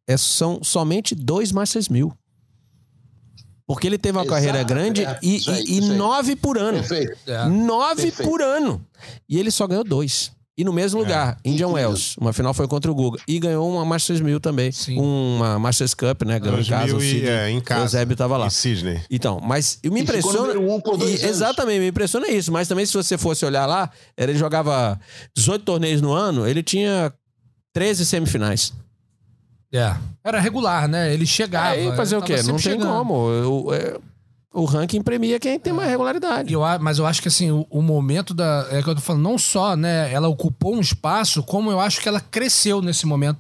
é, 0.07 0.17
são 0.17 0.65
somente 0.65 1.15
dois 1.15 1.53
Masters 1.53 1.89
mil. 1.89 2.13
Porque 3.67 3.87
ele 3.87 3.99
teve 3.99 4.19
uma 4.19 4.25
Exato, 4.25 4.35
carreira 4.35 4.65
grande 4.65 5.05
é, 5.05 5.19
e, 5.23 5.41
aí, 5.49 5.65
e, 5.69 5.81
nove 5.81 6.35
por 6.35 6.59
ano. 6.59 6.79
Perfeito. 6.79 7.17
É. 7.31 7.47
Nove 7.49 8.03
Perfeito. 8.03 8.29
por 8.29 8.43
ano. 8.43 8.85
E 9.29 9.39
ele 9.39 9.51
só 9.51 9.67
ganhou 9.67 9.85
dois. 9.85 10.33
E 10.59 10.65
no 10.65 10.73
mesmo 10.73 11.01
é. 11.01 11.03
lugar, 11.03 11.39
Indian 11.45 11.69
Wells. 11.69 12.17
Uma 12.21 12.33
final 12.33 12.53
foi 12.53 12.69
contra 12.69 12.91
o 12.91 12.95
Guga. 12.95 13.19
E 13.27 13.39
ganhou 13.39 13.71
uma 13.71 13.85
Masters 13.85 14.21
1000 14.21 14.41
também. 14.41 14.71
Sim. 14.71 14.99
Uma 14.99 15.59
Masters 15.59 15.95
Cup, 15.95 16.23
né? 16.23 16.39
Ganhou 16.39 16.61
em 16.61 16.65
casa. 16.65 16.97
O 16.97 17.01
Sidney, 17.01 17.29
é, 17.29 17.51
em 17.51 17.61
casa. 17.61 17.81
O 17.81 17.85
Eusébio 17.85 18.17
tava 18.17 18.37
lá. 18.37 18.47
Em 18.47 18.51
Sydney. 18.51 19.01
Então, 19.11 19.41
mas 19.41 19.79
me 19.83 20.01
impressiona. 20.01 20.59
Um 20.59 20.81
e, 21.07 21.25
exatamente, 21.25 21.81
me 21.81 21.89
impressiona 21.89 22.29
isso. 22.29 22.53
Mas 22.53 22.69
também, 22.69 22.85
se 22.85 22.93
você 22.93 23.17
fosse 23.17 23.45
olhar 23.47 23.65
lá, 23.65 23.91
ele 24.17 24.35
jogava 24.35 25.01
18 25.35 25.65
torneios 25.65 26.03
no 26.03 26.13
ano, 26.13 26.47
ele 26.47 26.63
tinha 26.63 27.13
13 27.73 28.05
semifinais. 28.05 28.73
É. 29.73 29.95
Era 30.25 30.41
regular, 30.41 30.89
né? 30.89 31.15
Ele 31.15 31.25
chegava. 31.25 31.71
Aí 31.71 31.95
fazer 31.97 32.17
o 32.17 32.23
quê? 32.23 32.37
Não 32.43 32.55
tem 32.55 32.59
chegando. 32.59 32.89
como. 32.89 33.15
O, 33.15 33.73
é, 33.73 33.97
o 34.53 34.65
ranking 34.65 35.01
premia 35.01 35.39
quem 35.39 35.59
tem 35.59 35.73
mais 35.73 35.89
regularidade. 35.89 36.53
Eu, 36.53 36.63
mas 36.81 36.99
eu 36.99 37.07
acho 37.07 37.23
que 37.23 37.29
assim, 37.29 37.51
o, 37.51 37.67
o, 37.71 37.81
momento 37.81 38.35
da. 38.35 38.67
É 38.71 38.83
que 38.83 38.89
eu 38.89 38.95
tô 38.95 39.01
falando, 39.01 39.23
não 39.23 39.39
só, 39.39 39.77
né? 39.77 40.13
Ela 40.13 40.29
ocupou 40.29 40.75
um 40.75 40.81
espaço, 40.81 41.43
como 41.43 41.71
eu 41.71 41.81
acho 41.81 42.01
que 42.01 42.09
ela 42.09 42.21
cresceu 42.21 42.83
nesse 42.83 43.07
momento. 43.07 43.39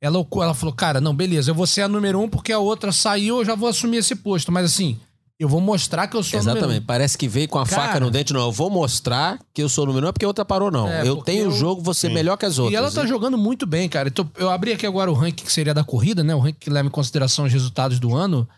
Ela, 0.00 0.18
ela 0.18 0.54
falou, 0.54 0.74
cara, 0.74 1.00
não, 1.00 1.14
beleza, 1.14 1.52
eu 1.52 1.54
vou 1.54 1.66
ser 1.66 1.82
a 1.82 1.88
número 1.88 2.20
um 2.20 2.28
porque 2.28 2.52
a 2.52 2.58
outra 2.58 2.90
saiu, 2.90 3.38
eu 3.38 3.44
já 3.44 3.54
vou 3.54 3.68
assumir 3.68 3.98
esse 3.98 4.16
posto. 4.16 4.50
Mas 4.50 4.64
assim, 4.64 4.98
eu 5.38 5.48
vou 5.48 5.60
mostrar 5.60 6.08
que 6.08 6.16
eu 6.16 6.22
sou 6.24 6.40
Exatamente. 6.40 6.62
número 6.62 6.82
um. 6.82 6.86
Parece 6.86 7.16
que 7.16 7.28
veio 7.28 7.48
com 7.48 7.58
a 7.58 7.66
Cara, 7.66 7.82
faca 7.82 8.00
no 8.00 8.10
dente. 8.10 8.32
Não, 8.32 8.40
eu 8.40 8.52
vou 8.52 8.68
mostrar 8.68 9.38
que 9.54 9.62
eu 9.62 9.68
sou 9.68 9.86
número 9.86 10.06
um, 10.06 10.08
é 10.08 10.12
porque 10.12 10.24
a 10.24 10.28
outra 10.28 10.44
parou, 10.44 10.72
não. 10.72 10.88
É, 10.88 11.06
eu 11.06 11.16
tenho 11.16 11.44
o 11.44 11.52
eu... 11.52 11.56
jogo, 11.56 11.80
vou 11.80 11.94
ser 11.94 12.08
Sim. 12.08 12.14
melhor 12.14 12.36
que 12.36 12.44
as 12.44 12.58
outras. 12.58 12.72
E 12.72 12.76
ela 12.76 12.90
tá 12.90 13.06
jogando 13.06 13.38
muito 13.38 13.64
bem, 13.64 13.88
cara. 13.88 14.08
Então, 14.08 14.28
eu 14.36 14.50
abri 14.50 14.72
aqui 14.72 14.86
agora 14.86 15.10
o 15.10 15.14
ranking 15.14 15.44
que 15.44 15.52
seria 15.52 15.72
da 15.72 15.84
corrida, 15.84 16.24
né? 16.24 16.34
O 16.34 16.40
ranking 16.40 16.58
que 16.60 16.70
leva 16.70 16.88
em 16.88 16.90
consideração 16.90 17.44
os 17.44 17.52
resultados 17.52 18.00
do 18.00 18.14
ano. 18.14 18.48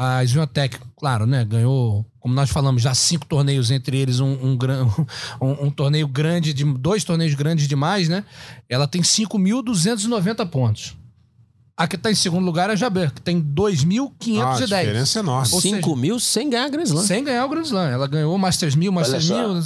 A 0.00 0.22
Sviantec, 0.22 0.78
claro, 0.96 1.26
né? 1.26 1.44
Ganhou, 1.44 2.06
como 2.20 2.32
nós 2.32 2.48
falamos, 2.50 2.80
já 2.80 2.94
cinco 2.94 3.26
torneios, 3.26 3.72
entre 3.72 3.98
eles 3.98 4.20
um, 4.20 4.30
um, 4.30 4.56
um, 5.42 5.66
um 5.66 5.70
torneio 5.72 6.06
grande, 6.06 6.54
de 6.54 6.64
dois 6.64 7.02
torneios 7.02 7.34
grandes 7.34 7.66
demais, 7.66 8.08
né? 8.08 8.22
Ela 8.68 8.86
tem 8.86 9.02
5.290 9.02 10.48
pontos. 10.48 10.96
A 11.76 11.88
que 11.88 11.96
está 11.96 12.12
em 12.12 12.14
segundo 12.14 12.44
lugar 12.44 12.70
é 12.70 12.74
a 12.74 12.76
Jaber, 12.76 13.12
que 13.12 13.20
tem 13.20 13.42
2.510. 13.42 14.40
Ah, 14.40 14.54
a 14.54 14.60
diferença 14.60 15.18
é 15.18 15.22
nossa. 15.22 15.60
5 15.60 15.96
mil 15.96 16.20
sem 16.20 16.48
ganhar 16.48 16.66
a 16.66 16.68
Grand 16.68 16.84
Slam. 16.84 17.02
Sem 17.02 17.24
ganhar 17.24 17.44
o 17.44 17.48
Grand 17.48 17.62
Slam. 17.62 17.88
Ela 17.88 18.06
ganhou 18.06 18.32
o 18.32 18.38
Masters 18.38 18.76
1000, 18.76 18.92
Masters 18.92 19.28
1000. 19.28 19.62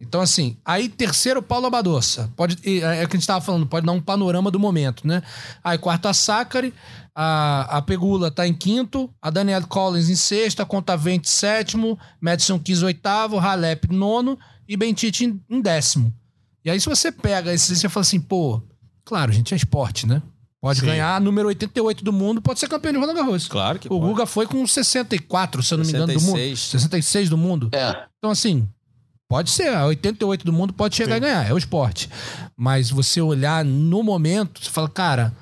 Então, 0.00 0.20
assim, 0.20 0.56
aí 0.64 0.88
terceiro, 0.88 1.40
Paulo 1.40 1.66
Abadossa. 1.66 2.28
Pode, 2.36 2.58
é, 2.64 3.02
é 3.02 3.04
o 3.04 3.08
que 3.08 3.16
a 3.16 3.18
gente 3.18 3.20
estava 3.20 3.40
falando, 3.40 3.66
pode 3.66 3.86
dar 3.86 3.92
um 3.92 4.00
panorama 4.00 4.50
do 4.50 4.58
momento, 4.58 5.06
né? 5.06 5.22
Aí 5.62 5.78
quarto, 5.78 6.06
a 6.06 6.12
Sakari, 6.12 6.74
a, 7.18 7.78
a 7.78 7.82
Pegula 7.82 8.30
tá 8.30 8.46
em 8.46 8.52
quinto, 8.52 9.10
a 9.22 9.30
Danielle 9.30 9.64
Collins 9.66 10.10
em 10.10 10.14
sexto, 10.14 10.60
a 10.60 10.66
Contavente 10.66 11.30
sétimo, 11.30 11.98
Madison 12.20 12.58
Keys 12.58 12.82
oitavo, 12.82 13.38
Halep 13.38 13.90
nono 13.90 14.38
e 14.68 14.76
Bentite 14.76 15.24
em, 15.24 15.40
em 15.48 15.62
décimo. 15.62 16.12
E 16.62 16.68
aí 16.68 16.78
se 16.78 16.86
você 16.86 17.10
pega 17.10 17.54
esse, 17.54 17.74
você 17.74 17.88
fala 17.88 18.02
assim, 18.02 18.20
pô, 18.20 18.60
claro, 19.02 19.32
gente, 19.32 19.54
é 19.54 19.56
esporte, 19.56 20.06
né? 20.06 20.20
Pode 20.60 20.80
Sim. 20.80 20.86
ganhar 20.86 21.18
número 21.20 21.48
88 21.48 22.04
do 22.04 22.12
mundo, 22.12 22.42
pode 22.42 22.60
ser 22.60 22.68
campeão 22.68 22.92
de 22.92 22.98
Roland 22.98 23.14
Garros. 23.14 23.48
Claro 23.48 23.78
que 23.78 23.86
O 23.86 23.90
pode. 23.90 24.02
Guga 24.02 24.26
foi 24.26 24.46
com 24.46 24.66
64, 24.66 25.62
se 25.62 25.72
eu 25.72 25.78
não 25.78 25.84
66. 25.84 26.08
me 26.08 26.12
engano, 26.12 26.20
do 26.20 26.48
mundo. 26.48 26.56
66 26.56 27.28
do 27.30 27.38
mundo. 27.38 27.70
É. 27.72 28.06
Então, 28.18 28.30
assim, 28.30 28.68
pode 29.26 29.50
ser. 29.50 29.68
A 29.68 29.86
88 29.86 30.44
do 30.44 30.52
mundo 30.52 30.72
pode 30.74 30.96
chegar 30.96 31.12
Sim. 31.12 31.16
a 31.16 31.20
ganhar. 31.20 31.48
É 31.48 31.52
o 31.52 31.58
esporte. 31.58 32.10
Mas 32.56 32.90
você 32.90 33.20
olhar 33.20 33.64
no 33.64 34.02
momento, 34.02 34.62
você 34.62 34.70
fala, 34.70 34.88
cara, 34.88 35.32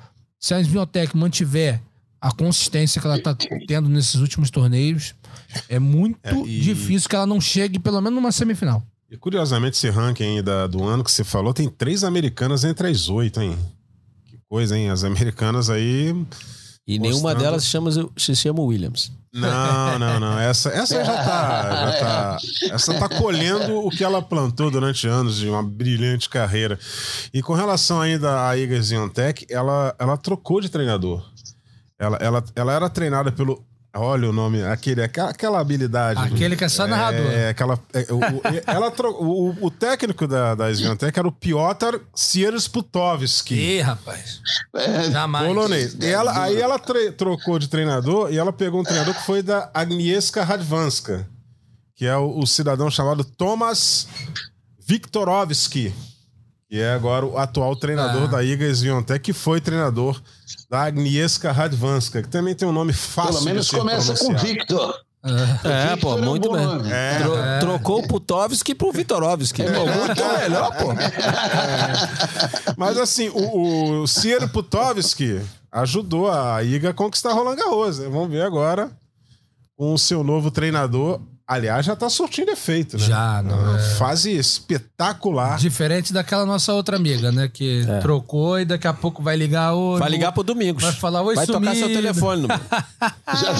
se 0.45 0.53
a 0.53 0.59
Sviotec 0.59 1.17
mantiver 1.17 1.81
a 2.21 2.31
consistência 2.31 3.01
que 3.01 3.07
ela 3.07 3.17
está 3.17 3.35
tendo 3.67 3.89
nesses 3.89 4.13
últimos 4.21 4.51
torneios, 4.51 5.15
é 5.67 5.79
muito 5.79 6.19
é, 6.21 6.35
e... 6.35 6.59
difícil 6.59 7.09
que 7.09 7.15
ela 7.15 7.25
não 7.25 7.41
chegue 7.41 7.79
pelo 7.79 7.99
menos 7.99 8.15
numa 8.15 8.31
semifinal. 8.31 8.85
E 9.09 9.17
curiosamente, 9.17 9.75
esse 9.75 9.89
ranking 9.89 10.43
da, 10.43 10.67
do 10.67 10.83
ano 10.83 11.03
que 11.03 11.11
você 11.11 11.23
falou, 11.23 11.51
tem 11.51 11.67
três 11.67 12.03
americanas 12.03 12.63
entre 12.63 12.89
as 12.89 13.09
oito, 13.09 13.41
hein? 13.41 13.57
coisa, 14.47 14.77
hein? 14.77 14.91
As 14.91 15.03
americanas 15.03 15.67
aí. 15.67 16.13
E 16.87 16.99
mostrando... 16.99 17.13
nenhuma 17.13 17.35
delas 17.35 17.63
se 17.63 17.69
chama, 17.69 17.89
se 18.15 18.35
chama 18.35 18.61
Williams. 18.61 19.11
Não, 19.33 19.99
não, 19.99 20.19
não. 20.19 20.39
Essa, 20.39 20.69
essa 20.69 21.03
já 21.03 21.13
tá, 21.13 21.75
já 21.75 21.99
tá. 21.99 22.37
Essa 22.71 22.93
tá 22.93 23.09
colhendo 23.09 23.85
o 23.85 23.89
que 23.89 24.03
ela 24.03 24.21
plantou 24.21 24.71
durante 24.71 25.07
anos 25.07 25.37
de 25.37 25.49
uma 25.49 25.61
brilhante 25.61 26.29
carreira. 26.29 26.79
E 27.33 27.41
com 27.41 27.53
relação 27.53 27.99
ainda 27.99 28.47
à 28.47 28.55
Iga 28.55 28.81
Ziontech, 28.81 29.45
ela, 29.49 29.93
ela 29.99 30.15
trocou 30.15 30.61
de 30.61 30.69
treinador. 30.69 31.25
Ela, 31.99 32.17
ela, 32.17 32.43
ela 32.55 32.73
era 32.73 32.89
treinada 32.89 33.31
pelo 33.31 33.65
Olha 33.97 34.29
o 34.29 34.33
nome, 34.33 34.61
aquele, 34.61 35.01
aquela, 35.01 35.29
aquela 35.29 35.59
habilidade. 35.59 36.19
Aquele 36.19 36.57
que 36.57 36.65
é 36.65 36.69
só 36.69 36.85
narrador. 36.85 37.31
É, 37.31 37.49
aquela, 37.49 37.79
é, 37.93 38.05
o, 38.11 38.19
ela 38.67 38.93
o, 39.11 39.65
o, 39.65 39.71
técnico 39.71 40.27
da, 40.27 40.53
da 40.53 40.69
Sviantec 40.69 41.17
era 41.17 41.27
o 41.27 41.31
Piotr 41.31 42.01
Siersputovski. 42.13 43.55
Ih, 43.55 43.81
rapaz. 43.81 44.41
É, 44.75 45.11
Jamais. 45.11 45.47
Polonês. 45.47 45.97
E 46.01 46.05
ela, 46.07 46.43
aí 46.43 46.59
ela 46.59 46.77
trocou 46.77 47.57
de 47.57 47.69
treinador 47.69 48.33
e 48.33 48.37
ela 48.37 48.51
pegou 48.51 48.81
um 48.81 48.83
treinador 48.83 49.13
que 49.13 49.25
foi 49.25 49.41
da 49.41 49.69
Agnieszka 49.73 50.43
Radwanska, 50.43 51.25
que 51.95 52.05
é 52.05 52.17
o, 52.17 52.39
o 52.39 52.45
cidadão 52.45 52.91
chamado 52.91 53.23
Tomas 53.23 54.07
Viktorovski 54.85 55.93
que 56.69 56.79
é 56.79 56.93
agora 56.93 57.25
o 57.25 57.37
atual 57.37 57.75
treinador 57.75 58.23
ah. 58.23 58.27
da 58.27 58.43
Iga 58.43 58.73
Swiatek, 58.73 59.19
que 59.23 59.33
foi 59.33 59.61
treinador 59.61 60.21
da 60.69 60.83
Agnieszka 60.83 61.51
Radwanska, 61.51 62.21
que 62.21 62.29
também 62.29 62.55
tem 62.55 62.67
um 62.67 62.71
nome 62.71 62.93
fácil 62.93 63.33
Pelo 63.33 63.45
menos 63.45 63.69
começa 63.69 64.15
com 64.15 64.35
Victor. 64.35 65.05
É, 65.63 65.93
é 65.93 65.95
pô, 65.95 66.17
muito 66.19 66.51
bem. 66.51 66.67
É, 66.91 67.17
Tro 67.17 67.35
é. 67.35 67.59
Trocou 67.59 67.99
o 67.99 68.07
Putovski 68.07 68.75
pro 68.75 68.91
Vitorovski. 68.91 69.63
É. 69.63 69.71
Pô, 69.71 69.85
muito 69.85 70.39
melhor, 70.39 70.77
pô. 70.77 70.91
É. 70.91 72.75
Mas 72.77 72.95
assim, 72.97 73.29
o, 73.29 74.03
o 74.03 74.07
Ciro 74.07 74.47
Putovski 74.49 75.41
ajudou 75.71 76.29
a 76.29 76.63
Iga 76.63 76.91
a 76.91 76.93
conquistar 76.93 77.33
Roland 77.33 77.55
Garros. 77.55 77.97
Né? 77.97 78.07
Vamos 78.07 78.29
ver 78.29 78.43
agora 78.43 78.91
com 79.75 79.93
o 79.93 79.97
seu 79.97 80.23
novo 80.23 80.51
treinador, 80.51 81.19
Aliás, 81.47 81.85
já 81.85 81.95
tá 81.95 82.09
surtindo 82.09 82.49
efeito, 82.49 82.97
né? 82.97 83.05
Já, 83.05 83.43
não. 83.43 83.75
É... 83.75 83.79
Fase 83.97 84.35
espetacular. 84.35 85.59
Diferente 85.59 86.11
daquela 86.11 86.43
nossa 86.43 86.73
outra 86.73 86.95
amiga, 86.95 87.31
né? 87.31 87.47
Que 87.47 87.85
é. 87.87 87.99
trocou 87.99 88.59
e 88.59 88.65
daqui 88.65 88.87
a 88.87 88.93
pouco 88.93 89.21
vai 89.21 89.35
ligar 89.35 89.75
o. 89.75 89.99
Vai 89.99 90.09
ligar 90.09 90.31
pro 90.31 90.41
Domingos. 90.41 90.81
Vai 90.81 90.93
falar 90.93 91.21
oi, 91.21 91.35
Vai 91.35 91.45
sumido. 91.45 91.65
tocar 91.65 91.75
seu 91.75 91.87
telefone. 91.89 92.47
já... 92.49 93.51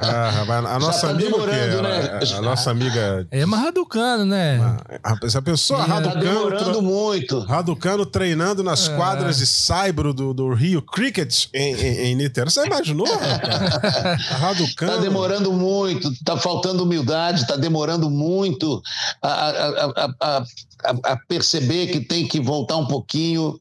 ah, 0.00 0.74
a 0.74 0.78
nossa 0.78 1.08
tá 1.08 1.12
amiga. 1.12 1.30
Que 1.30 1.46
né? 1.46 2.20
a, 2.34 2.38
a, 2.38 2.40
nossa 2.40 2.70
amiga. 2.70 3.26
É 3.30 3.44
mais 3.44 3.62
raducano, 3.62 4.24
né? 4.24 4.58
Ah, 5.04 5.14
essa 5.22 5.42
pessoa 5.42 5.82
é, 5.82 5.86
raducano. 5.86 6.24
Tá 6.24 6.30
demorando 6.30 6.80
muito. 6.80 7.38
Raducano 7.40 8.06
treinando 8.06 8.64
nas 8.64 8.88
é. 8.88 8.96
quadras 8.96 9.36
de 9.36 9.46
saibro 9.46 10.14
do, 10.14 10.32
do 10.32 10.54
Rio 10.54 10.80
Cricket 10.80 11.48
em, 11.52 11.74
em, 11.74 11.98
em 12.06 12.14
Niterói. 12.14 12.50
Você 12.50 12.64
imaginou? 12.64 13.06
raducano. 14.40 14.92
Tá 14.92 14.98
demorando 14.98 15.52
muito. 15.52 16.10
Tá 16.24 16.45
faltando 16.46 16.84
humildade, 16.84 17.40
está 17.40 17.56
demorando 17.56 18.08
muito 18.08 18.80
a, 19.20 19.50
a, 19.50 20.16
a, 20.20 20.44
a, 21.04 21.16
perceber 21.26 21.88
que 21.88 21.98
tem 21.98 22.24
que 22.24 22.38
voltar 22.38 22.76
um 22.76 22.86
pouquinho 22.86 23.58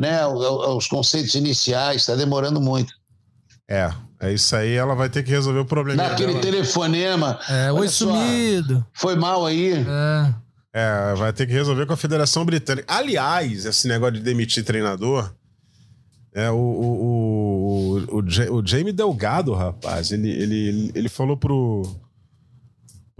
né, 0.00 0.22
aos 0.22 0.86
conceitos 0.86 1.34
iniciais, 1.34 2.00
está 2.00 2.14
demorando 2.14 2.58
muito. 2.58 2.94
É, 3.68 3.92
é 4.18 4.32
isso 4.32 4.56
aí, 4.56 4.72
ela 4.72 4.94
vai 4.94 5.10
ter 5.10 5.22
que 5.22 5.30
resolver 5.30 5.60
o 5.60 5.66
problema. 5.66 6.02
Naquele 6.02 6.32
dela. 6.32 6.40
telefonema. 6.40 7.38
É, 7.50 7.70
oi 7.70 7.86
sumido. 7.86 8.82
Foi 8.94 9.14
mal 9.14 9.44
aí. 9.44 9.74
É. 9.74 10.34
É, 10.74 11.14
vai 11.14 11.34
ter 11.34 11.46
que 11.46 11.52
resolver 11.52 11.84
com 11.84 11.92
a 11.92 11.98
Federação 11.98 12.46
Britânica. 12.46 12.86
Aliás, 12.88 13.66
esse 13.66 13.86
negócio 13.86 14.14
de 14.14 14.20
demitir 14.20 14.64
treinador 14.64 15.30
É, 16.34 16.50
o, 16.50 16.56
o, 16.56 17.98
o, 18.10 18.56
o 18.56 18.66
Jamie 18.66 18.90
Delgado, 18.90 19.52
rapaz, 19.52 20.12
ele, 20.12 20.30
ele, 20.30 20.90
ele 20.94 21.10
falou 21.10 21.36
pro, 21.36 21.82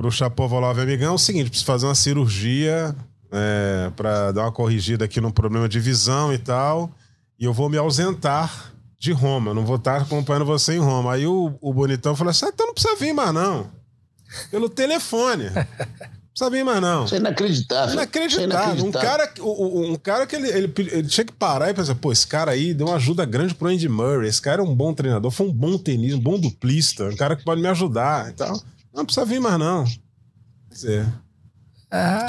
pro 0.03 0.11
Chapovalov, 0.11 0.79
amigão, 0.81 1.13
é 1.13 1.15
o 1.15 1.19
seguinte, 1.19 1.49
preciso 1.49 1.67
fazer 1.67 1.87
uma 1.87 1.95
cirurgia 1.95 2.95
é, 3.31 3.91
pra 3.97 4.33
dar 4.33 4.43
uma 4.43 4.53
corrigida 4.53 5.05
aqui 5.05 5.21
no 5.21 5.33
problema 5.33 5.69
de 5.69 5.79
visão 5.81 6.33
e 6.33 6.39
tal, 6.39 6.91
e 7.39 7.45
eu 7.45 7.53
vou 7.53 7.69
me 7.69 7.77
ausentar 7.79 8.73
de 8.99 9.13
Roma, 9.13 9.55
não 9.55 9.65
vou 9.65 9.77
estar 9.77 10.03
acompanhando 10.03 10.45
você 10.45 10.75
em 10.75 10.79
Roma. 10.79 11.15
Aí 11.15 11.27
o, 11.27 11.57
o 11.61 11.73
Bonitão 11.73 12.15
falou 12.15 12.31
assim, 12.31 12.47
ah, 12.47 12.51
então 12.53 12.67
não 12.67 12.75
precisa 12.75 12.95
vir 12.97 13.13
mais 13.13 13.33
não, 13.33 13.69
pelo 14.51 14.69
telefone. 14.69 15.45
Não 15.45 16.35
precisa 16.35 16.51
vir 16.51 16.65
mais 16.65 16.81
não. 16.81 17.05
Isso 17.05 17.15
é 17.15 17.19
inacreditável. 17.19 17.93
Inacreditável. 17.95 18.45
É 18.45 18.47
Um 18.47 18.49
inacreditável. 18.79 19.09
cara, 19.11 19.27
que- 19.29 19.41
o- 19.43 19.47
o- 19.47 19.93
um 19.93 19.97
cara 19.97 20.27
que 20.27 20.35
ele, 20.37 20.49
ele, 20.49 20.73
ele 20.77 21.09
tinha 21.09 21.25
que 21.25 21.33
parar 21.33 21.69
e 21.71 21.75
pensar, 21.75 21.95
pô, 21.97 22.11
esse 22.13 22.27
cara 22.27 22.53
aí 22.53 22.73
deu 22.73 22.87
uma 22.87 22.97
ajuda 22.97 23.25
grande 23.25 23.55
pro 23.55 23.69
Andy 23.69 23.89
Murray. 23.89 24.29
Esse 24.29 24.41
cara 24.41 24.63
é 24.63 24.65
um 24.65 24.75
bom 24.75 24.95
treinador, 24.95 25.31
foi 25.31 25.47
um 25.47 25.53
bom 25.53 25.77
tenista, 25.77 26.17
um 26.17 26.21
bom 26.21 26.39
duplista, 26.39 27.05
um 27.05 27.17
cara 27.17 27.37
que 27.37 27.45
pode 27.45 27.61
me 27.61 27.69
ajudar 27.69 28.31
e 28.31 28.33
tal. 28.33 28.63
Não 28.95 29.05
precisa 29.05 29.25
vir 29.27 29.41
mais, 29.41 29.59
não. 29.59 29.85
Quer 29.85 30.75
dizer, 30.75 31.13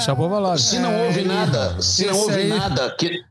Chapovalov. 0.04 0.58
Se 0.58 0.78
não 0.78 1.06
houve 1.06 1.22
nada, 1.24 1.80
se 1.80 2.06
não 2.06 2.16
houve 2.18 2.34
aí- 2.34 2.48
nada 2.48 2.94
que. 2.98 3.22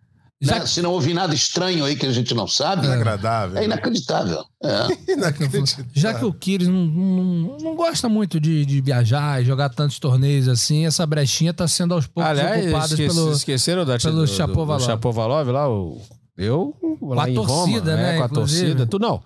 Já 0.42 0.60
né, 0.60 0.66
Se 0.66 0.82
não 0.82 0.92
houve 0.92 1.14
nada 1.14 1.34
estranho 1.34 1.86
aí 1.86 1.96
que 1.96 2.06
a 2.06 2.12
gente 2.12 2.34
não 2.34 2.46
sabe, 2.50 2.86
agradável. 2.86 3.58
é 3.60 3.64
inacreditável. 3.64 4.44
É. 4.62 4.88
Inacreditável. 5.14 5.86
Já 5.94 6.14
que 6.16 6.26
o 6.26 6.34
Kyrgios 6.34 6.70
não, 6.70 6.86
não, 6.86 7.58
não 7.62 7.76
gosta 7.78 8.10
muito 8.10 8.42
de, 8.42 8.66
de 8.66 8.82
viajar 8.82 9.42
e 9.42 9.46
jogar 9.46 9.70
tantos 9.70 10.00
torneios 10.00 10.50
assim, 10.50 10.86
essa 10.86 11.06
brechinha 11.06 11.54
tá 11.54 11.66
sendo 11.66 11.94
aos 11.94 12.08
poucos 12.08 12.30
Aliás, 12.30 12.62
ocupada 12.66 12.86
esqueci- 12.88 13.16
pelo... 13.16 13.32
esqueceram 13.32 13.86
da 13.86 13.98
pelo 13.98 14.16
do, 14.20 14.28
Chapovalov. 14.28 14.82
do 14.82 14.86
Chapovalov 14.86 15.48
lá, 15.50 15.70
o, 15.70 16.02
eu 16.38 16.76
lá 17.02 17.26
a 17.26 17.30
em 17.30 17.36
torcida, 17.36 17.92
Roma, 17.92 17.96
né, 18.04 18.14
é, 18.16 18.18
com 18.18 18.24
a 18.24 18.26
inclusive. 18.26 18.62
torcida, 18.68 18.86
tudo 18.88 19.02
não. 19.06 19.22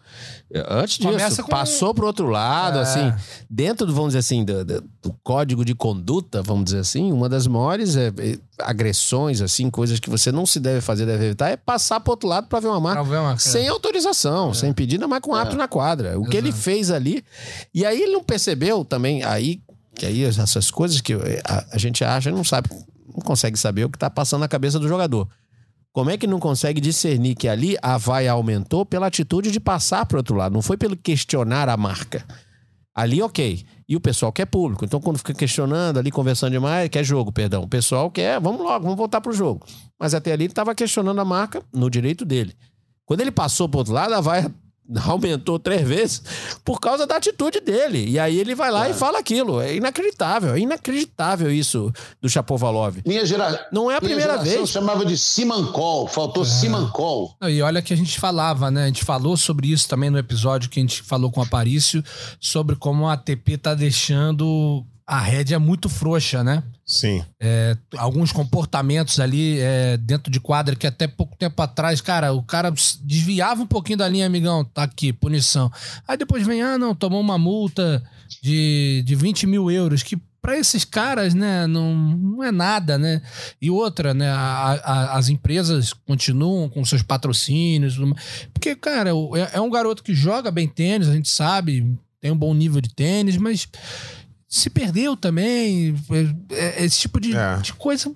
Antes 0.70 0.98
Começa 0.98 1.30
disso, 1.30 1.44
com- 1.44 1.50
passou 1.50 1.94
pro 1.94 2.06
outro 2.08 2.28
lado, 2.28 2.80
É. 2.80 2.82
assim, 2.82 3.14
dentro 3.50 3.86
vamos 3.94 4.10
dizer 4.10 4.20
assim, 4.20 4.44
do, 4.44 4.64
do- 4.66 4.84
código 5.24 5.64
de 5.64 5.74
conduta, 5.76 6.42
vamos 6.42 6.66
dizer 6.66 6.80
assim, 6.80 7.12
uma 7.12 7.30
das 7.30 7.48
maiores 7.48 7.96
é, 7.96 8.08
é, 8.18 8.38
agressões, 8.60 9.42
assim, 9.42 9.70
coisas 9.70 10.00
que 10.00 10.10
você 10.10 10.32
não 10.32 10.46
se 10.46 10.60
deve 10.60 10.82
fazer, 10.82 11.06
deve 11.06 11.26
evitar, 11.28 11.50
é 11.50 11.56
passar 11.58 12.00
pro 12.00 12.12
outro 12.12 12.28
lado 12.28 12.48
pra 12.48 12.60
ver 12.60 12.68
uma 12.68 12.80
marca. 12.80 13.04
Ver 13.04 13.18
uma- 13.20 13.38
Sem 13.38 13.68
autorização, 13.68 14.54
sem 14.54 14.74
pedir, 14.74 14.96
ainda 14.96 15.08
mais 15.08 15.22
com 15.22 15.34
árbitro 15.34 15.58
na 15.58 15.68
quadra. 15.68 16.20
O 16.20 16.26
que 16.26 16.36
ele 16.36 16.50
Exato. 16.50 16.64
fez 16.64 16.92
ali. 16.92 17.24
E 17.74 17.86
aí 17.86 18.02
ele 18.02 18.12
não 18.14 18.24
percebeu 18.24 18.84
também, 18.84 19.24
aí, 19.24 19.62
que 19.96 20.06
aí 20.06 20.24
essas 20.24 20.70
coisas 20.72 21.00
que 21.02 21.14
a, 21.14 21.66
a 21.72 21.78
gente 21.78 22.04
acha, 22.04 22.30
não 22.32 22.44
sabe, 22.44 22.70
não 23.08 23.22
consegue 23.24 23.58
saber 23.58 23.86
o 23.86 23.90
que 23.90 23.98
tá 23.98 24.10
passando 24.10 24.42
na 24.42 24.48
cabeça 24.48 24.78
do 24.80 24.88
jogador. 24.88 25.28
Como 25.98 26.12
é 26.12 26.16
que 26.16 26.28
não 26.28 26.40
consegue 26.40 26.80
discernir 26.80 27.34
que 27.34 27.48
ali 27.48 27.76
a 27.82 27.98
vaia 27.98 28.32
aumentou 28.32 28.86
pela 28.86 29.08
atitude 29.08 29.50
de 29.50 29.60
passar 29.60 30.06
pro 30.06 30.20
outro 30.20 30.36
lado? 30.36 30.54
Não 30.54 30.62
foi 30.62 30.78
pelo 30.78 30.96
questionar 30.96 31.68
a 31.68 31.76
marca. 31.76 32.24
Ali, 32.94 33.20
ok. 33.20 33.66
E 33.90 33.96
o 33.96 34.00
pessoal 34.00 34.32
quer 34.32 34.46
público. 34.46 34.86
Então, 34.86 35.02
quando 35.02 35.18
fica 35.18 35.34
questionando 35.34 35.98
ali, 35.98 36.12
conversando 36.12 36.52
demais, 36.52 36.88
quer 36.88 37.04
jogo, 37.04 37.32
perdão. 37.32 37.64
O 37.64 37.68
pessoal 37.68 38.12
quer, 38.12 38.40
vamos 38.40 38.62
logo, 38.62 38.84
vamos 38.84 38.96
voltar 38.96 39.22
pro 39.22 39.34
jogo. 39.34 39.66
Mas 40.00 40.14
até 40.14 40.32
ali 40.32 40.44
ele 40.44 40.52
estava 40.52 40.76
questionando 40.76 41.20
a 41.20 41.26
marca 41.26 41.64
no 41.74 41.90
direito 41.90 42.24
dele. 42.24 42.54
Quando 43.04 43.22
ele 43.22 43.32
passou 43.32 43.68
pro 43.68 43.80
outro 43.80 43.92
lado, 43.92 44.14
a 44.14 44.22
vaia 44.22 44.54
aumentou 45.06 45.60
três 45.60 45.88
vezes 45.88 46.22
por 46.64 46.80
causa 46.80 47.06
da 47.06 47.18
atitude 47.18 47.60
dele. 47.60 48.10
E 48.10 48.18
aí 48.20 48.40
ele 48.40 48.56
vai 48.56 48.72
lá 48.72 48.90
e 48.90 48.94
fala 48.94 49.20
aquilo. 49.20 49.60
É 49.60 49.76
inacreditável. 49.76 50.54
É 50.54 50.60
inacreditável 50.60 51.52
isso 51.52 51.92
do 52.22 52.30
Chapovalov. 52.30 52.98
Minha, 53.06 53.26
gera... 53.26 53.68
Não 53.72 53.92
é 53.92 53.98
a 53.98 54.02
primeira 54.02 54.38
vez. 54.38 54.70
chamava 54.70 55.06
de 55.06 55.18
Simancol, 55.18 56.08
faltou 56.08 56.46
Simancol. 56.46 57.36
Não, 57.42 57.50
E 57.50 57.62
olha 57.62 57.82
que 57.82 57.94
a 57.94 57.98
gente 57.98 58.20
falava, 58.20 58.72
né? 58.72 58.84
A 58.84 58.88
gente 58.88 59.04
falou 59.04 59.36
sobre 59.36 59.68
isso 59.68 59.88
também 59.88 60.10
no 60.10 60.18
episódio 60.18 60.70
que 60.70 60.80
a 60.80 60.84
gente 60.84 61.02
falou 61.02 61.32
com 61.32 61.40
o 61.40 61.44
Aparício, 61.44 62.04
sobre 62.40 62.76
como 62.76 63.08
a 63.08 63.14
ATP 63.14 63.58
tá 63.58 63.74
deixando 63.74 64.86
a 65.08 65.20
rédea 65.22 65.58
muito 65.58 65.88
frouxa, 65.88 66.44
né? 66.44 66.62
Sim. 66.86 67.24
alguns 67.98 68.32
comportamentos 68.32 69.20
ali 69.20 69.60
é, 69.60 69.98
dentro 69.98 70.32
de 70.32 70.40
quadra 70.40 70.74
que 70.76 70.88
até 70.88 71.06
pouco 71.08 71.36
tempo 71.38 71.62
atrás, 71.62 72.00
cara, 72.00 72.32
o 72.34 72.42
cara 72.44 72.74
desviava 73.04 73.62
um 73.64 73.68
pouquinho 73.68 73.98
da 73.98 74.08
linha, 74.08 74.26
amigão, 74.26 74.64
tá 74.66 74.84
aqui, 74.84 75.12
punição. 75.12 75.72
Aí 76.08 76.16
depois 76.18 76.46
vem, 76.46 76.62
ah, 76.62 76.78
não, 76.78 76.94
tomou 76.96 77.20
uma 77.20 77.38
multa 77.38 78.02
de, 78.42 79.04
de 79.06 79.16
20 79.16 79.48
mil 79.48 79.70
euros, 79.72 80.02
que 80.04 80.18
para 80.42 80.58
esses 80.58 80.86
caras, 80.86 81.34
né, 81.34 81.68
não, 81.68 81.94
não 81.94 82.44
é 82.44 82.52
nada, 82.54 82.98
né? 82.98 83.22
E 83.62 83.70
outra, 83.70 84.14
né, 84.14 84.30
a- 84.30 84.80
a- 84.82 85.18
as 85.18 85.28
empresas 85.28 85.92
continuam 85.92 86.70
com 86.70 86.86
seus 86.86 87.02
patrocínios, 87.04 87.98
porque, 88.54 88.76
cara, 88.76 89.10
é, 89.10 89.58
é 89.58 89.62
um 89.62 89.70
garoto 89.70 90.02
que 90.04 90.14
joga 90.14 90.50
bem 90.52 90.68
tênis, 90.70 91.10
a 91.10 91.14
gente 91.14 91.28
sabe, 91.30 91.98
tem 92.22 92.32
um 92.32 92.38
bom 92.38 92.54
nível 92.54 92.80
de 92.80 92.94
tênis, 92.96 93.36
mas 93.36 93.68
se 94.48 94.70
perdeu 94.70 95.16
também. 95.18 95.94
é- 96.50 96.56
é- 96.56 96.86
Esse 96.86 97.00
tipo 97.00 97.20
de, 97.20 97.36
É. 97.36 97.58
de 97.58 97.74
coisa. 97.74 98.14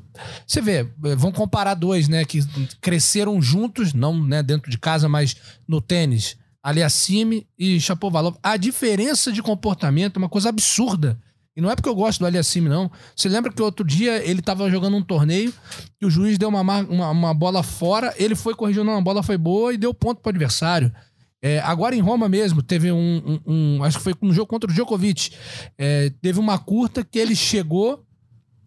Você 0.48 0.62
vê, 0.62 0.88
é, 1.06 1.16
vamos 1.16 1.36
comparar 1.38 1.74
dois, 1.74 2.08
né? 2.08 2.24
Que 2.26 2.40
cresceram 2.80 3.42
juntos, 3.42 3.94
não 3.94 4.26
né, 4.26 4.42
dentro 4.42 4.72
de 4.72 4.78
casa, 4.78 5.10
mas 5.10 5.36
no 5.68 5.82
tênis. 5.82 6.38
Aliassime 6.64 7.48
e 7.58 7.80
Chapovalov. 7.80 8.38
A 8.42 8.56
diferença 8.56 9.32
de 9.32 9.42
comportamento 9.42 10.18
é 10.18 10.20
uma 10.20 10.30
coisa 10.30 10.50
absurda. 10.50 11.20
E 11.56 11.60
não 11.60 11.70
é 11.70 11.76
porque 11.76 11.90
eu 11.90 11.96
gosto 11.96 12.20
do 12.20 12.26
Aliassime, 12.26 12.70
não. 12.70 12.90
Você 13.14 13.28
lembra 13.28 13.52
que 13.52 13.62
outro 13.62 13.86
dia 13.86 14.24
ele 14.26 14.42
tava 14.42 14.70
jogando 14.72 14.96
um 14.96 15.02
torneio 15.02 15.54
e 16.00 16.06
o 16.06 16.10
juiz 16.10 16.38
deu 16.38 16.48
uma, 16.48 16.62
uma, 16.62 17.10
uma 17.10 17.34
bola 17.34 17.62
fora, 17.62 18.14
ele 18.16 18.36
foi 18.36 18.56
corrigindo, 18.56 18.86
não, 18.86 18.98
a 18.98 19.02
bola 19.02 19.22
foi 19.22 19.38
boa 19.38 19.74
e 19.74 19.78
deu 19.78 19.94
ponto 19.94 20.22
pro 20.22 20.30
adversário. 20.30 20.94
É, 21.42 21.60
agora 21.60 21.96
em 21.96 22.02
Roma 22.02 22.30
mesmo, 22.30 22.62
teve 22.62 22.92
um, 22.92 23.40
um- 23.48 23.54
um- 23.78 23.84
Acho 23.84 23.98
que 23.98 24.04
foi 24.04 24.14
um 24.22 24.32
jogo 24.32 24.48
contra 24.48 24.70
o 24.70 24.74
Djokovic. 24.74 25.32
É, 25.78 26.12
teve 26.22 26.40
uma 26.40 26.60
curta 26.60 27.04
que 27.04 27.18
ele 27.18 27.36
chegou, 27.36 28.06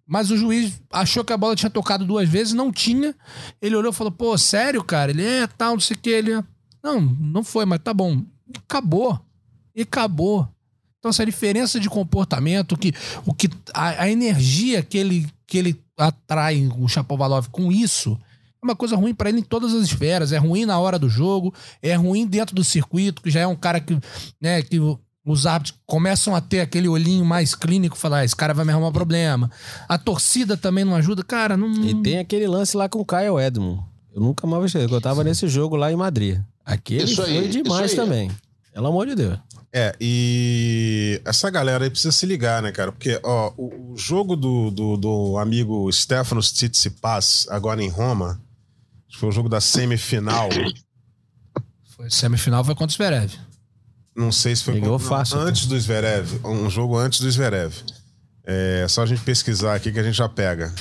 mas 0.07 0.31
o 0.31 0.37
juiz 0.37 0.83
achou 0.93 1.25
que 1.25 1.33
a 1.33 1.37
bola 1.37 1.55
tinha 1.55 1.71
tocado 1.71 2.05
duas 2.05 2.29
vezes, 2.29 2.53
não 2.53 2.73
tinha. 2.73 3.15
Ele 3.63 3.77
olhou 3.77 3.93
e 3.93 3.95
falou: 3.95 4.11
pô, 4.11 4.37
sério, 4.37 4.83
cara? 4.83 5.13
Ele 5.13 5.25
é 5.25 5.47
tal, 5.47 5.75
não 5.75 5.81
sei 5.81 5.97
o 5.97 6.01
que. 6.01 6.11
Ele. 6.11 6.43
Não, 6.83 7.01
não 7.01 7.45
foi, 7.45 7.65
mas 7.65 7.79
tá 7.79 7.95
bom. 7.95 8.19
E 8.53 8.59
acabou. 8.59 9.21
E 9.75 9.83
acabou. 9.83 10.49
Então, 10.99 11.11
essa 11.11 11.25
diferença 11.25 11.79
de 11.79 11.89
comportamento, 11.89 12.77
que, 12.77 12.93
o 13.27 13.33
que, 13.35 13.49
a, 13.73 14.03
a 14.05 14.11
energia 14.11 14.83
que 14.83 14.97
ele, 14.99 15.27
que 15.47 15.59
ele 15.59 15.81
atrai, 15.99 16.67
o 16.79 16.89
Chapovalov, 16.89 17.49
com 17.51 17.71
isso, 17.71 18.19
uma 18.65 18.75
coisa 18.75 18.97
ruim 18.97 19.15
pra 19.15 19.29
ele 19.29 19.41
em 19.41 19.43
todas 19.43 19.75
as 19.75 19.85
esferas. 19.85 20.33
É 20.33 20.39
ruim 20.39 20.65
na 20.65 20.79
hora 20.79 20.99
do 20.99 21.09
jogo, 21.09 21.55
é 21.83 21.95
ruim 21.95 22.27
dentro 22.27 22.55
do 22.55 22.65
circuito, 22.65 23.23
que 23.23 23.31
já 23.31 23.41
é 23.41 23.47
um 23.47 23.57
cara 23.57 23.81
que, 23.81 23.99
né, 24.41 24.63
que 24.63 24.81
os 25.25 25.47
árbitros 25.47 25.79
começam 25.87 26.35
a 26.35 26.41
ter 26.41 26.61
aquele 26.61 26.89
olhinho 26.89 27.25
mais 27.25 27.55
clínico, 27.55 27.97
falar, 27.97 28.19
ah, 28.19 28.25
esse 28.25 28.37
cara 28.37 28.53
vai 28.53 28.65
me 28.65 28.73
arrumar 28.73 28.93
problema. 28.93 29.51
A 29.89 29.97
torcida 29.97 30.57
também 30.57 30.85
não 30.85 30.95
ajuda. 30.95 31.23
Cara, 31.23 31.57
não. 31.57 31.73
E 31.85 31.95
tem 32.03 32.19
aquele 32.19 32.47
lance 32.47 32.77
lá 32.77 32.89
com 32.89 33.01
o 33.01 33.07
Kyle 33.07 33.39
Edmund. 33.41 33.83
Eu 34.15 34.21
nunca 34.21 34.47
mais 34.47 34.73
vi. 34.73 34.81
Eu 34.81 35.01
tava 35.01 35.25
nesse 35.25 35.49
jogo 35.49 35.77
lá 35.77 35.91
em 35.91 35.97
Madrid. 35.97 36.41
Aquele 36.65 37.05
Isso 37.05 37.23
aí, 37.23 37.41
foi 37.41 37.49
demais 37.49 37.93
isso 37.93 38.01
aí. 38.01 38.07
também. 38.07 38.31
Pelo 38.73 38.87
amor 38.87 39.07
de 39.07 39.15
Deus. 39.15 39.39
É, 39.73 39.95
e 40.01 41.21
essa 41.25 41.51
galera 41.51 41.85
aí 41.85 41.91
precisa 41.91 42.13
se 42.13 42.25
ligar, 42.27 42.63
né, 42.63 42.71
cara? 42.71 42.93
Porque, 42.93 43.19
ó, 43.25 43.53
o, 43.57 43.93
o 43.93 43.97
jogo 43.97 44.37
do, 44.37 44.71
do, 44.71 44.97
do 44.97 45.39
amigo 45.39 45.91
Stefanos 45.93 46.53
Tsitsipas, 46.53 47.47
agora 47.51 47.83
em 47.83 47.89
Roma, 47.89 48.41
foi 49.17 49.29
o 49.29 49.33
jogo 49.33 49.49
da 49.49 49.61
semifinal. 49.61 50.49
Foi, 51.97 52.11
semifinal 52.11 52.65
foi 52.65 52.75
contra 52.75 52.93
o 52.93 52.97
Zverev. 52.97 53.33
Não 54.17 54.31
sei 54.31 54.55
se 54.55 54.63
foi 54.65 54.75
Ganhou 54.81 54.93
não, 54.93 54.99
fácil, 54.99 55.39
antes 55.39 55.67
do 55.67 55.79
Zverev. 55.79 56.41
Um 56.45 56.71
jogo 56.71 56.97
antes 56.97 57.21
do 57.21 57.31
Zverev. 57.31 57.75
É 58.45 58.87
só 58.89 59.03
a 59.03 59.07
gente 59.07 59.23
pesquisar 59.23 59.75
aqui 59.75 59.91
que 59.91 59.99
a 59.99 60.03
gente 60.03 60.17
já 60.17 60.29
pega. 60.29 60.73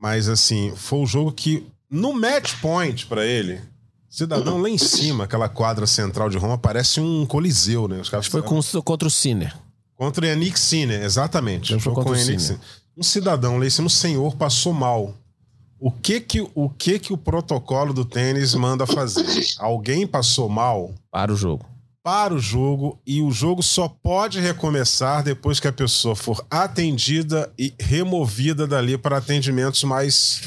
Mas, 0.00 0.28
assim, 0.28 0.72
foi 0.74 1.00
o 1.00 1.06
jogo 1.06 1.30
que, 1.32 1.66
no 1.90 2.12
match 2.12 2.54
point 2.60 3.06
pra 3.06 3.24
ele, 3.26 3.60
cidadão 4.08 4.60
lá 4.60 4.68
em 4.68 4.78
cima, 4.78 5.24
aquela 5.24 5.48
quadra 5.48 5.86
central 5.86 6.30
de 6.30 6.38
Roma, 6.38 6.56
parece 6.56 7.00
um 7.00 7.26
coliseu, 7.26 7.86
né? 7.86 8.00
Os 8.00 8.08
caras 8.08 8.26
Foi 8.26 8.42
com- 8.42 8.60
contra 8.82 9.06
o 9.06 9.10
Sinner. 9.10 9.54
Contra 9.94 10.24
o 10.24 10.28
Yannick 10.28 10.58
Sinner, 10.58 11.02
exatamente. 11.02 11.78
Foi 11.78 11.92
contra 11.92 12.04
com 12.04 12.10
o 12.10 12.16
Yannick 12.16 12.40
Sinner. 12.40 12.58
Sinner. 12.60 12.80
Um 12.96 13.02
cidadão 13.02 13.58
lá 13.58 13.66
em 13.66 13.70
cima, 13.70 13.86
um 13.86 13.90
senhor, 13.90 14.34
passou 14.36 14.72
mal. 14.72 15.14
O 15.80 15.90
que 15.90 16.20
que 16.20 16.40
o, 16.54 16.68
que 16.68 16.98
que 16.98 17.12
o 17.12 17.16
protocolo 17.16 17.94
do 17.94 18.04
tênis 18.04 18.54
manda 18.54 18.86
fazer? 18.86 19.24
Alguém 19.58 20.06
passou 20.06 20.48
mal 20.48 20.94
Para 21.10 21.32
o 21.32 21.36
jogo. 21.36 21.64
para 22.02 22.34
o 22.34 22.38
jogo 22.38 23.00
e 23.06 23.22
o 23.22 23.30
jogo 23.30 23.62
só 23.62 23.88
pode 23.88 24.40
recomeçar 24.40 25.22
depois 25.22 25.58
que 25.58 25.68
a 25.68 25.72
pessoa 25.72 26.14
for 26.14 26.44
atendida 26.50 27.50
e 27.58 27.72
removida 27.80 28.66
dali 28.66 28.98
para 28.98 29.16
atendimentos 29.18 29.82
mais, 29.84 30.42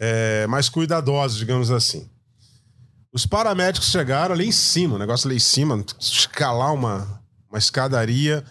é, 0.00 0.46
mais 0.46 0.68
cuidadosos, 0.70 1.38
digamos 1.38 1.70
assim. 1.70 2.08
Os 3.12 3.26
paramédicos 3.26 3.90
chegaram 3.90 4.34
ali 4.34 4.48
em 4.48 4.52
cima, 4.52 4.96
o 4.96 4.98
negócio 4.98 5.28
ali 5.28 5.36
em 5.36 5.40
cima, 5.40 5.84
escalar 5.98 6.72
uma, 6.72 7.20
uma 7.50 7.58
escadaria. 7.58 8.44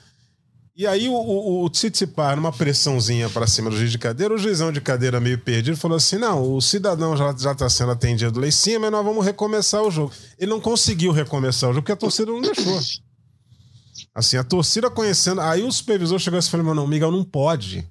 E 0.78 0.86
aí 0.86 1.10
o, 1.10 1.14
o, 1.16 1.66
o 1.66 1.72
numa 2.36 2.52
pressãozinha 2.52 3.28
para 3.32 3.48
cima 3.48 3.68
do 3.68 3.76
juiz 3.76 3.92
de 3.92 3.98
cadeira, 3.98 4.36
o 4.36 4.38
juizão 4.38 4.72
de 4.72 4.80
cadeira 4.80 5.20
meio 5.20 5.40
perdido 5.40 5.76
falou 5.76 5.98
assim, 5.98 6.20
não, 6.20 6.54
o 6.54 6.62
cidadão 6.62 7.18
já, 7.18 7.36
já 7.36 7.56
tá 7.56 7.68
sendo 7.68 7.94
atendido 7.94 8.40
lá 8.40 8.48
em 8.48 8.52
cima 8.52 8.92
nós 8.92 9.04
vamos 9.04 9.26
recomeçar 9.26 9.82
o 9.82 9.90
jogo. 9.90 10.14
Ele 10.38 10.52
não 10.52 10.62
conseguiu 10.62 11.12
recomeçar 11.12 11.72
o 11.72 11.74
jogo 11.74 11.82
porque 11.82 11.94
a 11.94 11.96
torcida 11.96 12.32
não 12.32 12.42
deixou. 12.42 12.80
Assim, 14.14 14.38
a 14.38 14.44
torcida 14.44 14.88
conhecendo... 14.92 15.42
Aí 15.42 15.64
o 15.64 15.72
supervisor 15.72 16.20
chegou 16.20 16.38
e 16.40 16.44
falou, 16.44 16.76
não, 16.76 16.86
Miguel, 16.86 17.12
não 17.12 17.24
pode. 17.24 17.84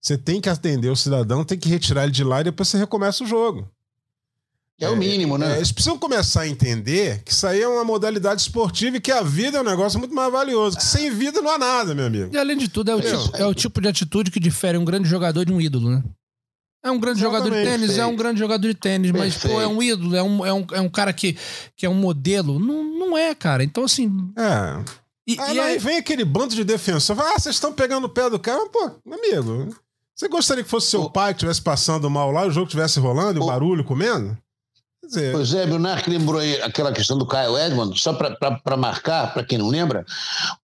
Você 0.00 0.18
tem 0.18 0.40
que 0.40 0.48
atender 0.48 0.90
o 0.90 0.96
cidadão, 0.96 1.44
tem 1.44 1.56
que 1.56 1.68
retirar 1.68 2.02
ele 2.02 2.10
de 2.10 2.24
lá 2.24 2.40
e 2.40 2.44
depois 2.44 2.68
você 2.68 2.76
recomeça 2.76 3.22
o 3.22 3.28
jogo. 3.28 3.70
É 4.80 4.88
o 4.88 4.96
mínimo, 4.96 5.38
né? 5.38 5.52
É, 5.54 5.56
eles 5.58 5.70
precisam 5.70 5.96
começar 5.96 6.42
a 6.42 6.48
entender 6.48 7.22
que 7.22 7.30
isso 7.32 7.46
aí 7.46 7.62
é 7.62 7.68
uma 7.68 7.84
modalidade 7.84 8.42
esportiva 8.42 8.96
e 8.96 9.00
que 9.00 9.12
a 9.12 9.22
vida 9.22 9.56
é 9.58 9.60
um 9.60 9.64
negócio 9.64 9.98
muito 10.00 10.14
mais 10.14 10.32
valioso. 10.32 10.76
Que 10.76 10.84
sem 10.84 11.10
vida 11.10 11.40
não 11.40 11.50
há 11.52 11.58
nada, 11.58 11.94
meu 11.94 12.06
amigo. 12.06 12.30
E 12.34 12.36
além 12.38 12.56
de 12.58 12.68
tudo, 12.68 12.90
é 12.90 12.94
o, 12.96 13.00
tipo, 13.00 13.36
é 13.36 13.46
o 13.46 13.54
tipo 13.54 13.80
de 13.80 13.88
atitude 13.88 14.30
que 14.32 14.40
difere 14.40 14.76
um 14.76 14.84
grande 14.84 15.08
jogador 15.08 15.44
de 15.44 15.52
um 15.52 15.60
ídolo, 15.60 15.90
né? 15.90 16.02
É 16.84 16.90
um 16.90 16.98
grande 16.98 17.20
jogador 17.20 17.48
de 17.50 17.56
Exatamente. 17.56 17.80
tênis, 17.80 17.98
é 17.98 18.04
um 18.04 18.16
grande 18.16 18.38
jogador 18.40 18.66
de 18.68 18.74
tênis, 18.74 19.10
mas, 19.12 19.38
pô, 19.38 19.58
é 19.60 19.66
um 19.66 19.82
ídolo, 19.82 20.14
é 20.16 20.22
um, 20.22 20.44
é 20.44 20.52
um, 20.52 20.66
é 20.72 20.80
um 20.82 20.88
cara 20.90 21.12
que, 21.14 21.34
que 21.76 21.86
é 21.86 21.88
um 21.88 21.94
modelo. 21.94 22.58
Não, 22.58 22.84
não 22.84 23.16
é, 23.16 23.34
cara. 23.34 23.64
Então, 23.64 23.84
assim. 23.84 24.10
É. 24.36 24.84
E, 25.26 25.40
Aí, 25.40 25.56
e 25.56 25.60
aí- 25.60 25.78
vem 25.78 25.96
aquele 25.96 26.24
bando 26.26 26.54
de 26.54 26.62
defensor. 26.64 27.18
Ah, 27.18 27.38
vocês 27.38 27.54
estão 27.54 27.72
pegando 27.72 28.04
o 28.04 28.10
pé 28.10 28.28
do 28.28 28.38
cara. 28.38 28.68
Pô, 28.68 28.90
amigo, 29.10 29.74
você 30.14 30.28
gostaria 30.28 30.62
que 30.62 30.68
fosse 30.68 30.88
seu 30.90 31.02
O- 31.04 31.10
pai 31.10 31.32
que 31.32 31.38
estivesse 31.38 31.62
passando 31.62 32.10
mal 32.10 32.30
lá, 32.30 32.44
o 32.44 32.50
jogo 32.50 32.66
estivesse 32.66 33.00
rolando 33.00 33.38
e 33.38 33.40
o 33.40 33.44
O- 33.44 33.46
barulho 33.46 33.82
comendo? 33.84 34.36
Dizer, 35.06 35.32
Pois 35.32 35.52
é, 35.54 35.64
o 35.64 35.78
Narc 35.78 36.06
lembrou 36.08 36.40
aí 36.40 36.60
aquela 36.62 36.92
questão 36.92 37.16
do 37.18 37.26
Kyle 37.26 37.56
Edmond, 37.56 37.98
só 38.00 38.12
para 38.12 38.76
marcar, 38.76 39.32
para 39.32 39.44
quem 39.44 39.58
não 39.58 39.68
lembra, 39.68 40.04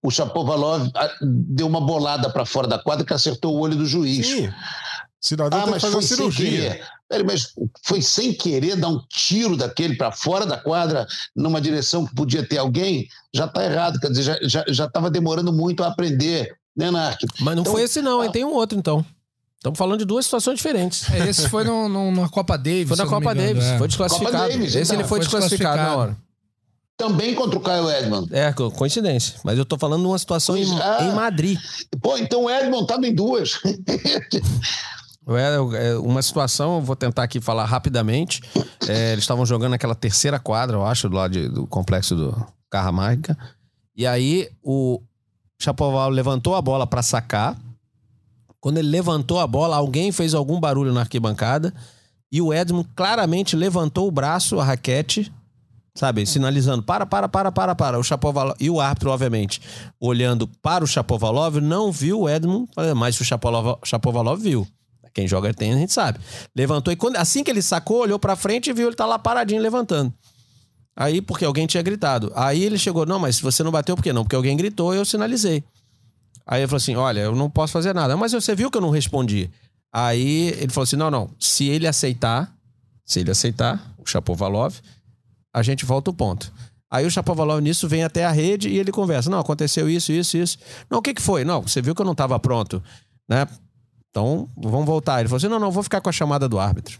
o 0.01 0.09
Chapovalov 0.11 0.89
ah, 0.95 1.09
deu 1.21 1.67
uma 1.67 1.81
bolada 1.81 2.29
para 2.29 2.45
fora 2.45 2.67
da 2.67 2.79
quadra 2.79 3.05
que 3.05 3.13
acertou 3.13 3.55
o 3.55 3.59
olho 3.59 3.75
do 3.75 3.85
juiz. 3.85 4.27
sim. 4.27 4.49
Cidadão 5.23 5.59
Ah, 5.59 5.63
tem 5.65 5.65
que 5.65 5.71
mas 5.71 5.81
fazer 5.83 5.93
foi 5.93 6.01
uma 6.01 6.07
sem 6.07 6.17
cirurgia. 6.17 6.81
Peraí, 7.07 7.23
mas 7.23 7.53
foi 7.83 8.01
sem 8.01 8.33
querer 8.33 8.75
dar 8.75 8.87
um 8.87 8.99
tiro 9.07 9.55
daquele 9.55 9.95
para 9.95 10.11
fora 10.11 10.47
da 10.47 10.57
quadra, 10.57 11.05
numa 11.35 11.61
direção 11.61 12.07
que 12.07 12.15
podia 12.15 12.41
ter 12.41 12.57
alguém, 12.57 13.07
já 13.31 13.45
está 13.45 13.63
errado. 13.63 13.99
Quer 13.99 14.07
dizer, 14.09 14.23
já 14.23 14.61
estava 14.61 14.73
já, 14.73 14.85
estava 14.85 15.11
demorando 15.11 15.53
muito 15.53 15.83
a 15.83 15.87
aprender, 15.89 16.55
né, 16.75 16.89
Narc? 16.89 17.19
Mas 17.39 17.55
não 17.55 17.61
Então, 17.61 17.71
foi 17.73 17.83
esse 17.83 18.01
não, 18.01 18.23
hein? 18.23 18.29
ah. 18.29 18.33
Tem 18.33 18.43
um 18.43 18.53
outro 18.53 18.75
então. 18.79 19.05
Estamos 19.61 19.77
falando 19.77 19.99
de 19.99 20.05
duas 20.05 20.25
situações 20.25 20.55
diferentes. 20.57 21.07
é, 21.11 21.29
esse 21.29 21.47
foi 21.47 21.63
no, 21.63 21.87
no- 21.87 22.11
na 22.11 22.27
Copa 22.27 22.57
Davis. 22.57 22.87
Foi 22.87 22.97
na 22.97 23.05
Copa 23.05 23.31
engano, 23.31 23.41
Davis, 23.47 23.63
é. 23.63 23.77
foi 23.77 23.87
desclassificado. 23.87 24.35
Copa 24.37 24.47
Davis, 24.49 24.75
esse 24.75 24.77
ele 24.77 24.83
então, 24.85 24.97
foi, 24.99 25.07
foi 25.07 25.19
desclassificado, 25.19 25.77
na 25.77 25.83
desclassificado. 25.83 25.99
hora. 25.99 26.17
Também 26.97 27.35
contra 27.35 27.57
o 27.59 27.61
Kyle 27.61 27.89
Edmond. 27.99 28.27
É, 28.35 28.51
co- 28.53 28.71
coincidência. 28.71 29.35
Mas 29.43 29.57
eu 29.59 29.65
tô 29.65 29.77
falando 29.77 30.01
de 30.01 30.07
uma 30.07 30.17
situação 30.17 30.57
em, 30.57 30.63
é. 30.79 31.03
em 31.03 31.13
Madrid. 31.13 31.59
Pô, 32.01 32.17
então 32.17 32.45
o 32.45 32.49
Edmond 32.49 32.83
estava 32.83 33.05
em 33.07 33.13
duas. 33.13 33.59
É, 35.77 35.95
uma 35.97 36.21
situação, 36.21 36.75
eu 36.77 36.81
vou 36.81 36.95
tentar 36.95 37.23
aqui 37.23 37.39
falar 37.39 37.63
rapidamente. 37.65 38.41
É, 38.87 39.11
eles 39.13 39.23
estavam 39.23 39.45
jogando 39.45 39.71
naquela 39.71 39.93
terceira 39.95 40.39
quadra, 40.39 40.75
eu 40.75 40.85
acho, 40.85 41.07
do 41.07 41.15
lado 41.15 41.31
de- 41.31 41.47
do 41.47 41.67
complexo 41.67 42.15
do 42.15 42.45
Carra 42.69 42.91
Mágica. 42.91 43.37
E 43.95 44.05
aí 44.05 44.49
o 44.63 44.99
Chapoval 45.61 46.09
levantou 46.09 46.55
a 46.55 46.61
bola 46.61 46.87
para 46.87 47.03
sacar. 47.03 47.55
Quando 48.61 48.77
ele 48.77 48.87
levantou 48.87 49.39
a 49.39 49.47
bola, 49.47 49.75
alguém 49.75 50.11
fez 50.11 50.35
algum 50.35 50.59
barulho 50.59 50.93
na 50.93 51.01
arquibancada. 51.01 51.73
E 52.31 52.39
o 52.41 52.53
Edmund 52.53 52.87
claramente 52.95 53.55
levantou 53.55 54.07
o 54.07 54.11
braço, 54.11 54.59
a 54.59 54.63
raquete, 54.63 55.33
sabe, 55.95 56.25
sinalizando: 56.25 56.83
para, 56.83 57.05
para, 57.05 57.27
para, 57.27 57.51
para, 57.51 57.75
para. 57.75 57.99
O 57.99 58.03
Chapovalov, 58.03 58.55
e 58.59 58.69
o 58.69 58.79
árbitro, 58.79 59.09
obviamente, 59.09 59.59
olhando 59.99 60.47
para 60.61 60.83
o 60.83 60.87
Chapovalov, 60.87 61.59
não 61.59 61.91
viu 61.91 62.21
o 62.21 62.29
Edmund, 62.29 62.69
mas 62.95 63.19
o 63.19 63.25
Chapovalov, 63.25 63.79
Chapovalov 63.83 64.39
viu. 64.39 64.65
Quem 65.13 65.27
joga 65.27 65.53
tênis, 65.53 65.75
a 65.75 65.79
gente 65.79 65.91
sabe. 65.91 66.19
Levantou 66.55 66.93
e 66.93 66.95
quando, 66.95 67.17
assim 67.17 67.43
que 67.43 67.51
ele 67.51 67.61
sacou, 67.61 68.01
olhou 68.01 68.17
pra 68.17 68.37
frente 68.37 68.69
e 68.69 68.73
viu 68.73 68.87
ele 68.87 68.95
tá 68.95 69.05
lá 69.05 69.19
paradinho 69.19 69.61
levantando. 69.61 70.13
Aí, 70.95 71.21
porque 71.21 71.43
alguém 71.43 71.67
tinha 71.67 71.83
gritado. 71.83 72.31
Aí 72.35 72.63
ele 72.63 72.77
chegou, 72.77 73.05
não, 73.05 73.19
mas 73.19 73.39
você 73.39 73.63
não 73.63 73.71
bateu 73.71 73.95
por 73.95 74.03
quê? 74.03 74.13
Não, 74.13 74.23
porque 74.23 74.35
alguém 74.35 74.55
gritou 74.55 74.93
e 74.93 74.97
eu 74.97 75.03
sinalizei. 75.03 75.63
Aí 76.45 76.61
ele 76.61 76.67
falou 76.67 76.77
assim: 76.77 76.95
olha, 76.95 77.21
eu 77.21 77.35
não 77.35 77.49
posso 77.49 77.73
fazer 77.73 77.93
nada. 77.93 78.15
Mas 78.17 78.31
você 78.31 78.55
viu 78.55 78.69
que 78.69 78.77
eu 78.77 78.81
não 78.81 78.89
respondi. 78.89 79.49
Aí 79.93 80.49
ele 80.57 80.69
falou 80.69 80.83
assim: 80.83 80.95
não, 80.95 81.11
não. 81.11 81.29
Se 81.39 81.67
ele 81.67 81.87
aceitar, 81.87 82.53
se 83.05 83.19
ele 83.19 83.31
aceitar, 83.31 83.93
o 83.97 84.05
Chapovalov, 84.05 84.75
a 85.53 85.61
gente 85.61 85.85
volta 85.85 86.11
o 86.11 86.13
ponto. 86.13 86.51
Aí 86.89 87.05
o 87.05 87.11
Chapovalov 87.11 87.61
nisso 87.61 87.87
vem 87.87 88.03
até 88.03 88.25
a 88.25 88.31
rede 88.31 88.69
e 88.69 88.77
ele 88.77 88.91
conversa: 88.91 89.29
não, 89.29 89.39
aconteceu 89.39 89.89
isso, 89.89 90.11
isso, 90.11 90.37
isso. 90.37 90.57
Não, 90.89 90.99
o 90.99 91.01
que, 91.01 91.13
que 91.13 91.21
foi? 91.21 91.45
Não, 91.45 91.61
você 91.61 91.81
viu 91.81 91.95
que 91.95 92.01
eu 92.01 92.05
não 92.05 92.11
estava 92.13 92.39
pronto, 92.39 92.83
né? 93.29 93.47
Então, 94.09 94.49
vamos 94.57 94.85
voltar. 94.85 95.19
Ele 95.19 95.29
falou 95.29 95.37
assim: 95.37 95.47
não, 95.47 95.59
não, 95.59 95.71
vou 95.71 95.83
ficar 95.83 96.01
com 96.01 96.09
a 96.09 96.13
chamada 96.13 96.49
do 96.49 96.59
árbitro. 96.59 96.99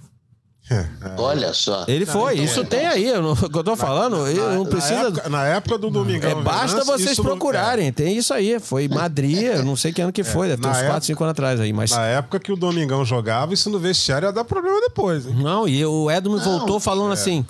Olha 1.17 1.53
só. 1.53 1.85
Ele 1.87 2.05
foi, 2.05 2.33
então, 2.33 2.45
isso 2.45 2.59
é. 2.61 2.63
tem 2.63 2.85
aí. 2.87 3.07
Eu 3.07 3.21
não, 3.21 3.31
o 3.33 3.49
que 3.49 3.57
eu 3.57 3.63
tô 3.63 3.75
falando, 3.75 4.27
eu 4.27 4.51
não 4.53 4.63
Na 4.63 4.69
precisa. 4.69 5.07
época, 5.07 5.29
na 5.29 5.45
época 5.47 5.77
do 5.77 5.89
Domingão. 5.89 6.29
É, 6.31 6.35
basta 6.35 6.67
Venâncio, 6.67 6.85
vocês 6.97 7.11
isso 7.11 7.23
não- 7.23 7.29
procurarem. 7.31 7.91
Tem 7.91 8.17
isso 8.17 8.33
aí. 8.33 8.59
Foi 8.59 8.87
Madrid, 8.87 9.41
eu 9.43 9.63
não 9.63 9.75
sei 9.75 9.91
que 9.91 10.01
ano 10.01 10.11
que 10.11 10.23
foi, 10.23 10.47
deve 10.47 10.61
ter 10.61 10.67
na 10.67 10.71
uns 10.73 10.77
4, 10.77 10.87
época- 10.91 11.05
5 11.05 11.23
anos 11.23 11.31
atrás 11.31 11.59
aí. 11.59 11.73
Mas 11.73 11.91
é, 11.91 11.95
Na 11.95 12.05
época 12.05 12.39
que 12.39 12.51
o 12.51 12.55
Domingão 12.55 13.03
jogava, 13.05 13.53
isso 13.53 13.69
no 13.69 13.79
vestiário 13.79 14.27
ia 14.27 14.31
dar 14.31 14.43
problema 14.43 14.79
depois, 14.81 15.25
hein? 15.25 15.35
Não, 15.41 15.67
e 15.67 15.85
o 15.85 16.09
Edmund 16.09 16.43
Não, 16.45 16.59
voltou 16.59 16.79
falando 16.79 17.11
assim, 17.11 17.45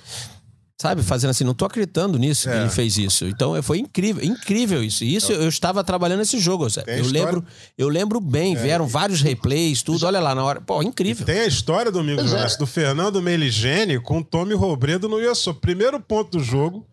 sabe, 0.81 1.03
fazendo 1.03 1.29
assim, 1.29 1.43
não 1.43 1.53
tô 1.53 1.65
acreditando 1.65 2.17
nisso 2.17 2.49
que 2.49 2.55
É. 2.55 2.61
ele 2.61 2.69
fez 2.69 2.97
isso. 2.97 3.25
Então 3.25 3.61
foi 3.61 3.77
incrível, 3.79 4.23
incrível 4.23 4.83
isso. 4.83 5.03
E 5.03 5.15
Isso 5.15 5.31
eu 5.31 5.47
estava 5.47 5.83
trabalhando 5.83 6.21
esse 6.21 6.39
jogo, 6.39 6.67
Zé. 6.69 6.83
Eu 6.87 7.01
história- 7.01 7.19
É. 7.19 7.25
lembro, 7.25 7.45
eu 7.77 7.87
lembro 7.89 8.19
bem, 8.19 8.55
vieram 8.55 8.87
vários 8.87 9.21
replays, 9.21 9.83
tudo, 9.83 10.05
olha 10.05 10.19
lá 10.19 10.33
na 10.33 10.43
hora. 10.43 10.59
Pô, 10.61 10.81
incrível. 10.81 11.25
Tem 11.25 11.41
a 11.41 11.45
história, 11.45 11.91
Domingos 11.91 12.31
Pois 12.31 12.53
é. 12.53 12.57
Do 12.57 12.65
Fernando 12.65 13.21
Meligeni 13.21 13.99
com 13.99 14.19
o 14.19 14.23
Tommy 14.23 14.53
Robredo 14.53 15.07
no 15.07 15.19
Iaçô. 15.19 15.53
Primeiro 15.53 15.99
ponto 15.99 16.37
do 16.37 16.43
jogo, 16.43 16.85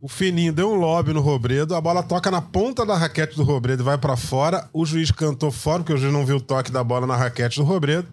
o 0.00 0.08
Fininho 0.08 0.52
deu 0.52 0.70
um 0.70 0.74
lobby 0.76 1.12
no 1.12 1.20
Robredo, 1.20 1.74
a 1.74 1.80
bola 1.80 2.02
toca 2.02 2.30
na 2.30 2.40
ponta 2.42 2.84
da 2.84 2.96
raquete 2.96 3.34
do 3.36 3.42
Robredo 3.42 3.82
e 3.82 3.84
vai 3.84 3.96
pra 3.98 4.16
fora. 4.16 4.68
O 4.72 4.84
juiz 4.84 5.10
cantou 5.10 5.50
fora, 5.50 5.78
porque 5.82 5.92
o 5.92 5.96
juiz 5.96 6.12
não 6.12 6.24
viu 6.26 6.36
o 6.36 6.40
toque 6.40 6.70
da 6.70 6.84
bola 6.84 7.06
na 7.06 7.16
raquete 7.16 7.58
do 7.58 7.64
Robredo. 7.64 8.06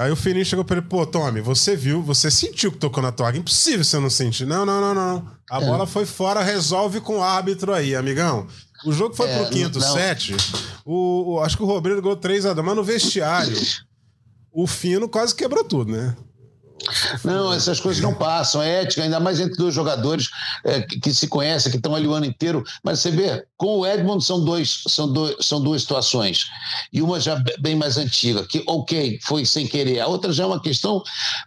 Aí 0.00 0.10
o 0.10 0.16
Fininho 0.16 0.44
chegou 0.46 0.64
pra 0.64 0.78
ele, 0.78 0.86
pô, 0.86 1.04
Tommy, 1.04 1.42
você 1.42 1.76
viu, 1.76 2.00
você 2.02 2.30
sentiu 2.30 2.72
que 2.72 2.78
tocou 2.78 3.02
na 3.02 3.12
toca. 3.12 3.36
Impossível 3.36 3.84
você 3.84 3.98
não 3.98 4.08
sentir. 4.08 4.46
Não, 4.46 4.64
não, 4.64 4.80
não, 4.80 4.94
não. 4.94 5.30
A 5.50 5.60
É. 5.60 5.66
bola 5.66 5.86
foi 5.86 6.06
fora, 6.06 6.42
resolve 6.42 7.00
com 7.02 7.18
o 7.18 7.22
árbitro 7.22 7.74
aí, 7.74 7.94
amigão. 7.94 8.46
O 8.86 8.92
jogo 8.92 9.14
foi 9.14 9.28
É, 9.28 9.36
pro 9.38 9.50
quinto 9.50 9.78
não. 9.78 9.92
set. 9.92 10.34
O, 10.86 11.34
o- 11.34 11.40
acho 11.40 11.54
que 11.56 11.62
o 11.62 11.66
Robredo 11.66 12.00
ganhou 12.00 12.16
3x2, 12.16 12.62
mas 12.62 12.74
no 12.76 12.82
vestiário, 12.82 13.54
o 14.50 14.66
Fino 14.66 15.06
quase 15.06 15.34
quebrou 15.34 15.64
tudo, 15.64 15.92
né? 15.92 16.16
Não, 17.24 17.52
essas 17.52 17.80
coisas 17.80 18.02
não 18.02 18.14
passam. 18.14 18.62
É 18.62 18.82
ética, 18.82 19.02
ainda 19.02 19.20
mais 19.20 19.40
entre 19.40 19.56
dois 19.56 19.74
jogadores 19.74 20.28
é, 20.64 20.80
que, 20.80 21.00
que 21.00 21.14
se 21.14 21.26
conhecem, 21.28 21.70
que 21.70 21.76
estão 21.78 21.94
ali 21.94 22.06
o 22.06 22.12
ano 22.12 22.26
inteiro. 22.26 22.64
Mas 22.82 23.00
você 23.00 23.10
vê, 23.10 23.44
com 23.56 23.78
o 23.78 23.86
Edmond 23.86 24.24
são, 24.24 24.44
dois, 24.44 24.82
são, 24.86 25.12
dois, 25.12 25.36
são 25.40 25.60
duas 25.60 25.82
situações. 25.82 26.46
E 26.92 27.02
uma 27.02 27.20
já 27.20 27.36
be- 27.36 27.56
bem 27.60 27.76
mais 27.76 27.96
antiga, 27.96 28.46
que, 28.46 28.62
ok, 28.66 29.18
foi 29.22 29.44
sem 29.44 29.66
querer. 29.66 30.00
A 30.00 30.06
outra 30.06 30.32
já 30.32 30.44
é 30.44 30.46
uma 30.46 30.60
questão 30.60 31.02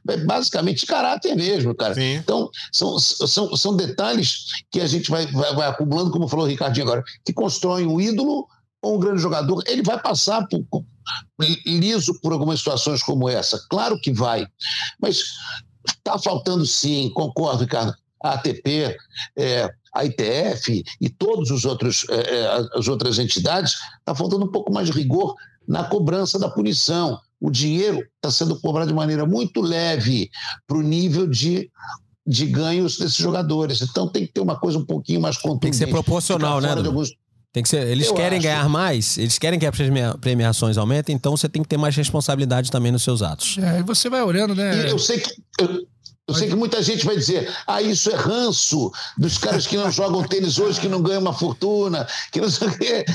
é, 0.07 0.17
basicamente 0.17 0.81
de 0.81 0.86
caráter 0.86 1.36
mesmo, 1.36 1.73
cara. 1.75 1.95
Sim. 1.95 2.15
Então, 2.15 2.49
são, 2.71 2.99
são, 2.99 3.55
são 3.55 3.75
detalhes 3.75 4.45
que 4.71 4.79
a 4.79 4.88
gente 4.88 5.09
vai, 5.09 5.25
vai, 5.27 5.55
vai 5.55 5.67
acumulando, 5.67 6.11
como 6.11 6.27
falou 6.27 6.45
o 6.45 6.49
Ricardinho 6.49 6.86
agora, 6.86 7.03
que 7.25 7.34
constroem 7.34 7.88
um 7.88 7.99
ídolo 7.99 8.47
ou 8.84 8.97
um 8.97 8.99
grande 8.99 9.21
jogador. 9.21 9.63
Ele 9.65 9.81
vai 9.81 9.99
passar 9.99 10.45
por, 10.47 10.63
liso 11.65 12.19
por 12.21 12.34
algumas 12.34 12.59
situações 12.59 13.01
como 13.01 13.29
essa. 13.29 13.65
Claro 13.69 13.99
que 13.99 14.11
vai. 14.11 14.45
Mas 15.01 15.23
está 15.88 16.19
faltando 16.19 16.65
sim, 16.65 17.09
concordo, 17.15 17.63
Ricardo. 17.63 17.95
A 18.21 18.34
ATP, 18.34 18.95
é, 19.38 19.69
a 19.93 20.05
ITF 20.05 20.84
e 21.01 21.13
outros 21.65 22.05
é, 22.09 22.15
é, 22.15 22.67
as 22.73 22.88
outras 22.88 23.19
entidades, 23.19 23.75
está 23.99 24.13
faltando 24.15 24.45
um 24.45 24.51
pouco 24.51 24.71
mais 24.71 24.88
de 24.88 24.93
rigor 24.93 25.36
na 25.67 25.84
cobrança 25.86 26.38
da 26.38 26.49
punição. 26.49 27.19
O 27.39 27.49
dinheiro 27.49 27.99
está 28.15 28.31
sendo 28.31 28.59
cobrado 28.59 28.88
de 28.88 28.93
maneira 28.93 29.25
muito 29.25 29.61
leve 29.61 30.29
para 30.65 30.77
o 30.77 30.81
nível 30.81 31.27
de, 31.27 31.69
de 32.25 32.45
ganhos 32.45 32.97
desses 32.97 33.17
jogadores. 33.17 33.81
Então 33.81 34.07
tem 34.07 34.25
que 34.25 34.31
ter 34.31 34.39
uma 34.41 34.57
coisa 34.57 34.77
um 34.77 34.86
pouquinho 34.86 35.19
mais 35.19 35.38
contundente. 35.38 35.61
Tem 35.61 35.71
que 35.71 35.77
ser 35.77 35.88
proporcional, 35.88 36.61
Ficar 36.61 36.75
né, 36.77 36.88
alguns- 36.88 37.13
Tem 37.54 37.62
que 37.62 37.70
ser, 37.70 37.88
eles 37.88 38.08
Eu 38.08 38.16
querem 38.16 38.39
acho. 38.39 38.47
ganhar 38.47 38.68
mais, 38.68 39.16
eles 39.18 39.38
querem 39.38 39.60
que 39.60 39.66
as 39.68 39.76
premia- 39.76 40.18
premiações 40.20 40.76
aumentem, 40.76 41.16
então 41.16 41.38
você 41.38 41.47
tem 41.47 41.62
que 41.62 41.70
ter 41.70 41.78
mais 41.78 41.95
responsabilidade 41.95 42.72
também 42.72 42.91
nos 42.91 43.04
seus 43.04 43.22
atos. 43.22 43.58
É, 43.60 43.80
e 43.80 43.84
você 43.84 44.10
vai 44.10 44.24
olhando, 44.24 44.56
né? 44.56 44.88
E 44.88 44.89
eu 44.89 44.97
sei 44.97 45.20
que. 45.20 45.30
Eu, 45.62 45.88
eu 46.26 46.34
sei 46.34 46.47
que 46.47 46.56
muita 46.56 46.82
gente 46.82 47.06
vai 47.06 47.16
dizer, 47.18 47.54
ah, 47.68 47.82
isso 47.82 48.10
é 48.10 48.16
ranço 48.16 48.89
dos 49.18 49.38
caras 49.38 49.68
que 49.68 49.76
não 49.76 49.91
jogam 49.91 50.24
tênis 50.24 50.58
hoje, 50.58 50.80
que 50.80 50.88
não 50.88 51.01
ganham 51.01 51.22
uma 51.22 51.34
fortuna, 51.34 52.08
que 52.32 52.39
não 52.41 52.49
sei 52.49 52.70
o 52.70 52.78
quê, 52.80 53.06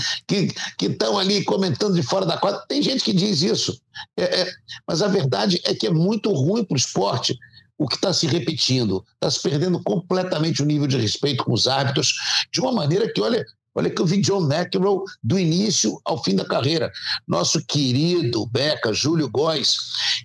que 0.77 0.87
estão 0.87 1.19
ali 1.19 1.43
comentando 1.43 1.95
de 1.95 2.03
fora 2.03 2.27
da 2.27 2.37
quadra. 2.37 2.63
Tem 2.69 2.83
gente 2.83 3.03
que 3.03 3.13
diz 3.15 3.41
isso. 3.43 3.81
É, 4.17 4.43
é, 4.43 4.53
mas 4.87 5.01
a 5.03 5.09
verdade 5.09 5.59
é 5.65 5.75
que 5.75 5.87
é 5.87 5.91
muito 5.91 6.31
ruim 6.33 6.63
para 6.63 6.75
o 6.75 6.79
esporte 6.79 7.37
o 7.79 7.89
que 7.89 7.95
está 7.95 8.13
se 8.13 8.27
repetindo. 8.27 9.03
Está 9.15 9.31
se 9.31 9.41
perdendo 9.41 9.83
completamente 9.83 10.63
o 10.63 10.67
nível 10.67 10.87
de 10.87 10.99
respeito 10.99 11.45
com 11.45 11.53
os 11.55 11.67
árbitros, 11.67 12.13
de 12.53 12.61
uma 12.61 12.73
maneira 12.73 13.11
que, 13.11 13.21
olha, 13.21 13.43
Olha 13.79 13.91
que 13.91 14.03
eu 14.03 14.07
vi 14.07 14.21
John 14.21 14.53
McEnroe 14.53 15.05
do 15.23 15.39
início 15.39 16.01
ao 16.05 16.21
fim 16.25 16.35
da 16.35 16.45
carreira. 16.45 16.91
Nosso 17.29 17.65
querido 17.65 18.45
Beca, 18.47 18.93
Júlio 18.93 19.31
Góes, 19.31 19.77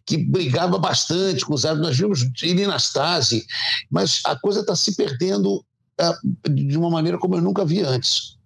que 0.07 0.17
brigava 0.17 0.79
bastante 0.79 1.45
com 1.45 1.53
os 1.53 1.63
árbitros. 1.63 1.89
Nós 1.89 1.97
vimos 1.99 2.31
ele 2.41 2.65
Nastase, 2.65 3.45
mas 3.91 4.21
a 4.25 4.35
coisa 4.35 4.61
está 4.61 4.75
se 4.75 4.95
perdendo 4.95 5.57
uh, 6.01 6.49
de 6.49 6.75
uma 6.75 6.89
maneira 6.89 7.19
como 7.19 7.35
eu 7.35 7.41
nunca 7.41 7.63
vi 7.63 7.81
antes. 7.81 8.39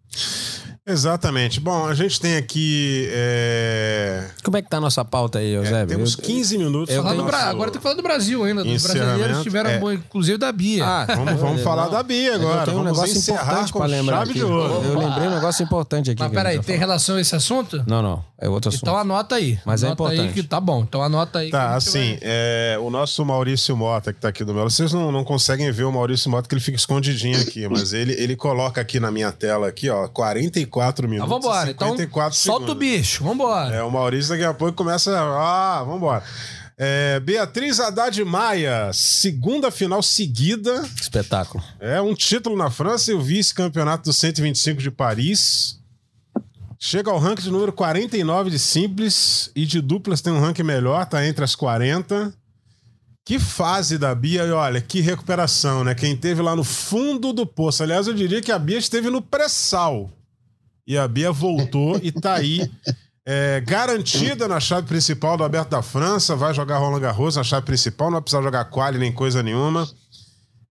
Exatamente. 0.87 1.59
Bom, 1.59 1.85
a 1.85 1.93
gente 1.93 2.19
tem 2.21 2.37
aqui. 2.37 3.09
É... 3.11 4.23
Como 4.41 4.55
é 4.55 4.61
que 4.61 4.69
tá 4.69 4.77
a 4.77 4.81
nossa 4.81 5.03
pauta 5.03 5.39
aí, 5.39 5.51
Eusébio? 5.51 5.77
É, 5.77 5.85
temos 5.85 6.15
15 6.15 6.57
minutos. 6.57 6.95
Eu 6.95 7.03
tenho... 7.03 7.23
nosso... 7.23 7.35
Agora 7.35 7.69
tem 7.69 7.79
que 7.79 7.83
falar 7.83 7.95
do 7.95 8.01
Brasil 8.01 8.41
ainda. 8.45 8.63
Dos 8.63 8.83
brasileiros 8.83 9.43
tiveram, 9.43 9.69
é. 9.69 9.93
inclusive 9.95 10.37
da 10.37 10.49
Bia. 10.49 10.85
Ah, 10.85 11.05
vamos, 11.05 11.33
vamos 11.41 11.61
falar 11.61 11.89
da 11.89 12.01
Bia 12.01 12.35
agora. 12.35 12.63
Tem 12.63 12.73
um 12.73 12.83
vamos 12.83 12.97
negócio 12.97 13.19
importante 13.19 13.73
para 13.73 13.85
lembrar. 13.85 14.17
Chave 14.19 14.29
aqui. 14.31 14.39
de 14.39 14.45
ouro. 14.45 14.83
Eu 14.85 14.97
lembrei 14.97 15.27
um 15.27 15.35
negócio 15.35 15.63
importante 15.63 16.11
aqui. 16.11 16.21
Mas 16.21 16.31
peraí, 16.31 16.59
tem 16.59 16.77
relação 16.77 17.17
a 17.17 17.21
esse 17.21 17.35
assunto? 17.35 17.83
Não, 17.85 18.01
não. 18.01 18.23
É 18.39 18.47
outro 18.47 18.69
assunto. 18.69 18.83
Então 18.83 18.95
anota 18.95 19.35
aí. 19.35 19.59
Mas 19.65 19.83
é 19.83 19.87
anota 19.87 20.03
é 20.03 20.05
importante. 20.05 20.27
Aí 20.29 20.33
que 20.33 20.43
tá 20.43 20.61
bom. 20.61 20.83
Então 20.83 21.03
anota 21.03 21.39
aí. 21.39 21.49
Tá, 21.49 21.75
assim, 21.75 22.11
vai... 22.11 22.19
é, 22.21 22.77
o 22.79 22.89
nosso 22.89 23.25
Maurício 23.25 23.75
Mota, 23.75 24.13
que 24.13 24.21
tá 24.21 24.29
aqui 24.29 24.45
do 24.45 24.53
meu 24.53 24.63
vocês 24.63 24.93
não, 24.93 25.11
não 25.11 25.23
conseguem 25.23 25.71
ver 25.71 25.83
o 25.83 25.91
Maurício 25.91 26.29
Mota, 26.29 26.47
que 26.47 26.53
ele 26.53 26.61
fica 26.61 26.77
escondidinho 26.77 27.39
aqui, 27.41 27.67
mas 27.67 27.93
ele, 27.93 28.13
ele 28.13 28.35
coloca 28.35 28.79
aqui 28.79 28.99
na 28.99 29.11
minha 29.11 29.31
tela, 29.31 29.67
aqui, 29.67 29.89
ó, 29.89 30.07
44 30.07 30.76
minutos. 31.07 31.31
Ah, 31.31 31.35
vambora. 31.35 31.71
Então, 31.71 31.95
solta 32.31 32.71
o 32.71 32.75
bicho. 32.75 33.23
Vambora. 33.23 33.75
É, 33.75 33.83
o 33.83 33.91
Maurício 33.91 34.29
daqui 34.29 34.43
a 34.43 34.53
pouco 34.53 34.73
começa. 34.73 35.17
Ah, 35.17 35.83
vambora. 35.83 36.23
É, 36.79 37.19
Beatriz 37.19 37.79
Haddad 37.79 38.23
Maia, 38.23 38.91
segunda 38.93 39.71
final 39.71 40.03
seguida. 40.03 40.87
Espetáculo. 41.01 41.63
É, 41.79 41.99
um 41.99 42.13
título 42.13 42.55
na 42.55 42.69
França 42.69 43.11
e 43.11 43.15
o 43.15 43.21
vice-campeonato 43.21 44.03
do 44.03 44.13
125 44.13 44.79
de 44.79 44.91
Paris. 44.91 45.79
Chega 46.79 47.09
ao 47.09 47.17
ranking 47.17 47.41
de 47.41 47.49
número 47.49 47.73
49 47.73 48.51
de 48.51 48.59
simples 48.59 49.49
e 49.55 49.65
de 49.65 49.81
duplas 49.81 50.21
tem 50.21 50.31
um 50.31 50.39
ranking 50.39 50.61
melhor, 50.61 51.03
tá 51.07 51.25
entre 51.25 51.43
as 51.43 51.55
40. 51.55 52.31
Que 53.25 53.39
fase 53.39 53.97
da 53.97 54.13
Bia 54.13 54.43
e 54.43 54.51
olha, 54.51 54.79
que 54.79 55.01
recuperação, 55.01 55.83
né? 55.83 55.95
Quem 55.95 56.15
teve 56.15 56.41
lá 56.43 56.55
no 56.55 56.63
fundo 56.63 57.33
do 57.33 57.45
poço. 57.45 57.81
Aliás, 57.81 58.07
eu 58.07 58.13
diria 58.13 58.41
que 58.41 58.51
a 58.51 58.59
Bia 58.59 58.77
esteve 58.77 59.09
no 59.09 59.21
pré-sal. 59.21 60.11
E 60.87 60.97
a 60.97 61.07
Bia 61.07 61.31
voltou 61.31 61.99
e 62.01 62.11
tá 62.11 62.35
aí 62.35 62.71
é, 63.25 63.59
garantida 63.59 64.47
na 64.47 64.57
chave 64.57 64.87
principal 64.87 65.35
do 65.35 65.43
Aberto 65.43 65.69
da 65.69 65.81
França. 65.81 66.33
Vai 66.33 66.53
jogar 66.53 66.77
Roland 66.77 67.01
Garros 67.01 67.35
na 67.35 67.43
chave 67.43 67.65
principal, 67.65 68.07
não 68.07 68.13
vai 68.13 68.21
precisar 68.21 68.41
jogar 68.41 68.63
quali 68.65 68.97
nem 68.97 69.11
coisa 69.11 69.43
nenhuma. 69.43 69.85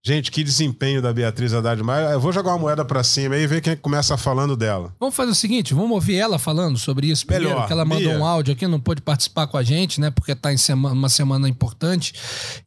Gente, 0.07 0.31
que 0.31 0.41
desempenho 0.41 1.01
da 1.01 1.11
Beatriz 1.11 1.53
Haddad 1.53 1.83
Maia. 1.83 2.11
Eu 2.11 2.19
vou 2.21 2.31
jogar 2.31 2.51
uma 2.51 2.57
moeda 2.57 2.85
para 2.85 3.03
cima 3.03 3.35
aí 3.35 3.41
e 3.41 3.47
ver 3.47 3.59
quem 3.59 3.75
começa 3.75 4.15
falando 4.15 4.55
dela. 4.55 4.93
Vamos 4.97 5.13
fazer 5.13 5.31
o 5.31 5.35
seguinte, 5.35 5.73
vamos 5.73 5.91
ouvir 5.91 6.15
ela 6.15 6.39
falando 6.39 6.77
sobre 6.77 7.07
isso 7.07 7.27
primeiro, 7.27 7.49
Melhor. 7.49 7.67
que 7.67 7.73
ela 7.73 7.83
mandou 7.83 8.13
Bia. 8.13 8.17
um 8.17 8.25
áudio 8.25 8.53
aqui, 8.53 8.65
não 8.67 8.79
pôde 8.79 9.01
participar 9.01 9.47
com 9.47 9.57
a 9.57 9.63
gente, 9.63 9.99
né, 9.99 10.09
porque 10.09 10.31
está 10.31 10.53
em 10.53 10.55
semana, 10.55 10.95
uma 10.95 11.09
semana 11.09 11.49
importante, 11.49 12.13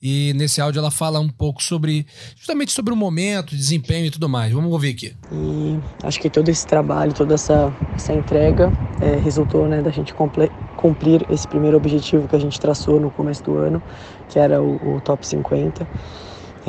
e 0.03 0.35
nesse 0.35 0.61
áudio 0.61 0.81
ela 0.81 0.91
fala 0.91 1.19
um 1.19 1.31
pouco 1.31 1.63
sobre, 1.63 2.07
justamente 2.37 2.73
sobre 2.73 2.93
o 2.93 2.97
momento, 2.97 3.57
desempenho 3.57 4.05
e 4.05 4.11
tudo 4.11 4.29
mais. 4.29 4.53
Vamos 4.53 4.71
ouvir 4.71 4.91
aqui. 4.91 5.17
E 5.33 5.79
acho 6.03 6.21
que 6.21 6.29
todo 6.29 6.47
esse 6.51 6.67
trabalho, 6.67 7.15
toda 7.15 7.33
essa, 7.33 7.75
essa 7.95 8.13
entrega 8.13 8.71
é, 9.01 9.17
resultou, 9.17 9.67
né, 9.67 9.81
da 9.81 9.91
gente 9.91 10.13
cumprir 10.13 11.27
esse 11.31 11.49
primeiro 11.49 11.79
objetivo 11.79 12.29
que 12.29 12.37
a 12.37 12.39
gente 12.39 12.61
traçou 12.61 13.01
no 13.01 13.11
começo 13.11 13.43
do 13.45 13.57
ano, 13.57 13.83
que 14.29 14.39
era 14.39 14.61
o, 14.61 14.97
o 14.97 15.01
top 15.01 15.27
50. 15.27 15.89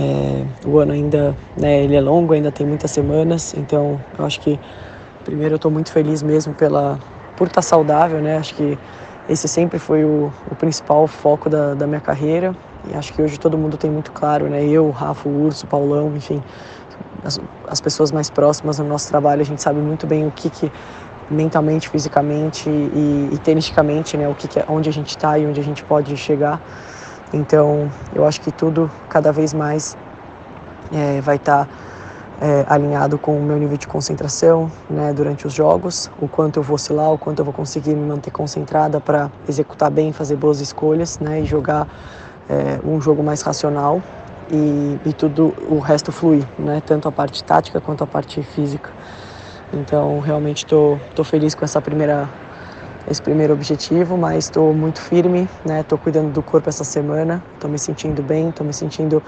É, 0.02 0.68
o 0.68 0.80
ano 0.80 0.94
ainda, 0.94 1.36
né, 1.56 1.84
ele 1.84 1.96
é 1.96 2.02
longo, 2.02 2.34
ainda 2.34 2.52
tem 2.52 2.66
muitas 2.66 2.90
semanas, 2.90 3.54
então 3.56 4.00
eu 4.18 4.26
acho 4.26 4.40
que 4.42 4.60
primeiro 5.24 5.54
eu 5.54 5.58
estou 5.58 5.70
muito 5.70 5.92
feliz 5.92 6.24
mesmo 6.24 6.56
pela 6.56 6.98
por 7.38 7.48
estar 7.48 7.56
tá 7.56 7.62
saudável, 7.62 8.20
né? 8.20 8.38
Acho 8.38 8.56
que 8.56 8.78
esse 9.30 9.48
sempre 9.48 9.78
foi 9.78 10.04
o, 10.04 10.32
o 10.50 10.56
principal 10.56 11.06
foco 11.06 11.50
da, 11.50 11.76
da, 11.76 11.86
minha 11.86 12.02
carreira 12.02 12.56
e 12.90 12.96
acho 12.96 13.14
que 13.14 13.22
hoje 13.22 13.40
todo 13.40 13.58
mundo 13.58 13.78
tem 13.78 13.92
muito 13.92 14.12
claro, 14.12 14.50
né? 14.50 14.64
Eu, 14.66 14.90
Rafa, 14.90 15.30
o 15.30 15.44
Urso, 15.44 15.68
Paulão, 15.68 16.16
enfim, 16.16 16.42
as, 17.24 17.40
as, 17.68 17.80
pessoas 17.80 18.12
mais 18.12 18.30
próximas 18.30 18.80
no 18.80 18.86
nosso 18.86 19.08
trabalho, 19.08 19.42
a 19.42 19.46
gente 19.46 19.62
sabe 19.62 19.80
muito 19.80 20.08
bem 20.08 20.26
o 20.26 20.32
que, 20.32 20.50
que 20.50 20.72
mentalmente, 21.30 21.90
fisicamente 21.90 22.70
e, 22.70 23.30
e 23.34 24.18
né? 24.18 24.28
O 24.28 24.36
que, 24.36 24.48
que 24.48 24.60
é, 24.60 24.66
onde 24.68 24.90
a 24.90 24.94
gente 24.94 25.10
está 25.10 25.38
e 25.38 25.46
onde 25.46 25.60
a 25.60 25.64
gente 25.64 25.84
pode 25.84 26.16
chegar. 26.18 26.60
Então, 27.34 27.90
eu 28.14 28.26
acho 28.26 28.42
que 28.42 28.52
tudo 28.52 28.92
cada 29.10 29.32
vez 29.32 29.54
mais 29.54 29.96
é, 30.92 31.22
vai 31.22 31.38
estar 31.38 31.66
tá, 31.66 31.72
é, 32.42 32.66
alinhado 32.68 33.18
com 33.18 33.38
o 33.38 33.42
meu 33.42 33.58
nível 33.58 33.78
de 33.78 33.88
concentração 33.88 34.72
né, 34.90 35.14
durante 35.14 35.48
os 35.48 35.54
jogos, 35.54 36.10
o 36.20 36.28
quanto 36.28 36.58
eu 36.58 36.64
vou 36.64 36.76
oscilar, 36.76 37.12
o 37.12 37.18
quanto 37.18 37.40
eu 37.40 37.46
vou 37.46 37.54
conseguir 37.54 37.96
me 37.96 38.06
manter 38.06 38.32
concentrada 38.32 39.00
para 39.00 39.32
executar 39.48 39.90
bem, 39.90 40.12
fazer 40.12 40.36
boas 40.36 40.60
escolhas 40.60 41.20
né, 41.20 41.42
e 41.42 41.46
jogar 41.46 41.88
é, 42.50 42.80
um 42.86 43.00
jogo 43.00 43.24
mais 43.24 43.42
racional 43.42 44.02
e, 44.52 45.00
e, 45.06 45.14
tudo 45.14 45.54
o 45.70 45.80
resto 45.80 46.12
fluir, 46.12 46.46
né, 46.60 46.82
tanto 46.86 47.08
a 47.08 47.12
parte 47.12 47.44
tática 47.44 47.80
quanto 47.80 48.04
a 48.04 48.08
parte 48.08 48.44
física. 48.44 48.90
Então, 49.72 50.20
realmente 50.20 50.66
estou 50.66 51.24
feliz 51.24 51.56
com 51.56 51.64
essa 51.64 51.82
primeira 51.82 52.28
esse 53.08 53.22
primeiro 53.22 53.54
objetivo, 53.54 54.18
mas 54.18 54.46
estou 54.46 54.74
muito 54.74 55.00
firme, 55.00 55.48
né? 55.66 55.82
Estou 55.82 55.98
cuidando 55.98 56.32
do 56.32 56.42
corpo 56.42 56.70
essa 56.70 56.84
semana, 56.84 57.44
estou 57.54 57.70
me 57.70 57.80
sentindo 57.80 58.22
bem, 58.22 58.50
estou 58.50 58.66
me 58.66 58.74
sentindo 58.74 59.22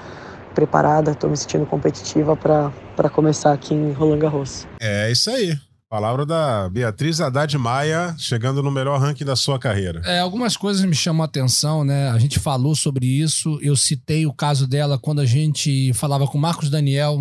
preparada, 0.53 1.11
estou 1.11 1.29
me 1.29 1.37
sentindo 1.37 1.65
competitiva 1.65 2.35
para 2.35 3.09
começar 3.09 3.53
aqui 3.53 3.73
em 3.73 3.91
Roland 3.91 4.19
Garros. 4.19 4.67
É 4.79 5.11
isso 5.11 5.29
aí. 5.29 5.57
Palavra 5.89 6.25
da 6.25 6.69
Beatriz 6.69 7.21
Haddad 7.21 7.55
Maia, 7.55 8.15
chegando 8.17 8.63
no 8.63 8.71
melhor 8.71 8.99
ranking 8.99 9.25
da 9.25 9.35
sua 9.35 9.59
carreira. 9.59 10.01
É, 10.05 10.19
algumas 10.19 10.57
coisas 10.57 10.83
me 10.85 10.95
chamam 10.95 11.21
a 11.21 11.25
atenção, 11.25 11.83
né? 11.83 12.09
A 12.09 12.17
gente 12.17 12.39
falou 12.39 12.73
sobre 12.73 13.05
isso. 13.05 13.59
Eu 13.61 13.75
citei 13.75 14.25
o 14.25 14.33
caso 14.33 14.65
dela 14.65 14.97
quando 14.97 15.21
a 15.21 15.25
gente 15.25 15.93
falava 15.93 16.25
com 16.25 16.35
Marcos 16.37 16.71
Daniel 16.71 17.19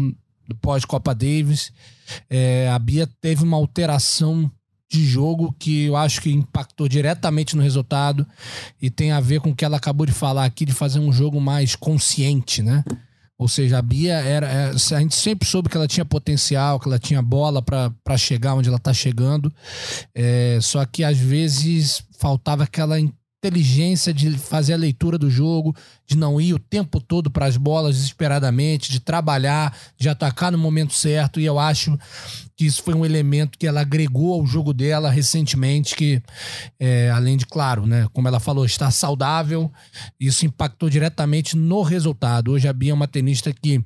do 0.49 0.55
pós-Copa 0.57 1.15
Davis. 1.15 1.71
É, 2.31 2.71
a 2.71 2.79
Bia 2.79 3.07
teve 3.21 3.43
uma 3.43 3.59
alteração 3.59 4.51
de 4.93 5.07
jogo 5.07 5.55
que 5.59 5.87
eu 5.87 5.97
acho 5.97 6.21
que 6.21 6.31
impactou 6.31 6.87
diretamente 6.87 7.57
no 7.57 7.63
resultado 7.63 8.27
e 8.81 8.91
tem 8.91 9.11
a 9.11 9.21
ver 9.21 9.41
com 9.41 9.51
o 9.51 9.57
que 9.57 9.65
ela 9.65 9.79
acabou 9.79 10.05
de 10.05 10.13
falar 10.13 10.45
aqui, 10.45 10.67
de 10.67 10.73
fazer 10.73 10.99
um 10.99 11.11
jogo 11.11 11.41
mais 11.41 11.75
consciente, 11.75 12.63
né? 12.63 12.85
Ou 13.39 13.49
seja, 13.49 13.79
a 13.79 13.83
Bia 13.83 14.15
era. 14.15 14.47
É, 14.47 14.71
a 14.71 15.01
gente 15.01 15.17
sempre 15.17 15.49
soube 15.49 15.69
que 15.69 15.77
ela 15.77 15.89
tinha 15.89 16.05
potencial, 16.05 16.79
que 16.79 16.87
ela 16.87 16.99
tinha 16.99 17.23
bola 17.23 17.63
para 17.63 18.17
chegar 18.19 18.55
onde 18.55 18.69
ela 18.69 18.77
está 18.77 18.93
chegando. 18.93 19.53
É, 20.15 20.59
só 20.61 20.85
que 20.85 21.03
às 21.03 21.19
vezes 21.19 22.05
faltava 22.19 22.65
aquela 22.65 22.97
inteligência 23.45 24.15
de 24.15 24.39
fazer 24.39 24.73
a 24.73 24.77
leitura 24.77 25.19
do 25.19 25.29
jogo, 25.29 25.75
de 26.07 26.17
não 26.17 26.41
ir 26.41 26.55
o 26.55 26.61
tempo 26.61 27.01
todo 27.01 27.29
para 27.29 27.47
as 27.47 27.57
bolas 27.57 27.97
desesperadamente, 27.97 28.93
de 28.93 29.01
trabalhar, 29.01 29.77
de 29.99 30.09
atacar 30.09 30.53
no 30.53 30.59
momento 30.59 30.95
certo. 30.95 31.41
E 31.41 31.45
eu 31.45 31.59
acho 31.59 31.99
que 32.57 32.65
isso 32.65 32.81
foi 32.85 32.95
um 32.95 33.05
elemento 33.05 33.59
que 33.59 33.67
ela 33.67 33.81
agregou 33.81 34.35
ao 34.35 34.47
jogo 34.47 34.73
dela 34.73 35.11
recentemente, 35.11 35.97
que 35.97 36.23
é, 36.79 37.11
além 37.11 37.37
de, 37.37 37.45
claro, 37.45 37.85
né, 37.85 38.07
como 38.13 38.29
ela 38.29 38.39
falou, 38.39 38.65
estar 38.65 38.93
saudável, 38.93 39.73
isso 40.21 40.47
impactou 40.47 40.89
diretamente 40.89 41.57
no 41.57 41.83
resultado. 41.83 42.53
Hoje 42.53 42.69
a 42.69 42.73
Bia 42.73 42.93
é 42.93 42.95
uma 42.95 43.09
tenista 43.09 43.53
que 43.53 43.83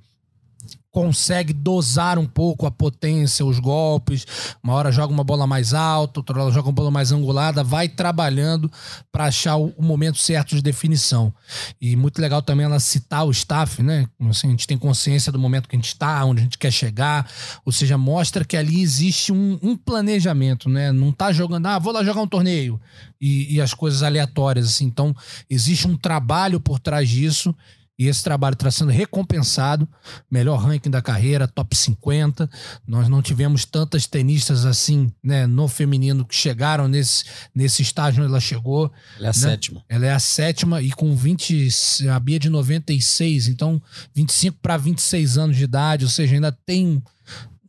consegue 0.97 1.53
dosar 1.53 2.19
um 2.19 2.25
pouco 2.25 2.65
a 2.65 2.71
potência, 2.71 3.45
os 3.45 3.59
golpes. 3.59 4.27
Uma 4.65 4.73
hora 4.73 4.91
joga 4.91 5.13
uma 5.13 5.23
bola 5.23 5.47
mais 5.47 5.75
alta, 5.75 6.21
outra 6.21 6.41
hora 6.41 6.51
joga 6.51 6.69
uma 6.69 6.75
bola 6.75 6.91
mais 6.91 7.13
angulada, 7.13 7.63
vai 7.63 7.87
trabalhando 7.87 8.73
para 9.13 9.27
achar 9.27 9.57
o, 9.57 9.75
momento 9.79 10.17
certo 10.17 10.57
de 10.57 10.63
definição. 10.63 11.35
E 11.79 11.95
muito 11.97 12.19
legal 12.19 12.41
também 12.41 12.65
ela 12.65 12.81
citar 12.81 13.27
o 13.27 13.31
staff, 13.31 13.83
né? 13.83 14.07
Assim, 14.31 14.47
a 14.47 14.51
gente 14.53 14.67
tem 14.67 14.79
consciência 14.79 15.31
do 15.31 15.39
momento 15.39 15.69
que 15.69 15.77
a 15.77 15.79
gente 15.79 15.89
está, 15.89 16.25
onde 16.25 16.41
a 16.41 16.45
gente 16.45 16.57
quer 16.57 16.73
chegar, 16.73 17.31
ou 17.63 17.73
seja, 17.73 17.99
mostra 17.99 18.43
que 18.43 18.57
ali 18.57 18.81
existe 18.81 19.35
um, 19.35 19.59
um 19.63 19.77
planejamento, 19.77 20.67
né? 20.67 20.93
Não 20.93 21.13
tá 21.13 21.31
jogando, 21.31 21.67
ah, 21.67 21.79
vou 21.79 21.93
lá 21.93 22.03
jogar 22.03 22.23
um 22.23 22.27
torneio 22.27 22.81
e, 23.21 23.57
e 23.57 23.61
as 23.61 23.75
coisas 23.75 24.03
aleatórias, 24.03 24.65
assim. 24.65 24.87
Então, 24.87 25.15
existe 25.51 25.87
um 25.87 25.95
trabalho 25.95 26.59
por 26.59 26.81
trás 26.81 27.07
disso 27.07 27.55
e 27.99 28.09
esse 28.09 28.23
trabalho 28.23 28.55
está 28.55 28.71
sendo 28.71 28.91
recompensado. 28.91 29.89
Melhor 30.31 30.59
ranking 30.59 30.91
da 30.91 31.01
carreira, 31.01 31.49
top 31.49 31.75
50. 31.75 32.49
Nós 32.87 33.09
não 33.09 33.23
tivemos 33.23 33.65
tantas 33.65 34.07
tenistas 34.07 34.67
assim, 34.67 35.11
né, 35.23 35.47
no 35.47 35.67
feminino 35.67 36.25
que 36.25 36.35
chegaram 36.35 36.89
nesse, 36.89 37.25
nesse 37.55 37.83
estágio 37.83 38.23
onde 38.23 38.31
ela 38.31 38.41
chegou. 38.41 38.93
Ela 39.19 39.27
é 39.27 39.31
a 39.31 39.33
né? 39.33 39.33
sétima. 39.33 39.85
Ela 39.89 40.07
é 40.07 40.13
a 40.13 40.19
sétima 40.19 40.83
e 40.83 40.91
com 40.91 41.17
20, 41.17 42.09
a 42.09 42.21
Bia 42.21 42.39
de 42.39 42.51
96, 42.51 43.49
então 43.49 43.81
25 44.15 44.59
para 44.61 44.77
26 44.77 45.39
anos 45.39 45.57
de 45.57 45.65
idade, 45.65 46.05
ou 46.05 46.11
seja, 46.11 46.35
ainda 46.35 46.53
tem 46.53 47.03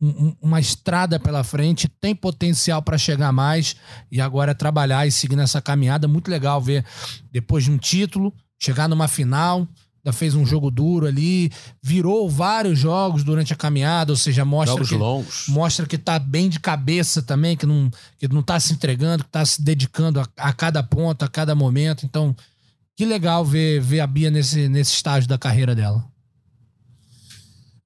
um, 0.01 0.35
uma 0.41 0.59
estrada 0.59 1.19
pela 1.19 1.43
frente, 1.43 1.87
tem 1.87 2.13
potencial 2.13 2.81
para 2.81 2.97
chegar 2.97 3.31
mais 3.31 3.75
e 4.11 4.19
agora 4.19 4.51
é 4.51 4.55
trabalhar 4.55 5.07
e 5.07 5.11
seguir 5.11 5.37
nessa 5.37 5.61
caminhada. 5.61 6.07
Muito 6.07 6.29
legal 6.29 6.61
ver 6.61 6.85
depois 7.31 7.63
de 7.63 7.71
um 7.71 7.77
título, 7.77 8.33
chegar 8.59 8.89
numa 8.89 9.07
final 9.07 9.67
fez 10.11 10.35
um 10.35 10.45
jogo 10.45 10.71
duro 10.71 11.05
ali, 11.05 11.51
virou 11.81 12.29
vários 12.29 12.77
jogos 12.79 13.23
durante 13.23 13.53
a 13.53 13.55
caminhada, 13.55 14.11
ou 14.11 14.17
seja, 14.17 14.45
mostra 14.45 14.75
Jogos 14.75 14.89
que 14.89 14.95
longos. 14.95 15.45
mostra 15.47 15.85
que 15.85 15.97
tá 15.97 16.17
bem 16.19 16.49
de 16.49 16.59
cabeça 16.59 17.21
também, 17.21 17.55
que 17.55 17.65
não, 17.65 17.89
que 18.17 18.27
não 18.27 18.41
tá 18.41 18.59
se 18.59 18.73
entregando, 18.73 19.23
que 19.23 19.29
tá 19.29 19.45
se 19.45 19.61
dedicando 19.61 20.19
a, 20.19 20.27
a 20.37 20.53
cada 20.53 20.81
ponto, 20.83 21.23
a 21.23 21.27
cada 21.27 21.53
momento. 21.55 22.05
Então, 22.05 22.35
que 22.95 23.05
legal 23.05 23.45
ver, 23.45 23.79
ver 23.81 23.99
a 23.99 24.07
Bia 24.07 24.31
nesse, 24.31 24.67
nesse 24.67 24.93
estágio 24.93 25.29
da 25.29 25.37
carreira 25.37 25.75
dela. 25.75 26.03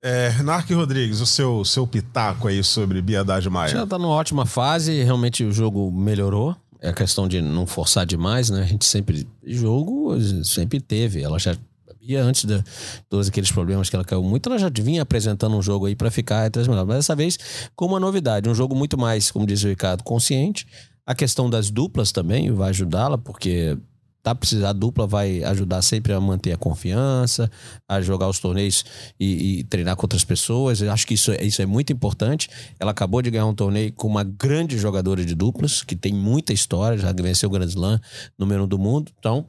É, 0.03 0.41
Narc 0.41 0.69
Rodrigues, 0.71 1.21
o 1.21 1.27
seu, 1.27 1.63
seu 1.63 1.85
pitaco 1.85 2.47
aí 2.47 2.63
sobre 2.63 3.01
Bia 3.01 3.21
Haddad 3.21 3.47
Maia. 3.49 3.69
Já 3.69 3.85
tá 3.85 3.99
numa 3.99 4.09
ótima 4.09 4.47
fase, 4.47 5.03
realmente 5.03 5.43
o 5.43 5.51
jogo 5.51 5.91
melhorou. 5.91 6.55
É 6.81 6.89
a 6.89 6.93
questão 6.93 7.27
de 7.27 7.39
não 7.39 7.67
forçar 7.67 8.07
demais, 8.07 8.49
né? 8.49 8.63
A 8.63 8.65
gente 8.65 8.85
sempre. 8.85 9.27
Jogo 9.45 10.19
sempre 10.43 10.81
teve. 10.81 11.21
Ela 11.21 11.37
já. 11.37 11.55
E 12.11 12.15
antes 12.17 12.45
de 12.45 12.63
todos 13.09 13.27
aqueles 13.27 13.51
problemas 13.51 13.89
que 13.89 13.95
ela 13.95 14.05
caiu 14.05 14.23
muito, 14.23 14.49
ela 14.49 14.57
já 14.59 14.69
vinha 14.69 15.01
apresentando 15.01 15.55
um 15.55 15.61
jogo 15.61 15.85
aí 15.85 15.95
para 15.95 16.11
ficar 16.11 16.45
entre 16.47 16.61
as 16.61 16.67
melhores. 16.67 16.87
Mas 16.87 16.97
dessa 16.97 17.15
vez, 17.15 17.37
com 17.75 17.85
uma 17.85 17.99
novidade, 17.99 18.49
um 18.49 18.55
jogo 18.55 18.75
muito 18.75 18.97
mais, 18.97 19.31
como 19.31 19.45
diz 19.45 19.63
o 19.63 19.67
Ricardo, 19.67 20.03
consciente. 20.03 20.65
A 21.05 21.15
questão 21.15 21.49
das 21.49 21.69
duplas 21.69 22.11
também 22.11 22.51
vai 22.51 22.69
ajudá-la, 22.69 23.17
porque 23.17 23.77
tá 24.23 24.35
precisando, 24.35 24.65
a 24.67 24.73
dupla 24.73 25.07
vai 25.07 25.43
ajudar 25.43 25.81
sempre 25.81 26.13
a 26.13 26.21
manter 26.21 26.51
a 26.51 26.57
confiança, 26.57 27.49
a 27.89 27.99
jogar 28.01 28.29
os 28.29 28.37
torneios 28.37 28.85
e, 29.19 29.59
e 29.59 29.63
treinar 29.63 29.95
com 29.95 30.03
outras 30.03 30.23
pessoas. 30.23 30.79
Eu 30.79 30.91
acho 30.91 31.07
que 31.07 31.15
isso, 31.15 31.31
é- 31.31 31.43
isso 31.43 31.59
é 31.61 31.65
muito 31.65 31.91
importante. 31.91 32.47
Ela 32.79 32.91
acabou 32.91 33.21
de 33.21 33.31
ganhar 33.31 33.47
um 33.47 33.55
torneio 33.55 33.91
com 33.93 34.07
uma 34.07 34.23
grande 34.23 34.77
jogadora 34.77 35.25
de 35.25 35.33
duplas, 35.33 35.81
que 35.81 35.95
tem 35.95 36.13
muita 36.13 36.53
história, 36.53 36.99
já 36.99 37.11
venceu 37.11 37.49
o 37.49 37.51
Grand 37.51 37.65
Slam, 37.65 37.99
número 38.37 38.65
um 38.65 38.67
do 38.67 38.77
mundo. 38.77 39.11
Então, 39.17 39.47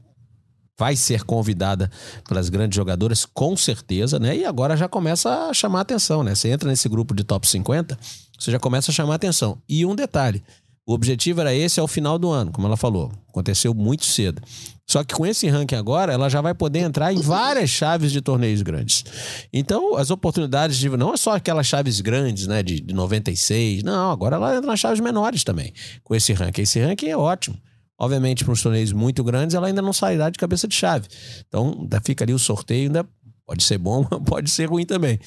vai 0.78 0.96
ser 0.96 1.24
convidada 1.24 1.90
pelas 2.28 2.48
grandes 2.48 2.76
jogadoras, 2.76 3.24
com 3.24 3.56
certeza, 3.56 4.18
né? 4.18 4.36
E 4.36 4.44
agora 4.44 4.76
já 4.76 4.88
começa 4.88 5.48
a 5.48 5.54
chamar 5.54 5.80
atenção, 5.82 6.22
né? 6.22 6.34
Você 6.34 6.48
entra 6.48 6.68
nesse 6.68 6.88
grupo 6.88 7.14
de 7.14 7.24
top 7.24 7.46
50, 7.46 7.98
você 8.38 8.50
já 8.50 8.58
começa 8.58 8.90
a 8.90 8.94
chamar 8.94 9.14
atenção. 9.14 9.58
E 9.68 9.84
um 9.86 9.94
detalhe: 9.94 10.42
o 10.84 10.92
objetivo 10.92 11.40
era 11.40 11.54
esse 11.54 11.78
ao 11.78 11.86
final 11.86 12.18
do 12.18 12.30
ano, 12.30 12.50
como 12.50 12.66
ela 12.66 12.76
falou. 12.76 13.12
Aconteceu 13.28 13.72
muito 13.72 14.04
cedo. 14.04 14.42
Só 14.84 15.04
que 15.04 15.14
com 15.14 15.24
esse 15.24 15.48
ranking 15.48 15.76
agora, 15.76 16.12
ela 16.12 16.28
já 16.28 16.40
vai 16.40 16.52
poder 16.52 16.80
entrar 16.80 17.12
em 17.12 17.20
várias 17.20 17.70
chaves 17.70 18.10
de 18.10 18.20
torneios 18.20 18.60
grandes. 18.62 19.04
Então, 19.52 19.96
as 19.96 20.10
oportunidades 20.10 20.76
de. 20.76 20.88
Não 20.90 21.14
é 21.14 21.16
só 21.16 21.36
aquelas 21.36 21.66
chaves 21.66 22.00
grandes, 22.00 22.46
né? 22.46 22.62
De, 22.62 22.80
de 22.80 22.92
96. 22.92 23.84
Não, 23.84 24.10
agora 24.10 24.36
ela 24.36 24.56
entra 24.56 24.66
nas 24.66 24.80
chaves 24.80 25.00
menores 25.00 25.44
também. 25.44 25.72
Com 26.02 26.14
esse 26.14 26.32
ranking. 26.32 26.62
Esse 26.62 26.80
ranking 26.80 27.08
é 27.08 27.16
ótimo. 27.16 27.56
Obviamente, 27.98 28.44
para 28.44 28.52
uns 28.52 28.62
torneios 28.62 28.92
muito 28.92 29.22
grandes, 29.22 29.54
ela 29.54 29.66
ainda 29.68 29.82
não 29.82 29.92
sairá 29.92 30.28
de 30.30 30.38
cabeça 30.38 30.66
de 30.66 30.74
chave. 30.74 31.06
Então, 31.46 31.76
ainda 31.82 32.00
fica 32.00 32.24
ali 32.24 32.32
o 32.34 32.38
sorteio, 32.38 32.86
ainda 32.88 33.06
pode 33.46 33.62
ser 33.62 33.78
bom, 33.78 34.04
pode 34.26 34.50
ser 34.50 34.66
ruim 34.68 34.84
também. 34.84 35.20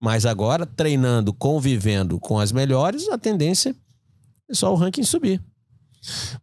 Mas 0.00 0.26
agora, 0.26 0.66
treinando, 0.66 1.32
convivendo 1.32 2.18
com 2.18 2.38
as 2.38 2.52
melhores, 2.52 3.08
a 3.08 3.16
tendência 3.18 3.74
é 4.50 4.54
só 4.54 4.72
o 4.72 4.76
ranking 4.76 5.02
subir. 5.04 5.40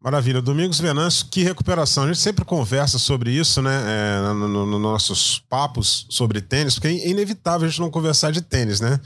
Maravilha. 0.02 0.42
Domingos 0.42 0.80
Venâncio, 0.80 1.28
que 1.28 1.44
recuperação. 1.44 2.04
A 2.04 2.08
gente 2.08 2.20
sempre 2.20 2.44
conversa 2.44 3.00
sobre 3.00 3.32
isso, 3.32 3.62
né? 3.62 3.72
É, 3.86 4.34
no, 4.34 4.48
no- 4.48 4.66
no 4.66 4.80
nossos 4.80 5.40
papos 5.50 6.06
sobre 6.10 6.42
tênis, 6.42 6.74
porque 6.76 6.88
é 6.90 7.10
inevitável 7.10 7.66
a 7.68 7.70
gente 7.70 7.80
não 7.80 7.90
conversar 7.92 8.32
de 8.32 8.42
tênis, 8.42 8.82
né? 8.82 9.00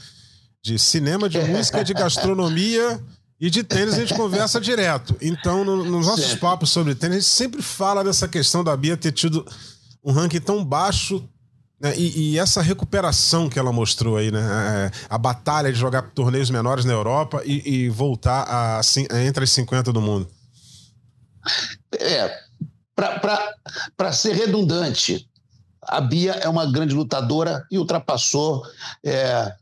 De 0.63 0.80
cinema, 0.80 1.30
de 1.30 1.38
música, 1.45 1.84
de 1.84 1.93
gastronomia 1.93 2.99
e 3.39 3.49
de 3.49 3.63
tênis 3.63 3.93
a 3.93 3.99
gente 3.99 4.13
conversa 4.15 4.59
direto. 4.59 5.15
Então, 5.21 5.63
no- 5.63 5.83
nos 5.85 6.05
nossos 6.07 6.25
Sempre. 6.25 6.39
papos 6.41 6.69
sobre 6.69 6.95
tênis, 6.95 7.17
a 7.17 7.19
gente 7.19 7.29
sempre 7.29 7.61
fala 7.61 8.03
dessa 8.03 8.27
questão 8.27 8.63
da 8.63 8.75
Bia 8.75 8.97
ter 8.97 9.11
tido 9.11 9.45
um 10.03 10.11
ranking 10.11 10.39
tão 10.41 10.63
baixo. 10.65 11.23
né? 11.79 11.93
E, 11.95 12.31
e 12.33 12.39
essa 12.39 12.59
recuperação 12.61 13.47
que 13.47 13.59
ela 13.59 13.71
mostrou 13.71 14.17
aí, 14.17 14.31
né? 14.31 14.39
É, 14.41 14.91
a 15.07 15.17
batalha 15.19 15.71
de 15.71 15.77
jogar 15.77 16.01
torneios 16.11 16.49
menores 16.49 16.85
na 16.85 16.93
Europa 16.93 17.43
e, 17.45 17.83
e 17.85 17.89
voltar 17.89 18.43
a, 18.43 18.81
cin- 18.81 19.05
entre 19.27 19.43
as 19.43 19.51
50 19.51 19.93
do 19.93 20.01
mundo. 20.01 20.27
É, 21.99 22.35
para 22.95 24.11
ser 24.11 24.33
redundante, 24.33 25.29
a 25.83 26.01
Bia 26.01 26.31
é 26.33 26.49
uma 26.49 26.65
grande 26.65 26.95
lutadora 26.95 27.63
e 27.71 27.77
ultrapassou 27.77 28.63
é, 29.05 29.53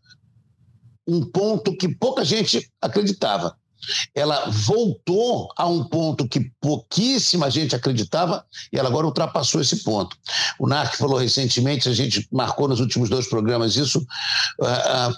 um 1.05 1.21
ponto 1.29 1.75
que 1.77 1.87
pouca 1.93 2.23
gente 2.23 2.71
acreditava. 2.81 3.57
Ela 4.13 4.49
voltou 4.49 5.49
a 5.57 5.67
um 5.67 5.83
ponto 5.83 6.27
que 6.27 6.51
pouquíssima 6.59 7.49
gente 7.51 7.75
acreditava 7.75 8.45
e 8.71 8.77
ela 8.77 8.89
agora 8.89 9.05
ultrapassou 9.05 9.61
esse 9.61 9.83
ponto. 9.83 10.17
O 10.59 10.67
Narc 10.67 10.95
falou 10.95 11.17
recentemente, 11.17 11.89
a 11.89 11.93
gente 11.93 12.27
marcou 12.31 12.67
nos 12.67 12.79
últimos 12.79 13.09
dois 13.09 13.27
programas 13.27 13.75
isso. 13.75 14.05
ah, 14.61 15.09
ah, 15.09 15.13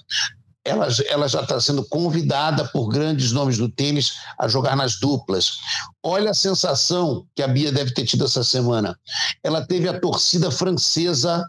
ela, 0.68 0.88
ela 1.08 1.28
já 1.30 1.42
está 1.42 1.60
sendo 1.62 1.84
convidada 1.86 2.66
por 2.66 2.90
grandes 2.90 3.32
nomes 3.32 3.58
do 3.58 3.70
tênis 3.70 4.16
a 4.38 4.48
jogar 4.48 4.76
nas 4.76 5.00
duplas. 5.00 5.60
Olha 6.04 6.32
a 6.32 6.34
sensação 6.34 7.26
que 7.34 7.42
a 7.42 7.48
Bia 7.48 7.72
deve 7.72 7.94
ter 7.94 8.06
tido 8.06 8.26
essa 8.26 8.44
semana. 8.44 8.98
Ela 9.42 9.66
teve 9.66 9.88
a 9.88 9.98
torcida 9.98 10.52
francesa 10.52 11.42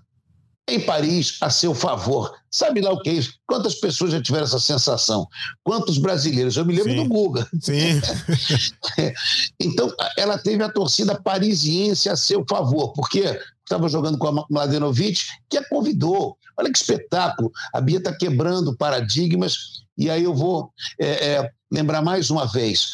em 0.68 0.80
Paris 0.80 1.38
a 1.40 1.50
seu 1.50 1.74
favor. 1.74 2.32
Sabe 2.50 2.80
lá 2.80 2.92
o 2.92 3.00
que 3.00 3.10
é 3.10 3.14
isso? 3.14 3.34
Quantas 3.46 3.74
pessoas 3.76 4.12
já 4.12 4.22
tiveram 4.22 4.44
essa 4.44 4.60
sensação? 4.60 5.26
Quantos 5.64 5.98
brasileiros? 5.98 6.56
Eu 6.56 6.64
me 6.64 6.74
lembro 6.74 6.92
Sim. 6.92 7.02
do 7.02 7.08
Guga. 7.08 7.48
Sim. 7.60 8.00
Então, 9.60 9.92
ela 10.16 10.38
teve 10.38 10.62
a 10.62 10.68
torcida 10.68 11.20
parisiense 11.20 12.08
a 12.08 12.16
seu 12.16 12.44
favor, 12.48 12.92
porque 12.92 13.38
estava 13.64 13.88
jogando 13.88 14.16
com 14.18 14.28
a 14.28 14.46
Mladenovic, 14.50 15.24
que 15.48 15.58
a 15.58 15.68
convidou. 15.68 16.36
Olha 16.56 16.72
que 16.72 16.78
espetáculo. 16.78 17.52
A 17.72 17.80
Bia 17.80 17.98
está 17.98 18.12
quebrando 18.12 18.76
paradigmas. 18.76 19.82
E 19.96 20.10
aí 20.10 20.24
eu 20.24 20.34
vou 20.34 20.72
é, 21.00 21.32
é, 21.32 21.50
lembrar 21.70 22.02
mais 22.02 22.30
uma 22.30 22.46
vez 22.46 22.92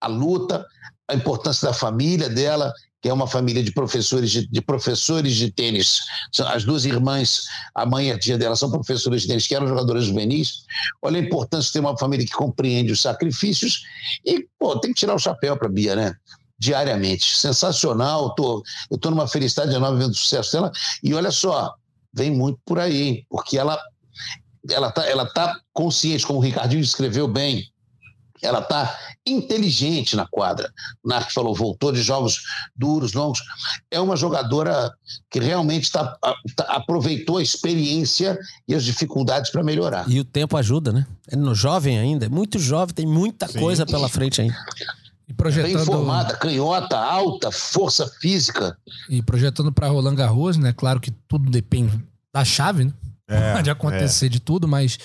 a 0.00 0.06
luta, 0.06 0.66
a 1.08 1.14
importância 1.14 1.68
da 1.68 1.74
família 1.74 2.28
dela, 2.28 2.72
que 3.04 3.08
é 3.10 3.12
uma 3.12 3.26
família 3.26 3.62
de 3.62 3.70
professores 3.70 4.30
de, 4.30 4.46
de 4.46 4.62
professores 4.62 5.36
de 5.36 5.52
tênis. 5.52 5.98
As 6.46 6.64
duas 6.64 6.86
irmãs, 6.86 7.42
a 7.74 7.84
mãe 7.84 8.08
e 8.08 8.10
a 8.10 8.18
tia 8.18 8.38
dela, 8.38 8.56
são 8.56 8.70
professoras 8.70 9.20
de 9.20 9.28
tênis, 9.28 9.46
que 9.46 9.54
eram 9.54 9.68
jogadoras 9.68 10.06
juvenis. 10.06 10.64
Olha 11.02 11.20
a 11.20 11.22
importância 11.22 11.66
de 11.66 11.72
ter 11.74 11.80
uma 11.80 11.98
família 11.98 12.24
que 12.24 12.32
compreende 12.32 12.92
os 12.92 13.02
sacrifícios 13.02 13.82
e, 14.24 14.48
pô, 14.58 14.80
tem 14.80 14.94
que 14.94 15.00
tirar 15.00 15.14
o 15.14 15.18
chapéu 15.18 15.54
para 15.54 15.68
a 15.68 15.70
Bia, 15.70 15.94
né? 15.94 16.14
Diariamente. 16.58 17.36
Sensacional. 17.36 18.34
Tô, 18.34 18.62
eu 18.90 18.94
estou 18.94 19.10
numa 19.10 19.28
felicidade 19.28 19.74
enorme 19.74 19.98
vendo 19.98 20.12
o 20.12 20.16
sucesso 20.16 20.52
dela. 20.52 20.72
E 21.02 21.12
olha 21.12 21.30
só, 21.30 21.74
vem 22.10 22.30
muito 22.30 22.58
por 22.64 22.78
aí, 22.78 23.02
hein? 23.02 23.26
porque 23.28 23.58
ela 23.58 23.78
ela 24.70 24.90
tá, 24.90 25.06
ela 25.06 25.26
tá 25.26 25.60
consciente, 25.74 26.26
como 26.26 26.38
o 26.38 26.42
Ricardinho 26.42 26.80
escreveu 26.80 27.28
bem, 27.28 27.70
ela 28.44 28.60
tá 28.62 28.96
inteligente 29.26 30.14
na 30.16 30.26
quadra. 30.26 30.70
O 31.02 31.08
Narc 31.08 31.32
falou, 31.32 31.54
voltou 31.54 31.90
de 31.92 32.02
jogos 32.02 32.40
duros, 32.76 33.12
longos. 33.14 33.40
É 33.90 33.98
uma 34.00 34.16
jogadora 34.16 34.92
que 35.30 35.40
realmente 35.40 35.90
tá, 35.90 36.16
tá- 36.56 36.64
aproveitou 36.68 37.38
a 37.38 37.42
experiência 37.42 38.38
e 38.68 38.74
as 38.74 38.84
dificuldades 38.84 39.50
para 39.50 39.62
melhorar. 39.62 40.08
E 40.08 40.20
o 40.20 40.24
tempo 40.24 40.56
ajuda, 40.56 40.92
né? 40.92 41.06
É 41.28 41.36
no 41.36 41.54
jovem 41.54 41.98
ainda, 41.98 42.26
é 42.26 42.28
muito 42.28 42.58
jovem, 42.58 42.94
tem 42.94 43.06
muita 43.06 43.48
Sim. 43.48 43.58
coisa 43.58 43.86
pela 43.86 44.08
frente 44.08 44.40
ainda. 44.40 44.54
E 45.26 45.28
Bem 45.28 45.36
projetando, 45.36 45.84
formada, 45.86 46.36
canhota, 46.36 46.98
alta, 46.98 47.50
força 47.50 48.06
física. 48.20 48.76
e 49.08 49.22
projetando 49.22 49.72
para 49.72 49.88
Roland 49.88 50.14
Garros, 50.14 50.58
né? 50.58 50.74
Claro 50.76 51.00
que 51.00 51.10
tudo 51.26 51.50
depende 51.50 51.98
da 52.32 52.44
chave, 52.44 52.84
né? 52.84 52.92
É, 53.28 53.52
Pode 53.54 53.70
acontecer 53.70 54.28
de 54.28 54.40
tudo, 54.40 54.68
mas 54.68 54.98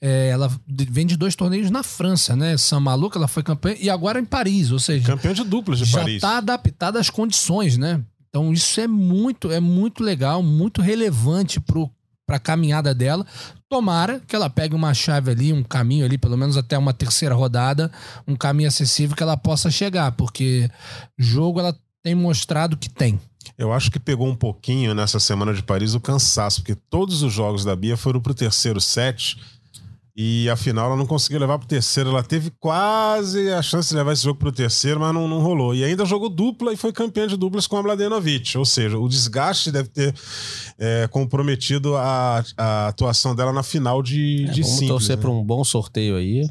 é, 0.00 0.28
ela 0.28 0.50
vem 0.68 1.06
de 1.06 1.16
dois 1.16 1.34
torneios 1.34 1.70
na 1.70 1.82
França, 1.82 2.36
né? 2.36 2.56
São 2.56 2.80
Maluca, 2.80 3.18
ela 3.18 3.28
foi 3.28 3.42
campeã, 3.42 3.74
e 3.78 3.90
agora 3.90 4.20
em 4.20 4.24
Paris, 4.24 4.70
ou 4.70 4.78
seja, 4.78 5.06
Campeão 5.06 5.34
de 5.34 5.44
duplas 5.44 5.78
de 5.78 5.84
já 5.84 5.98
Paris. 5.98 6.16
está 6.16 6.38
adaptada 6.38 6.98
às 7.00 7.10
condições, 7.10 7.76
né? 7.76 8.00
Então 8.28 8.52
isso 8.52 8.80
é 8.80 8.88
muito, 8.88 9.50
é 9.50 9.60
muito 9.60 10.02
legal, 10.02 10.42
muito 10.42 10.82
relevante 10.82 11.60
para 11.60 12.36
a 12.36 12.40
caminhada 12.40 12.92
dela. 12.92 13.24
Tomara 13.68 14.20
que 14.26 14.34
ela 14.34 14.50
pegue 14.50 14.74
uma 14.74 14.92
chave 14.92 15.30
ali, 15.30 15.52
um 15.52 15.62
caminho 15.62 16.04
ali, 16.04 16.18
pelo 16.18 16.36
menos 16.36 16.56
até 16.56 16.76
uma 16.76 16.92
terceira 16.92 17.34
rodada, 17.34 17.92
um 18.26 18.34
caminho 18.34 18.68
acessível 18.68 19.16
que 19.16 19.22
ela 19.22 19.36
possa 19.36 19.70
chegar, 19.70 20.12
porque 20.12 20.68
jogo 21.16 21.60
ela 21.60 21.76
tem 22.02 22.14
mostrado 22.14 22.76
que 22.76 22.88
tem. 22.88 23.20
Eu 23.56 23.72
acho 23.72 23.90
que 23.90 23.98
pegou 23.98 24.26
um 24.26 24.34
pouquinho 24.34 24.94
nessa 24.94 25.20
semana 25.20 25.52
de 25.52 25.62
Paris 25.62 25.94
o 25.94 26.00
cansaço, 26.00 26.60
porque 26.60 26.74
todos 26.74 27.22
os 27.22 27.32
jogos 27.32 27.64
da 27.64 27.74
Bia 27.74 27.96
foram 27.96 28.20
pro 28.20 28.34
terceiro 28.34 28.80
set 28.80 29.36
e 30.16 30.48
afinal 30.48 30.86
ela 30.86 30.96
não 30.96 31.06
conseguiu 31.06 31.40
levar 31.40 31.58
pro 31.58 31.66
terceiro. 31.66 32.10
Ela 32.10 32.22
teve 32.22 32.52
quase 32.60 33.50
a 33.50 33.60
chance 33.60 33.88
de 33.88 33.96
levar 33.96 34.12
esse 34.12 34.22
jogo 34.22 34.38
pro 34.38 34.52
terceiro, 34.52 35.00
mas 35.00 35.12
não, 35.12 35.26
não 35.26 35.40
rolou. 35.40 35.74
E 35.74 35.82
ainda 35.82 36.04
jogou 36.04 36.28
dupla 36.28 36.72
e 36.72 36.76
foi 36.76 36.92
campeã 36.92 37.26
de 37.26 37.36
duplas 37.36 37.66
com 37.66 37.76
a 37.76 37.82
Mladenovic. 37.82 38.56
Ou 38.56 38.64
seja, 38.64 38.96
o 38.96 39.08
desgaste 39.08 39.72
deve 39.72 39.88
ter 39.88 40.14
é, 40.78 41.08
comprometido 41.08 41.96
a, 41.96 42.44
a 42.56 42.88
atuação 42.88 43.34
dela 43.34 43.52
na 43.52 43.64
final 43.64 44.02
de, 44.02 44.44
de 44.44 44.60
É, 44.60 44.62
Vamos 44.62 44.68
simples. 44.68 44.88
torcer 44.88 45.16
né? 45.16 45.20
para 45.22 45.30
um 45.30 45.42
bom 45.42 45.64
sorteio 45.64 46.16
aí. 46.16 46.48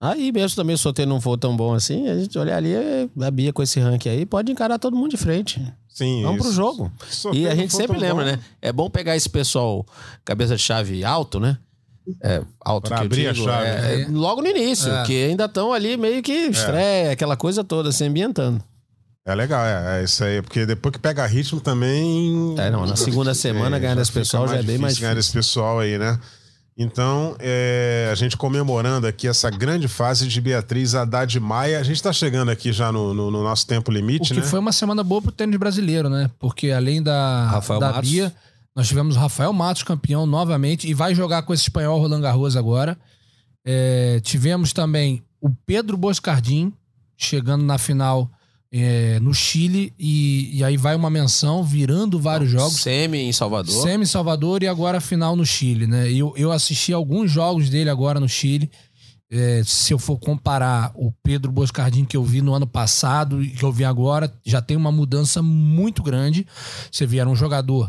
Aí 0.00 0.30
mesmo 0.30 0.54
também 0.54 0.74
o 0.74 0.78
sorteio 0.78 1.08
não 1.08 1.20
for 1.20 1.36
tão 1.36 1.56
bom 1.56 1.72
assim, 1.72 2.06
a 2.08 2.18
gente 2.18 2.38
olhar 2.38 2.58
ali, 2.58 2.74
a 3.22 3.30
Bia 3.30 3.52
com 3.52 3.62
esse 3.62 3.80
ranking 3.80 4.10
aí, 4.10 4.26
pode 4.26 4.52
encarar 4.52 4.78
todo 4.78 4.94
mundo 4.94 5.10
de 5.10 5.16
frente. 5.16 5.60
Sim, 5.94 6.22
Vamos 6.24 6.38
pro 6.38 6.46
isso. 6.48 6.56
jogo. 6.56 6.92
Sofrer 7.08 7.40
E 7.40 7.48
a 7.48 7.54
gente 7.54 7.72
sempre 7.74 7.96
lembra, 7.96 8.24
bom. 8.24 8.30
né? 8.32 8.38
É 8.60 8.72
bom 8.72 8.90
pegar 8.90 9.16
esse 9.16 9.28
pessoal 9.28 9.86
cabeça 10.24 10.56
de 10.56 10.62
chave 10.62 11.04
alto, 11.04 11.38
né? 11.40 11.56
É, 12.22 12.42
alto 12.60 12.88
Pra 12.88 12.98
que 12.98 13.02
eu 13.02 13.06
abrir 13.06 13.28
a 13.28 13.32
digo, 13.32 13.46
chave, 13.46 13.66
é, 13.66 13.96
né? 13.98 14.06
logo 14.10 14.42
no 14.42 14.48
início, 14.48 14.92
É. 14.92 15.04
que 15.04 15.24
ainda 15.24 15.44
estão 15.46 15.72
ali 15.72 15.96
meio 15.96 16.22
que 16.22 16.32
estreia, 16.32 17.12
aquela 17.12 17.36
coisa 17.36 17.62
toda, 17.64 17.90
se 17.92 18.04
ambientando. 18.04 18.62
É 19.26 19.34
legal, 19.34 19.64
é, 19.64 20.00
é 20.00 20.04
isso 20.04 20.22
aí. 20.22 20.42
Porque 20.42 20.66
depois 20.66 20.92
que 20.92 20.98
pega 20.98 21.24
ritmo 21.24 21.58
também. 21.60 22.54
É, 22.58 22.68
não, 22.70 22.84
na 22.84 22.96
segunda 22.96 23.32
semana 23.32 23.78
ganhar 23.78 23.94
desse 23.94 24.10
fica 24.10 24.20
pessoal 24.20 24.46
já 24.46 24.56
é 24.56 24.62
bem 24.62 24.76
mais 24.76 24.98
ganhar 24.98 25.14
desse 25.14 25.32
pessoal 25.32 25.78
aí, 25.78 25.96
né? 25.96 26.18
Então, 26.76 27.36
é, 27.38 28.08
a 28.10 28.14
gente 28.16 28.36
comemorando 28.36 29.06
aqui 29.06 29.28
essa 29.28 29.48
grande 29.48 29.86
fase 29.86 30.26
de 30.26 30.40
Beatriz 30.40 30.94
Haddad 30.94 31.38
Maia. 31.38 31.78
A 31.78 31.82
gente 31.84 32.02
tá 32.02 32.12
chegando 32.12 32.50
aqui 32.50 32.72
já 32.72 32.90
no, 32.90 33.14
no- 33.14 33.30
no 33.30 33.42
nosso 33.44 33.64
tempo 33.66 33.92
O 33.92 33.94
limite, 33.94 34.34
que 34.34 34.40
né? 34.40 34.46
foi 34.46 34.58
uma 34.58 34.72
semana 34.72 35.04
boa 35.04 35.22
pro 35.22 35.30
tênis 35.30 35.56
brasileiro, 35.56 36.08
né? 36.08 36.28
Porque 36.38 36.70
além 36.72 37.00
da, 37.00 37.46
Rafael 37.48 37.78
da 37.78 37.92
Matos. 37.92 38.10
Bia, 38.10 38.34
nós 38.74 38.88
tivemos 38.88 39.14
o 39.14 39.20
Rafael 39.20 39.52
Matos 39.52 39.84
campeão 39.84 40.26
novamente 40.26 40.88
e 40.88 40.94
vai 40.94 41.14
jogar 41.14 41.42
com 41.42 41.54
esse 41.54 41.62
espanhol 41.62 42.00
Roland 42.00 42.20
Garros 42.20 42.56
agora. 42.56 42.98
É, 43.64 44.18
tivemos 44.24 44.72
também 44.72 45.22
o 45.40 45.50
Pedro 45.64 45.96
Boscardin 45.96 46.72
chegando 47.16 47.64
na 47.64 47.78
final 47.78 48.28
é, 48.76 49.20
no 49.20 49.32
Chile 49.32 49.94
e, 49.96 50.58
e 50.58 50.64
aí 50.64 50.76
vai 50.76 50.96
uma 50.96 51.08
menção 51.08 51.62
virando 51.62 52.18
vários 52.18 52.50
jogos. 52.50 52.80
Semi 52.80 53.18
em 53.18 53.32
Salvador. 53.32 53.72
Semi 53.72 54.02
em 54.02 54.06
Salvador 54.06 54.64
e 54.64 54.66
agora 54.66 54.98
a 54.98 55.00
final 55.00 55.36
no 55.36 55.46
Chile, 55.46 55.86
né? 55.86 56.10
Eu, 56.10 56.34
eu 56.36 56.50
assisti 56.50 56.92
alguns 56.92 57.30
jogos 57.30 57.70
dele 57.70 57.88
agora 57.88 58.18
no 58.18 58.28
Chile. 58.28 58.68
É, 59.30 59.62
se 59.64 59.94
eu 59.94 59.98
for 59.98 60.18
comparar 60.18 60.90
o 60.96 61.12
Pedro 61.22 61.52
Boscardin 61.52 62.04
que 62.04 62.16
eu 62.16 62.24
vi 62.24 62.42
no 62.42 62.52
ano 62.52 62.66
passado 62.66 63.40
e 63.44 63.50
que 63.50 63.62
eu 63.62 63.70
vi 63.70 63.84
agora, 63.84 64.32
já 64.44 64.60
tem 64.60 64.76
uma 64.76 64.90
mudança 64.90 65.40
muito 65.40 66.02
grande. 66.02 66.44
Você 66.90 67.06
vê, 67.06 67.18
era 67.18 67.30
um 67.30 67.36
jogador 67.36 67.88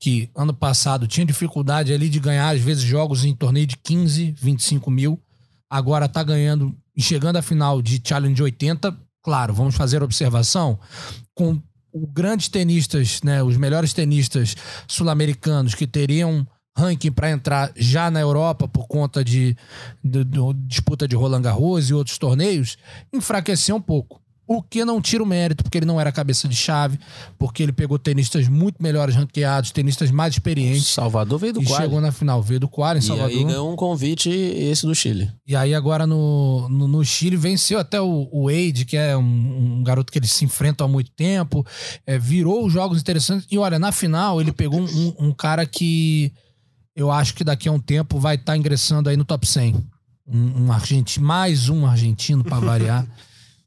que 0.00 0.28
ano 0.34 0.52
passado 0.52 1.06
tinha 1.06 1.24
dificuldade 1.24 1.92
ali 1.92 2.08
de 2.08 2.18
ganhar, 2.18 2.52
às 2.52 2.60
vezes, 2.60 2.82
jogos 2.82 3.24
em 3.24 3.34
torneio 3.36 3.68
de 3.68 3.76
15, 3.76 4.34
25 4.36 4.90
mil. 4.90 5.20
Agora 5.70 6.08
tá 6.08 6.24
ganhando 6.24 6.74
e 6.96 7.00
chegando 7.00 7.36
à 7.36 7.42
final 7.42 7.80
de 7.80 8.02
Challenge 8.04 8.42
80. 8.42 9.03
Claro, 9.24 9.54
vamos 9.54 9.74
fazer 9.74 10.02
observação 10.02 10.78
com 11.34 11.52
os 11.92 12.12
grandes 12.12 12.48
tenistas, 12.48 13.22
né, 13.22 13.42
os 13.42 13.56
melhores 13.56 13.92
tenistas 13.92 14.54
sul-americanos 14.86 15.74
que 15.74 15.86
teriam 15.86 16.46
ranking 16.76 17.10
para 17.12 17.30
entrar 17.30 17.72
já 17.76 18.10
na 18.10 18.20
Europa 18.20 18.66
por 18.68 18.86
conta 18.86 19.24
de, 19.24 19.56
de- 20.02 20.24
de 20.24 20.40
disputa 20.66 21.06
de 21.08 21.14
Roland 21.16 21.40
Garros 21.42 21.88
e 21.88 21.94
outros 21.94 22.18
torneios, 22.18 22.76
enfraqueceu 23.12 23.76
um 23.76 23.80
pouco. 23.80 24.20
O 24.46 24.62
que 24.62 24.84
não 24.84 25.00
tira 25.00 25.22
o 25.22 25.26
mérito, 25.26 25.64
porque 25.64 25.78
ele 25.78 25.86
não 25.86 25.98
era 25.98 26.12
cabeça 26.12 26.46
de 26.46 26.54
chave, 26.54 26.98
porque 27.38 27.62
ele 27.62 27.72
pegou 27.72 27.98
tenistas 27.98 28.46
muito 28.46 28.82
melhores 28.82 29.14
ranqueados, 29.14 29.70
tenistas 29.70 30.10
mais 30.10 30.34
experientes. 30.34 30.86
Salvador 30.88 31.38
veio 31.38 31.54
do 31.54 31.62
e 31.62 31.66
chegou 31.66 31.98
na 32.00 32.12
final, 32.12 32.42
veio 32.42 32.60
do 32.60 32.68
quadro 32.68 32.98
em 32.98 33.04
E 33.04 33.06
Salvador. 33.06 33.30
aí 33.38 33.42
ganhou 33.44 33.72
um 33.72 33.76
convite 33.76 34.28
esse 34.28 34.84
do 34.84 34.94
Chile. 34.94 35.30
E 35.46 35.56
aí 35.56 35.74
agora 35.74 36.06
no, 36.06 36.68
no, 36.68 36.86
no 36.86 37.02
Chile 37.04 37.36
venceu 37.36 37.78
até 37.78 37.98
o, 38.00 38.28
o 38.30 38.44
Wade, 38.50 38.84
que 38.84 38.96
é 38.98 39.16
um, 39.16 39.78
um 39.78 39.82
garoto 39.82 40.12
que 40.12 40.18
eles 40.18 40.30
se 40.30 40.44
enfrentam 40.44 40.86
há 40.86 40.90
muito 40.90 41.10
tempo, 41.12 41.64
é, 42.06 42.18
virou 42.18 42.66
os 42.66 42.72
jogos 42.72 43.00
interessantes. 43.00 43.46
E 43.50 43.56
olha, 43.56 43.78
na 43.78 43.92
final 43.92 44.40
ele 44.42 44.52
pegou 44.52 44.78
um, 44.80 45.14
um- 45.18 45.32
cara 45.32 45.64
que 45.64 46.30
eu 46.94 47.10
acho 47.10 47.34
que 47.34 47.42
daqui 47.44 47.68
a 47.68 47.72
um 47.72 47.80
tempo 47.80 48.18
vai 48.20 48.34
estar 48.36 48.56
ingressando 48.56 49.08
aí 49.08 49.16
no 49.16 49.24
top 49.24 49.46
100. 49.46 49.74
Um, 50.26 50.64
um 50.66 50.72
argentino, 50.72 51.26
mais 51.26 51.68
um 51.68 51.86
argentino 51.86 52.44
para 52.44 52.60
variar. 52.60 53.06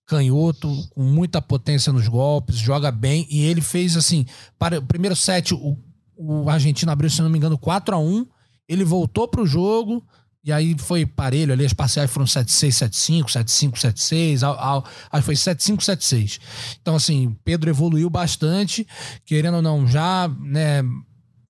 Canhoto, 0.07 0.73
com 0.91 1.03
muita 1.03 1.41
potência 1.41 1.91
nos 1.93 2.07
golpes, 2.07 2.55
joga 2.57 2.89
bem. 2.89 3.27
E 3.29 3.41
ele 3.41 3.61
fez 3.61 3.95
assim: 3.97 4.25
para 4.57 4.79
o 4.79 4.81
primeiro 4.81 5.15
set, 5.15 5.53
o, 5.53 5.77
o 6.15 6.49
argentino 6.49 6.91
abriu, 6.91 7.09
se 7.09 7.21
não 7.21 7.29
me 7.29 7.37
engano, 7.37 7.57
4 7.57 7.93
a 7.93 7.99
1 7.99 8.25
Ele 8.69 8.83
voltou 8.85 9.27
pro 9.27 9.45
jogo, 9.45 10.01
e 10.43 10.51
aí 10.51 10.75
foi 10.79 11.05
parelho 11.05 11.51
ali, 11.51 11.65
as 11.65 11.73
parciais 11.73 12.09
foram 12.09 12.25
7-6, 12.25 12.69
7-5, 12.89 13.25
7-5, 13.25 13.73
7-6, 13.77 14.43
ao- 14.43 14.57
ao- 14.57 14.85
acho 15.11 15.21
que 15.21 15.21
foi 15.21 15.35
7-5, 15.35 15.81
7-6. 15.83 16.39
Então, 16.81 16.95
assim, 16.95 17.35
Pedro 17.43 17.69
evoluiu 17.69 18.09
bastante, 18.09 18.87
querendo 19.25 19.55
ou 19.55 19.61
não, 19.61 19.85
já, 19.85 20.29
né, 20.39 20.81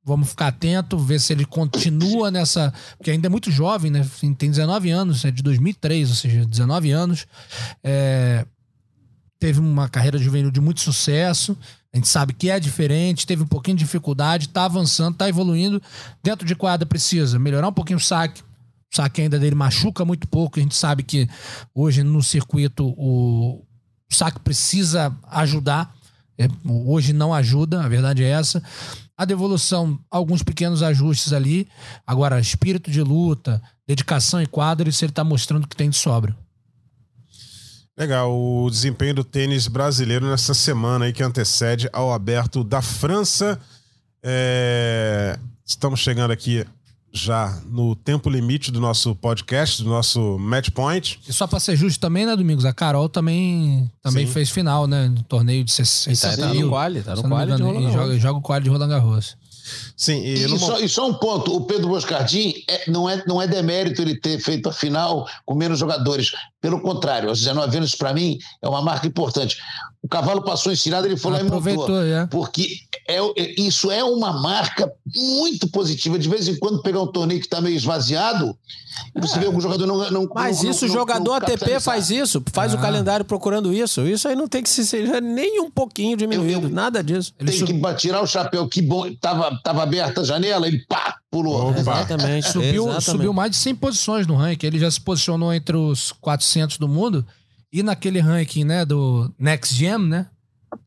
vamos 0.07 0.29
ficar 0.29 0.47
atento, 0.47 0.97
ver 0.97 1.19
se 1.19 1.33
ele 1.33 1.45
continua 1.45 2.31
nessa, 2.31 2.73
porque 2.97 3.11
ainda 3.11 3.27
é 3.27 3.29
muito 3.29 3.51
jovem, 3.51 3.91
né, 3.91 4.07
tem 4.37 4.49
19 4.49 4.89
anos, 4.89 5.25
é 5.25 5.31
de 5.31 5.43
2003, 5.43 6.09
ou 6.09 6.15
seja, 6.15 6.45
19 6.45 6.91
anos, 6.91 7.27
é, 7.83 8.45
teve 9.37 9.59
uma 9.59 9.89
carreira 9.89 10.17
juvenil 10.17 10.49
de 10.49 10.61
muito 10.61 10.79
sucesso, 10.79 11.57
a 11.93 11.97
gente 11.97 12.07
sabe 12.07 12.33
que 12.33 12.49
é 12.49 12.57
diferente, 12.57 13.27
teve 13.27 13.43
um 13.43 13.47
pouquinho 13.47 13.75
de 13.75 13.83
dificuldade, 13.83 14.47
tá 14.47 14.63
avançando, 14.63 15.17
tá 15.17 15.27
evoluindo, 15.27 15.81
dentro 16.23 16.47
de 16.47 16.55
quadra 16.55 16.85
precisa 16.85 17.37
melhorar 17.37 17.67
um 17.67 17.73
pouquinho 17.73 17.97
o 17.97 18.01
saque, 18.01 18.41
o 18.41 18.95
saque 18.95 19.21
ainda 19.21 19.37
dele 19.37 19.55
machuca 19.55 20.05
muito 20.05 20.27
pouco. 20.27 20.59
A 20.59 20.61
gente 20.61 20.75
sabe 20.75 21.03
que 21.03 21.27
hoje 21.73 22.03
no 22.03 22.23
circuito 22.23 22.93
o 22.97 23.63
saque 24.09 24.39
precisa 24.39 25.15
ajudar. 25.29 25.93
É, 26.37 26.47
hoje 26.63 27.13
não 27.13 27.33
ajuda, 27.33 27.83
a 27.83 27.87
verdade 27.89 28.23
é 28.23 28.29
essa. 28.29 28.61
A 29.17 29.25
devolução, 29.25 29.99
alguns 30.11 30.43
pequenos 30.43 30.83
ajustes 30.83 31.33
ali. 31.33 31.67
Agora, 32.05 32.39
espírito 32.39 32.91
de 32.91 33.01
luta, 33.01 33.61
dedicação 33.87 34.41
e 34.41 34.45
quadro, 34.45 34.87
isso 34.87 35.03
ele 35.03 35.11
tá 35.11 35.23
mostrando 35.23 35.67
que 35.67 35.75
tem 35.75 35.89
de 35.89 35.95
sobra. 35.95 36.37
Legal, 37.97 38.31
o 38.31 38.69
desempenho 38.69 39.15
do 39.15 39.23
tênis 39.23 39.67
brasileiro 39.67 40.29
nessa 40.29 40.53
semana 40.53 41.05
aí 41.05 41.13
que 41.13 41.23
antecede 41.23 41.89
ao 41.91 42.13
aberto 42.13 42.63
da 42.63 42.79
França. 42.79 43.59
É, 44.21 45.39
Estamos 45.67 45.99
chegando 45.99 46.31
aqui 46.31 46.65
já 47.17 47.59
no 47.69 47.95
tempo 47.95 48.29
limite 48.29 48.71
do 48.71 48.79
nosso 48.79 49.15
podcast, 49.15 49.83
do 49.83 49.89
nosso 49.89 50.37
match 50.39 50.69
point. 50.69 51.19
E 51.27 51.33
só 51.33 51.45
pra 51.47 51.59
ser 51.59 51.75
justo 51.75 51.99
também, 51.99 52.25
né, 52.25 52.35
Domingos? 52.35 52.65
A 52.65 52.73
Carol 52.73 53.09
também, 53.09 53.89
também 54.01 54.25
Sim. 54.27 54.31
fez 54.33 54.49
final, 54.49 54.87
né? 54.87 55.07
No 55.07 55.23
torneio 55.23 55.63
de 55.63 55.75
Tá, 55.75 55.83
60 55.85 56.37
tá 56.37 56.47
mil. 56.53 56.65
no 56.65 56.69
quali, 56.69 57.01
tá 57.01 57.15
no 57.15 57.23
quali 57.23 57.51
de 57.55 57.61
engano, 57.61 57.73
Roland 57.79 57.89
e 57.89 57.93
joga, 57.93 58.19
joga 58.19 58.39
o 58.39 58.41
quadro 58.41 58.63
de 58.65 58.69
Roland 58.69 58.87
Garros. 58.89 59.35
Sim, 59.97 60.21
e, 60.23 60.45
E, 60.45 60.59
só, 60.59 60.79
e 60.79 60.87
só 60.87 61.09
um 61.09 61.13
ponto, 61.15 61.53
o 61.53 61.65
Pedro 61.65 61.89
Boscardin 61.89 62.53
é- 62.69 62.89
não, 62.89 63.09
é, 63.09 63.21
não 63.27 63.41
é 63.41 63.47
demérito 63.47 64.01
ele 64.01 64.15
ter 64.15 64.39
feito 64.39 64.69
a 64.69 64.71
final 64.71 65.27
com 65.45 65.55
menos 65.55 65.77
jogadores. 65.79 66.31
Pelo 66.61 66.79
contrário, 66.79 67.27
aos 67.27 67.39
19 67.39 67.75
anos, 67.77 67.93
para 67.93 68.13
mim, 68.13 68.37
é 68.61 68.69
uma 68.69 68.81
marca 68.81 69.05
importante. 69.05 69.57
O 70.01 70.07
cavalo 70.07 70.41
passou 70.41 70.71
ensinado, 70.71 71.05
ele 71.05 71.17
foi 71.17 71.31
lá 71.33 71.39
e 71.41 71.43
montou. 71.43 71.57
Aproveitou, 71.59 72.01
é. 72.01 72.25
Porque 72.27 72.69
é, 73.07 73.15
é- 73.17 73.55
isso 73.61 73.89
é 73.89 74.03
uma 74.03 74.33
marca 74.41 74.91
muito 75.15 75.67
positiva. 75.69 76.19
De 76.19 76.27
vez 76.27 76.47
em 76.47 76.57
quando 76.57 76.81
pegar 76.81 77.01
um 77.01 77.07
torneio 77.07 77.39
que 77.39 77.45
está 77.45 77.61
meio 77.61 77.75
esvaziado, 77.75 78.55
e 79.15 79.21
você 79.21 79.39
vê 79.39 79.45
algum 79.45 79.61
jogador 79.61 79.85
não. 79.87 80.11
não 80.11 80.29
Mas 80.35 80.61
não- 80.63 80.71
isso, 80.71 80.85
o 80.85 80.87
não- 80.87 80.93
jogador 80.95 81.23
não 81.23 81.33
ATP 81.35 81.79
faz 81.79 82.09
isso, 82.09 82.43
faz 82.51 82.73
o 82.73 82.77
Ah. 82.77 82.81
calendário 82.81 83.23
procurando 83.25 83.73
isso. 83.73 84.01
Isso 84.07 84.27
aí 84.27 84.35
não 84.35 84.47
tem 84.47 84.61
que 84.61 84.69
se 84.69 84.85
seja 84.85 85.21
nem 85.21 85.61
um 85.61 85.71
pouquinho 85.71 86.17
diminuído, 86.17 86.63
Eu- 86.67 86.69
eu- 86.69 86.75
nada 86.75 87.03
disso. 87.03 87.33
Ele 87.39 87.49
Tem 87.51 87.59
sub- 87.59 87.81
que 87.81 87.95
tirar 87.95 88.21
o 88.21 88.27
chapéu, 88.27 88.67
que 88.67 88.81
bom. 88.81 89.11
Tava, 89.15 89.57
tava 89.63 89.83
aberta 89.83 90.21
a 90.21 90.23
janela, 90.23 90.67
ele 90.67 90.83
pá, 90.87 91.17
pulou. 91.31 91.69
Opa. 91.69 91.79
Exatamente. 91.79 92.51
Subiu, 92.51 92.83
exatamente. 92.83 93.03
subiu 93.05 93.33
mais 93.33 93.51
de 93.51 93.57
100 93.57 93.75
posições 93.75 94.27
no 94.27 94.35
ranking. 94.35 94.67
Ele 94.67 94.79
já 94.79 94.89
se 94.91 94.99
posicionou 94.99 95.53
entre 95.53 95.77
os 95.77 96.11
400 96.11 96.77
do 96.77 96.87
mundo. 96.87 97.25
E 97.71 97.83
naquele 97.83 98.19
ranking, 98.19 98.63
né, 98.63 98.85
do 98.85 99.31
Next 99.37 99.75
Gen, 99.75 99.97
né, 99.99 100.27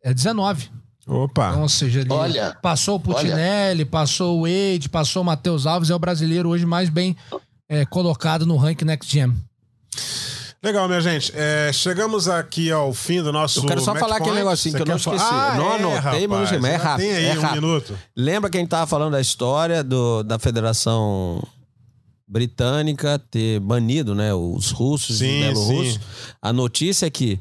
é 0.03 0.13
19. 0.15 0.71
Opa, 1.11 1.51
Então, 1.51 1.63
ou 1.63 1.69
seja, 1.69 2.01
ele 2.01 2.13
Olha, 2.13 2.57
passou 2.63 2.95
o 2.95 3.01
Putinelli, 3.01 3.85
passou 3.85 4.39
o 4.39 4.43
Wade, 4.43 4.89
passou 4.89 5.23
o 5.23 5.25
Matheus 5.25 5.67
Alves. 5.67 5.91
É 5.91 5.95
o 5.95 5.99
brasileiro 5.99 6.49
hoje 6.49 6.65
mais 6.65 6.89
bem 6.89 7.17
é, 7.69 7.85
colocado 7.85 8.47
no 8.47 8.57
ranking 8.57 8.85
Next 8.85 9.13
Gen. 9.13 9.35
legal, 10.63 10.87
minha 10.87 11.01
gente. 11.01 11.33
É, 11.35 11.73
chegamos 11.73 12.29
aqui 12.29 12.71
ao 12.71 12.93
fim 12.95 13.21
do 13.23 13.33
nosso. 13.33 13.59
Eu 13.59 13.67
quero 13.67 13.81
só 13.81 13.93
falar 13.97 14.19
aquele 14.19 14.37
negocinho 14.37 14.73
Você 14.73 14.77
que 14.77 14.83
eu 14.83 14.87
não 14.87 14.97
esqueci. 14.97 15.25
Ah, 15.29 15.55
não 15.57 15.73
é, 15.73 15.99
anotei, 15.99 16.27
mas 16.29 16.53
é 16.53 16.77
rápido. 16.77 17.07
Tem 17.07 17.17
aí 17.17 17.27
é 17.27 17.39
um 17.39 17.41
rápido. 17.41 17.63
minuto. 17.63 17.99
Lembra 18.17 18.49
que 18.49 18.57
a 18.57 18.61
gente 18.61 18.71
tava 18.71 18.87
falando 18.87 19.13
da 19.13 19.21
história 19.21 19.83
do, 19.83 20.23
da 20.23 20.39
Federação 20.39 21.43
Britânica 22.29 23.19
ter 23.19 23.59
banido 23.59 24.15
né, 24.15 24.33
os 24.33 24.71
russos 24.71 25.19
Sim, 25.19 25.27
e 25.27 25.49
os 25.49 25.59
belorussos? 25.59 26.01
A 26.41 26.53
notícia 26.53 27.07
é 27.07 27.11
que 27.11 27.41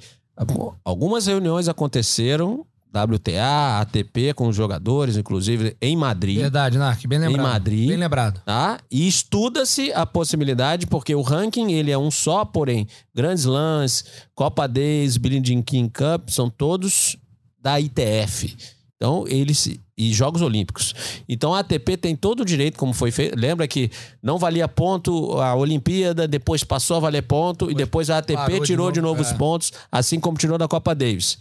algumas 0.83 1.27
reuniões 1.27 1.67
aconteceram, 1.67 2.65
WTA, 2.91 3.81
ATP, 3.81 4.33
com 4.33 4.47
os 4.47 4.55
jogadores, 4.55 5.15
inclusive 5.15 5.77
em 5.79 5.95
Madrid. 5.95 6.37
Verdade, 6.37 6.77
Nark, 6.77 7.05
bem 7.07 7.19
lembrado. 7.19 7.45
Madrid. 7.45 7.87
Bem 7.87 7.97
lembrado. 7.97 8.41
Tá? 8.43 8.79
E 8.89 9.07
estuda-se 9.07 9.93
a 9.93 10.05
possibilidade, 10.05 10.87
porque 10.87 11.13
o 11.13 11.21
ranking 11.21 11.71
ele 11.71 11.91
é 11.91 11.97
um 11.97 12.09
só, 12.09 12.43
porém, 12.43 12.87
Grandes 13.13 13.43
Slams, 13.43 14.05
Copa 14.33 14.67
Days, 14.67 15.17
Billie 15.17 15.41
Jean 15.43 15.61
King 15.61 15.89
Cup, 15.89 16.29
são 16.29 16.49
todos 16.49 17.15
da 17.61 17.79
ITF. 17.79 18.55
Então, 18.95 19.25
eles. 19.27 19.79
E 19.97 20.13
Jogos 20.13 20.41
Olímpicos. 20.41 20.93
Então, 21.27 21.53
a 21.53 21.59
ATP 21.59 21.97
tem 21.97 22.15
todo 22.15 22.41
o 22.41 22.45
direito, 22.45 22.77
como 22.77 22.93
foi 22.93 23.11
feito. 23.11 23.37
Lembra 23.37 23.67
que 23.67 23.91
não 24.23 24.37
valia 24.37 24.65
ponto 24.65 25.37
a 25.39 25.53
Olimpíada, 25.55 26.25
depois 26.25 26.63
passou 26.63 26.97
a 26.97 26.99
valer 27.01 27.23
ponto, 27.23 27.69
e 27.69 27.75
depois 27.75 28.09
a 28.09 28.17
ATP 28.19 28.33
parou 28.33 28.59
de 28.59 28.65
tirou 28.65 28.91
de 28.91 29.01
novo, 29.01 29.17
novo 29.17 29.27
os 29.27 29.33
é. 29.33 29.37
pontos, 29.37 29.73
assim 29.91 30.19
como 30.19 30.37
tirou 30.37 30.57
da 30.57 30.69
Copa 30.69 30.95
Davis. 30.95 31.37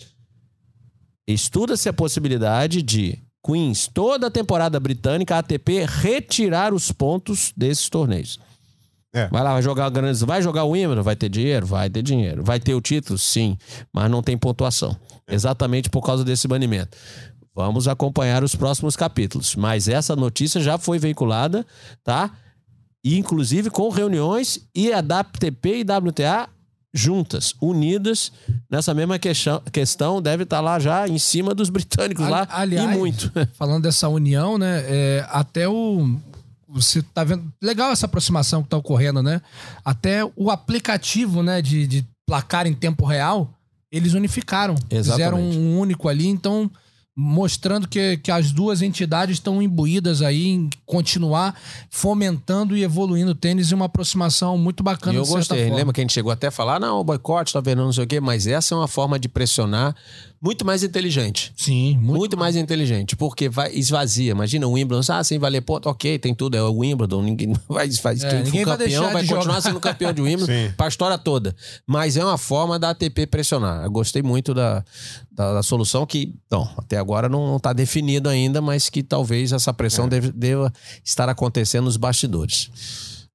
Estuda-se 1.34 1.88
a 1.88 1.92
possibilidade 1.92 2.82
de 2.82 3.18
Queens, 3.44 3.86
toda 3.86 4.26
a 4.26 4.30
temporada 4.30 4.78
britânica, 4.80 5.36
a 5.36 5.38
ATP 5.38 5.86
retirar 5.86 6.74
os 6.74 6.92
pontos 6.92 7.52
desses 7.56 7.88
torneios. 7.88 8.38
É. 9.12 9.26
Vai 9.28 9.42
lá, 9.42 9.52
vai 9.54 9.62
jogar 9.62 9.88
grandes. 9.90 10.20
Vai 10.20 10.42
jogar 10.42 10.64
o 10.64 10.70
Wimbledon? 10.70 11.02
Vai 11.02 11.16
ter 11.16 11.28
dinheiro? 11.28 11.66
Vai 11.66 11.88
ter 11.88 12.02
dinheiro. 12.02 12.44
Vai 12.44 12.60
ter 12.60 12.74
o 12.74 12.80
título? 12.80 13.18
Sim. 13.18 13.56
Mas 13.92 14.10
não 14.10 14.22
tem 14.22 14.36
pontuação. 14.36 14.96
Exatamente 15.26 15.88
por 15.88 16.02
causa 16.02 16.24
desse 16.24 16.46
banimento. 16.46 16.96
Vamos 17.54 17.88
acompanhar 17.88 18.44
os 18.44 18.54
próximos 18.54 18.96
capítulos. 18.96 19.56
Mas 19.56 19.88
essa 19.88 20.14
notícia 20.14 20.60
já 20.60 20.76
foi 20.76 20.98
veiculada, 20.98 21.66
tá? 22.04 22.30
E, 23.02 23.16
inclusive 23.18 23.70
com 23.70 23.88
reuniões 23.88 24.68
e 24.74 24.92
a 24.92 24.98
WTP 24.98 25.78
e 25.78 25.82
WTA 25.82 26.48
juntas, 26.92 27.54
unidas 27.60 28.32
nessa 28.70 28.94
mesma 28.94 29.18
questão, 29.18 29.60
questão 29.72 30.22
deve 30.22 30.44
estar 30.44 30.60
lá 30.60 30.78
já 30.78 31.06
em 31.06 31.18
cima 31.18 31.54
dos 31.54 31.68
britânicos 31.70 32.24
Ali- 32.24 32.32
lá 32.32 32.48
aliás, 32.50 32.90
e 32.90 32.98
muito. 32.98 33.30
Falando 33.54 33.82
dessa 33.82 34.08
união, 34.08 34.58
né? 34.58 34.84
é, 34.86 35.26
até 35.30 35.68
o. 35.68 36.18
Você 36.68 37.00
tá 37.02 37.24
vendo. 37.24 37.50
Legal 37.62 37.90
essa 37.92 38.06
aproximação 38.06 38.62
que 38.62 38.68
tá 38.68 38.76
ocorrendo, 38.76 39.22
né? 39.22 39.40
Até 39.84 40.22
o 40.36 40.50
aplicativo, 40.50 41.42
né, 41.42 41.62
de, 41.62 41.86
de 41.86 42.06
placar 42.26 42.66
em 42.66 42.74
tempo 42.74 43.06
real, 43.06 43.50
eles 43.90 44.12
unificaram. 44.12 44.74
Fizeram 44.90 45.38
Exatamente. 45.38 45.56
um 45.58 45.78
único 45.78 46.08
ali, 46.08 46.26
então. 46.26 46.70
Mostrando 47.20 47.88
que, 47.88 48.16
que 48.18 48.30
as 48.30 48.52
duas 48.52 48.80
entidades 48.80 49.38
estão 49.38 49.60
imbuídas 49.60 50.22
aí 50.22 50.46
em 50.46 50.70
continuar 50.86 51.60
fomentando 51.90 52.76
e 52.76 52.84
evoluindo 52.84 53.32
o 53.32 53.34
tênis 53.34 53.72
em 53.72 53.74
uma 53.74 53.86
aproximação 53.86 54.56
muito 54.56 54.84
bacana 54.84 55.14
E 55.14 55.16
eu 55.16 55.26
gostei. 55.26 55.68
Lembra 55.68 55.92
que 55.92 56.00
a 56.00 56.04
gente 56.04 56.12
chegou 56.12 56.30
até 56.30 56.46
a 56.46 56.50
falar, 56.52 56.78
não, 56.78 57.00
o 57.00 57.02
boicote, 57.02 57.52
tá 57.52 57.60
vendo, 57.60 57.82
não 57.82 57.92
sei 57.92 58.04
o 58.04 58.06
quê, 58.06 58.20
mas 58.20 58.46
essa 58.46 58.72
é 58.72 58.78
uma 58.78 58.86
forma 58.86 59.18
de 59.18 59.28
pressionar 59.28 59.96
muito 60.40 60.64
mais 60.64 60.82
inteligente. 60.82 61.52
Sim, 61.56 61.96
muito. 61.96 62.18
Muito, 62.18 62.36
mais 62.38 62.56
inteligente, 62.56 63.16
porque 63.16 63.48
vai 63.48 63.72
esvazia. 63.74 64.30
Imagina 64.30 64.66
o 64.66 64.72
Wimbledon, 64.72 65.00
ah, 65.12 65.24
sem 65.24 65.38
valer 65.38 65.60
ponto, 65.62 65.88
ok, 65.88 66.18
tem 66.18 66.34
tudo, 66.34 66.56
é 66.56 66.62
o 66.62 66.78
Wimbledon, 66.78 67.22
ninguém 67.22 67.52
vai 67.68 67.90
fazer. 67.92 68.26
É, 68.26 68.30
quem 68.30 68.42
ninguém 68.44 68.64
for 68.64 68.76
vai 68.76 68.86
campeão 68.86 69.02
vai 69.12 69.22
continuar 69.22 69.42
jogar. 69.42 69.60
sendo 69.62 69.80
campeão 69.80 70.12
de 70.12 70.22
Wimbledon 70.22 70.72
para 70.76 70.86
a 70.86 70.88
história 70.88 71.18
toda. 71.18 71.54
Mas 71.86 72.16
é 72.16 72.24
uma 72.24 72.38
forma 72.38 72.78
da 72.78 72.90
ATP 72.90 73.26
pressionar. 73.26 73.84
Eu 73.84 73.90
gostei 73.90 74.22
muito 74.22 74.54
da, 74.54 74.84
da, 75.32 75.54
da 75.54 75.62
solução 75.62 76.06
que, 76.06 76.34
não, 76.50 76.68
até 76.76 76.96
agora 76.98 77.28
não 77.28 77.56
está 77.56 77.72
definido 77.72 78.28
ainda, 78.28 78.60
mas 78.60 78.88
que 78.88 79.02
talvez 79.02 79.52
essa 79.52 79.72
pressão 79.72 80.06
É. 80.06 80.08
deve, 80.08 80.32
deva 80.32 80.72
estar 81.04 81.28
acontecendo 81.28 81.84
nos 81.84 81.96
bastidores. 81.96 82.70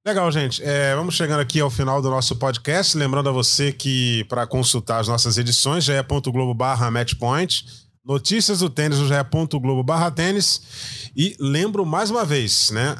Legal, 0.06 0.30
gente. 0.30 0.62
É, 0.62 0.94
vamos 0.94 1.14
chegando 1.14 1.40
aqui 1.40 1.60
ao 1.60 1.70
final 1.70 2.02
do 2.02 2.10
nosso 2.10 2.36
podcast. 2.36 2.94
Lembrando 2.94 3.30
a 3.30 3.32
você 3.32 3.72
que 3.72 4.22
para 4.24 4.46
consultar 4.46 5.00
as 5.00 5.08
nossas 5.08 5.38
edições, 5.38 5.82
ge.globo 5.82 6.52
barra 6.52 6.90
matchpoint, 6.90 7.64
notícias 8.04 8.58
do 8.58 8.68
tênis 8.68 8.98
no 8.98 9.08
ge.globo 9.08 9.82
barra 9.82 10.10
tênis. 10.10 11.10
E 11.16 11.34
lembro 11.40 11.86
mais 11.86 12.10
uma 12.10 12.22
vez, 12.22 12.70
né? 12.70 12.98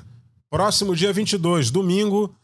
Próximo 0.49 0.97
dia 0.97 1.13
22, 1.13 1.71
domingo, 1.71 2.35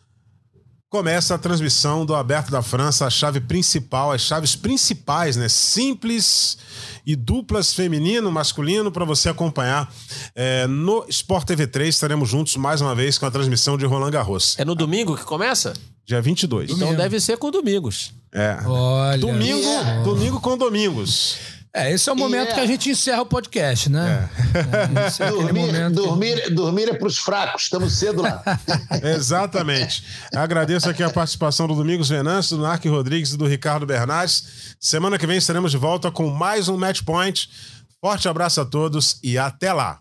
começa 0.91 1.37
a 1.37 1.39
transmissão 1.39 2.05
do 2.05 2.17
Aberto 2.17 2.51
da 2.51 2.63
França, 2.63 3.07
a 3.07 3.11
chave 3.11 3.41
principal, 3.41 4.11
as 4.11 4.23
chaves 4.23 4.57
principais, 4.57 5.37
né? 5.37 5.49
Simples 5.49 6.59
e 7.07 7.15
duplas 7.15 7.73
feminino, 7.73 8.31
masculino, 8.31 8.91
para 8.91 9.05
você 9.05 9.29
acompanhar 9.29 9.91
é, 10.35 10.67
no 10.67 11.07
Sport 11.09 11.47
TV 11.47 11.69
3. 11.69 11.95
Estaremos 11.95 12.29
juntos 12.29 12.57
mais 12.57 12.81
uma 12.81 12.93
vez 12.93 13.17
com 13.17 13.25
a 13.25 13.31
transmissão 13.31 13.79
de 13.79 13.87
Roland 13.87 14.11
Garros. 14.11 14.57
É 14.59 14.65
no 14.65 14.75
domingo 14.75 15.17
que 15.17 15.25
começa? 15.25 15.73
Dia 16.05 16.21
22. 16.21 16.71
Então 16.71 16.79
Domingo. 16.81 16.97
deve 17.01 17.21
ser 17.21 17.39
com 17.39 17.53
domingos. 17.53 18.13
É. 18.33 18.59
Olha. 18.67 19.19
Domingo, 19.19 19.69
domingo 20.03 20.41
com 20.41 20.59
domingos. 20.59 21.39
É, 21.73 21.93
esse 21.93 22.09
é 22.09 22.13
o 22.13 22.17
momento 22.17 22.51
é. 22.51 22.55
que 22.55 22.61
a 22.61 22.67
gente 22.67 22.91
encerra 22.91 23.23
o 23.23 23.27
podcast, 23.27 23.89
né? 23.89 24.29
É, 25.21 25.25
é 25.25 25.31
Dormir, 25.31 25.53
momento 25.53 25.95
dormir, 25.95 26.51
dormir 26.51 26.89
é 26.89 26.95
para 26.95 27.07
os 27.07 27.17
fracos, 27.19 27.63
estamos 27.63 27.97
cedo 27.97 28.23
lá. 28.23 28.43
Exatamente. 29.03 30.05
Agradeço 30.35 30.91
aqui 30.91 31.03
a 31.03 31.11
participação 31.11 31.69
do 31.69 31.77
Domingos 31.77 32.09
Venâncio, 32.09 32.57
do 32.57 32.65
Narc 32.65 32.85
Rodrigues 32.87 33.33
e 33.33 33.37
do 33.37 33.47
Ricardo 33.47 33.87
Bernardes. 33.87 34.75
Semana 34.81 35.17
que 35.17 35.27
vem 35.27 35.39
estaremos 35.39 35.71
de 35.71 35.77
volta 35.77 36.11
com 36.11 36.29
mais 36.29 36.69
um 36.69 36.77
Match 36.77 37.03
Point. 37.03 37.49
Forte 38.01 38.29
abraço 38.29 38.61
a 38.61 38.65
todos 38.65 39.21
e 39.23 39.39
até 39.39 39.73
lá. 39.73 40.01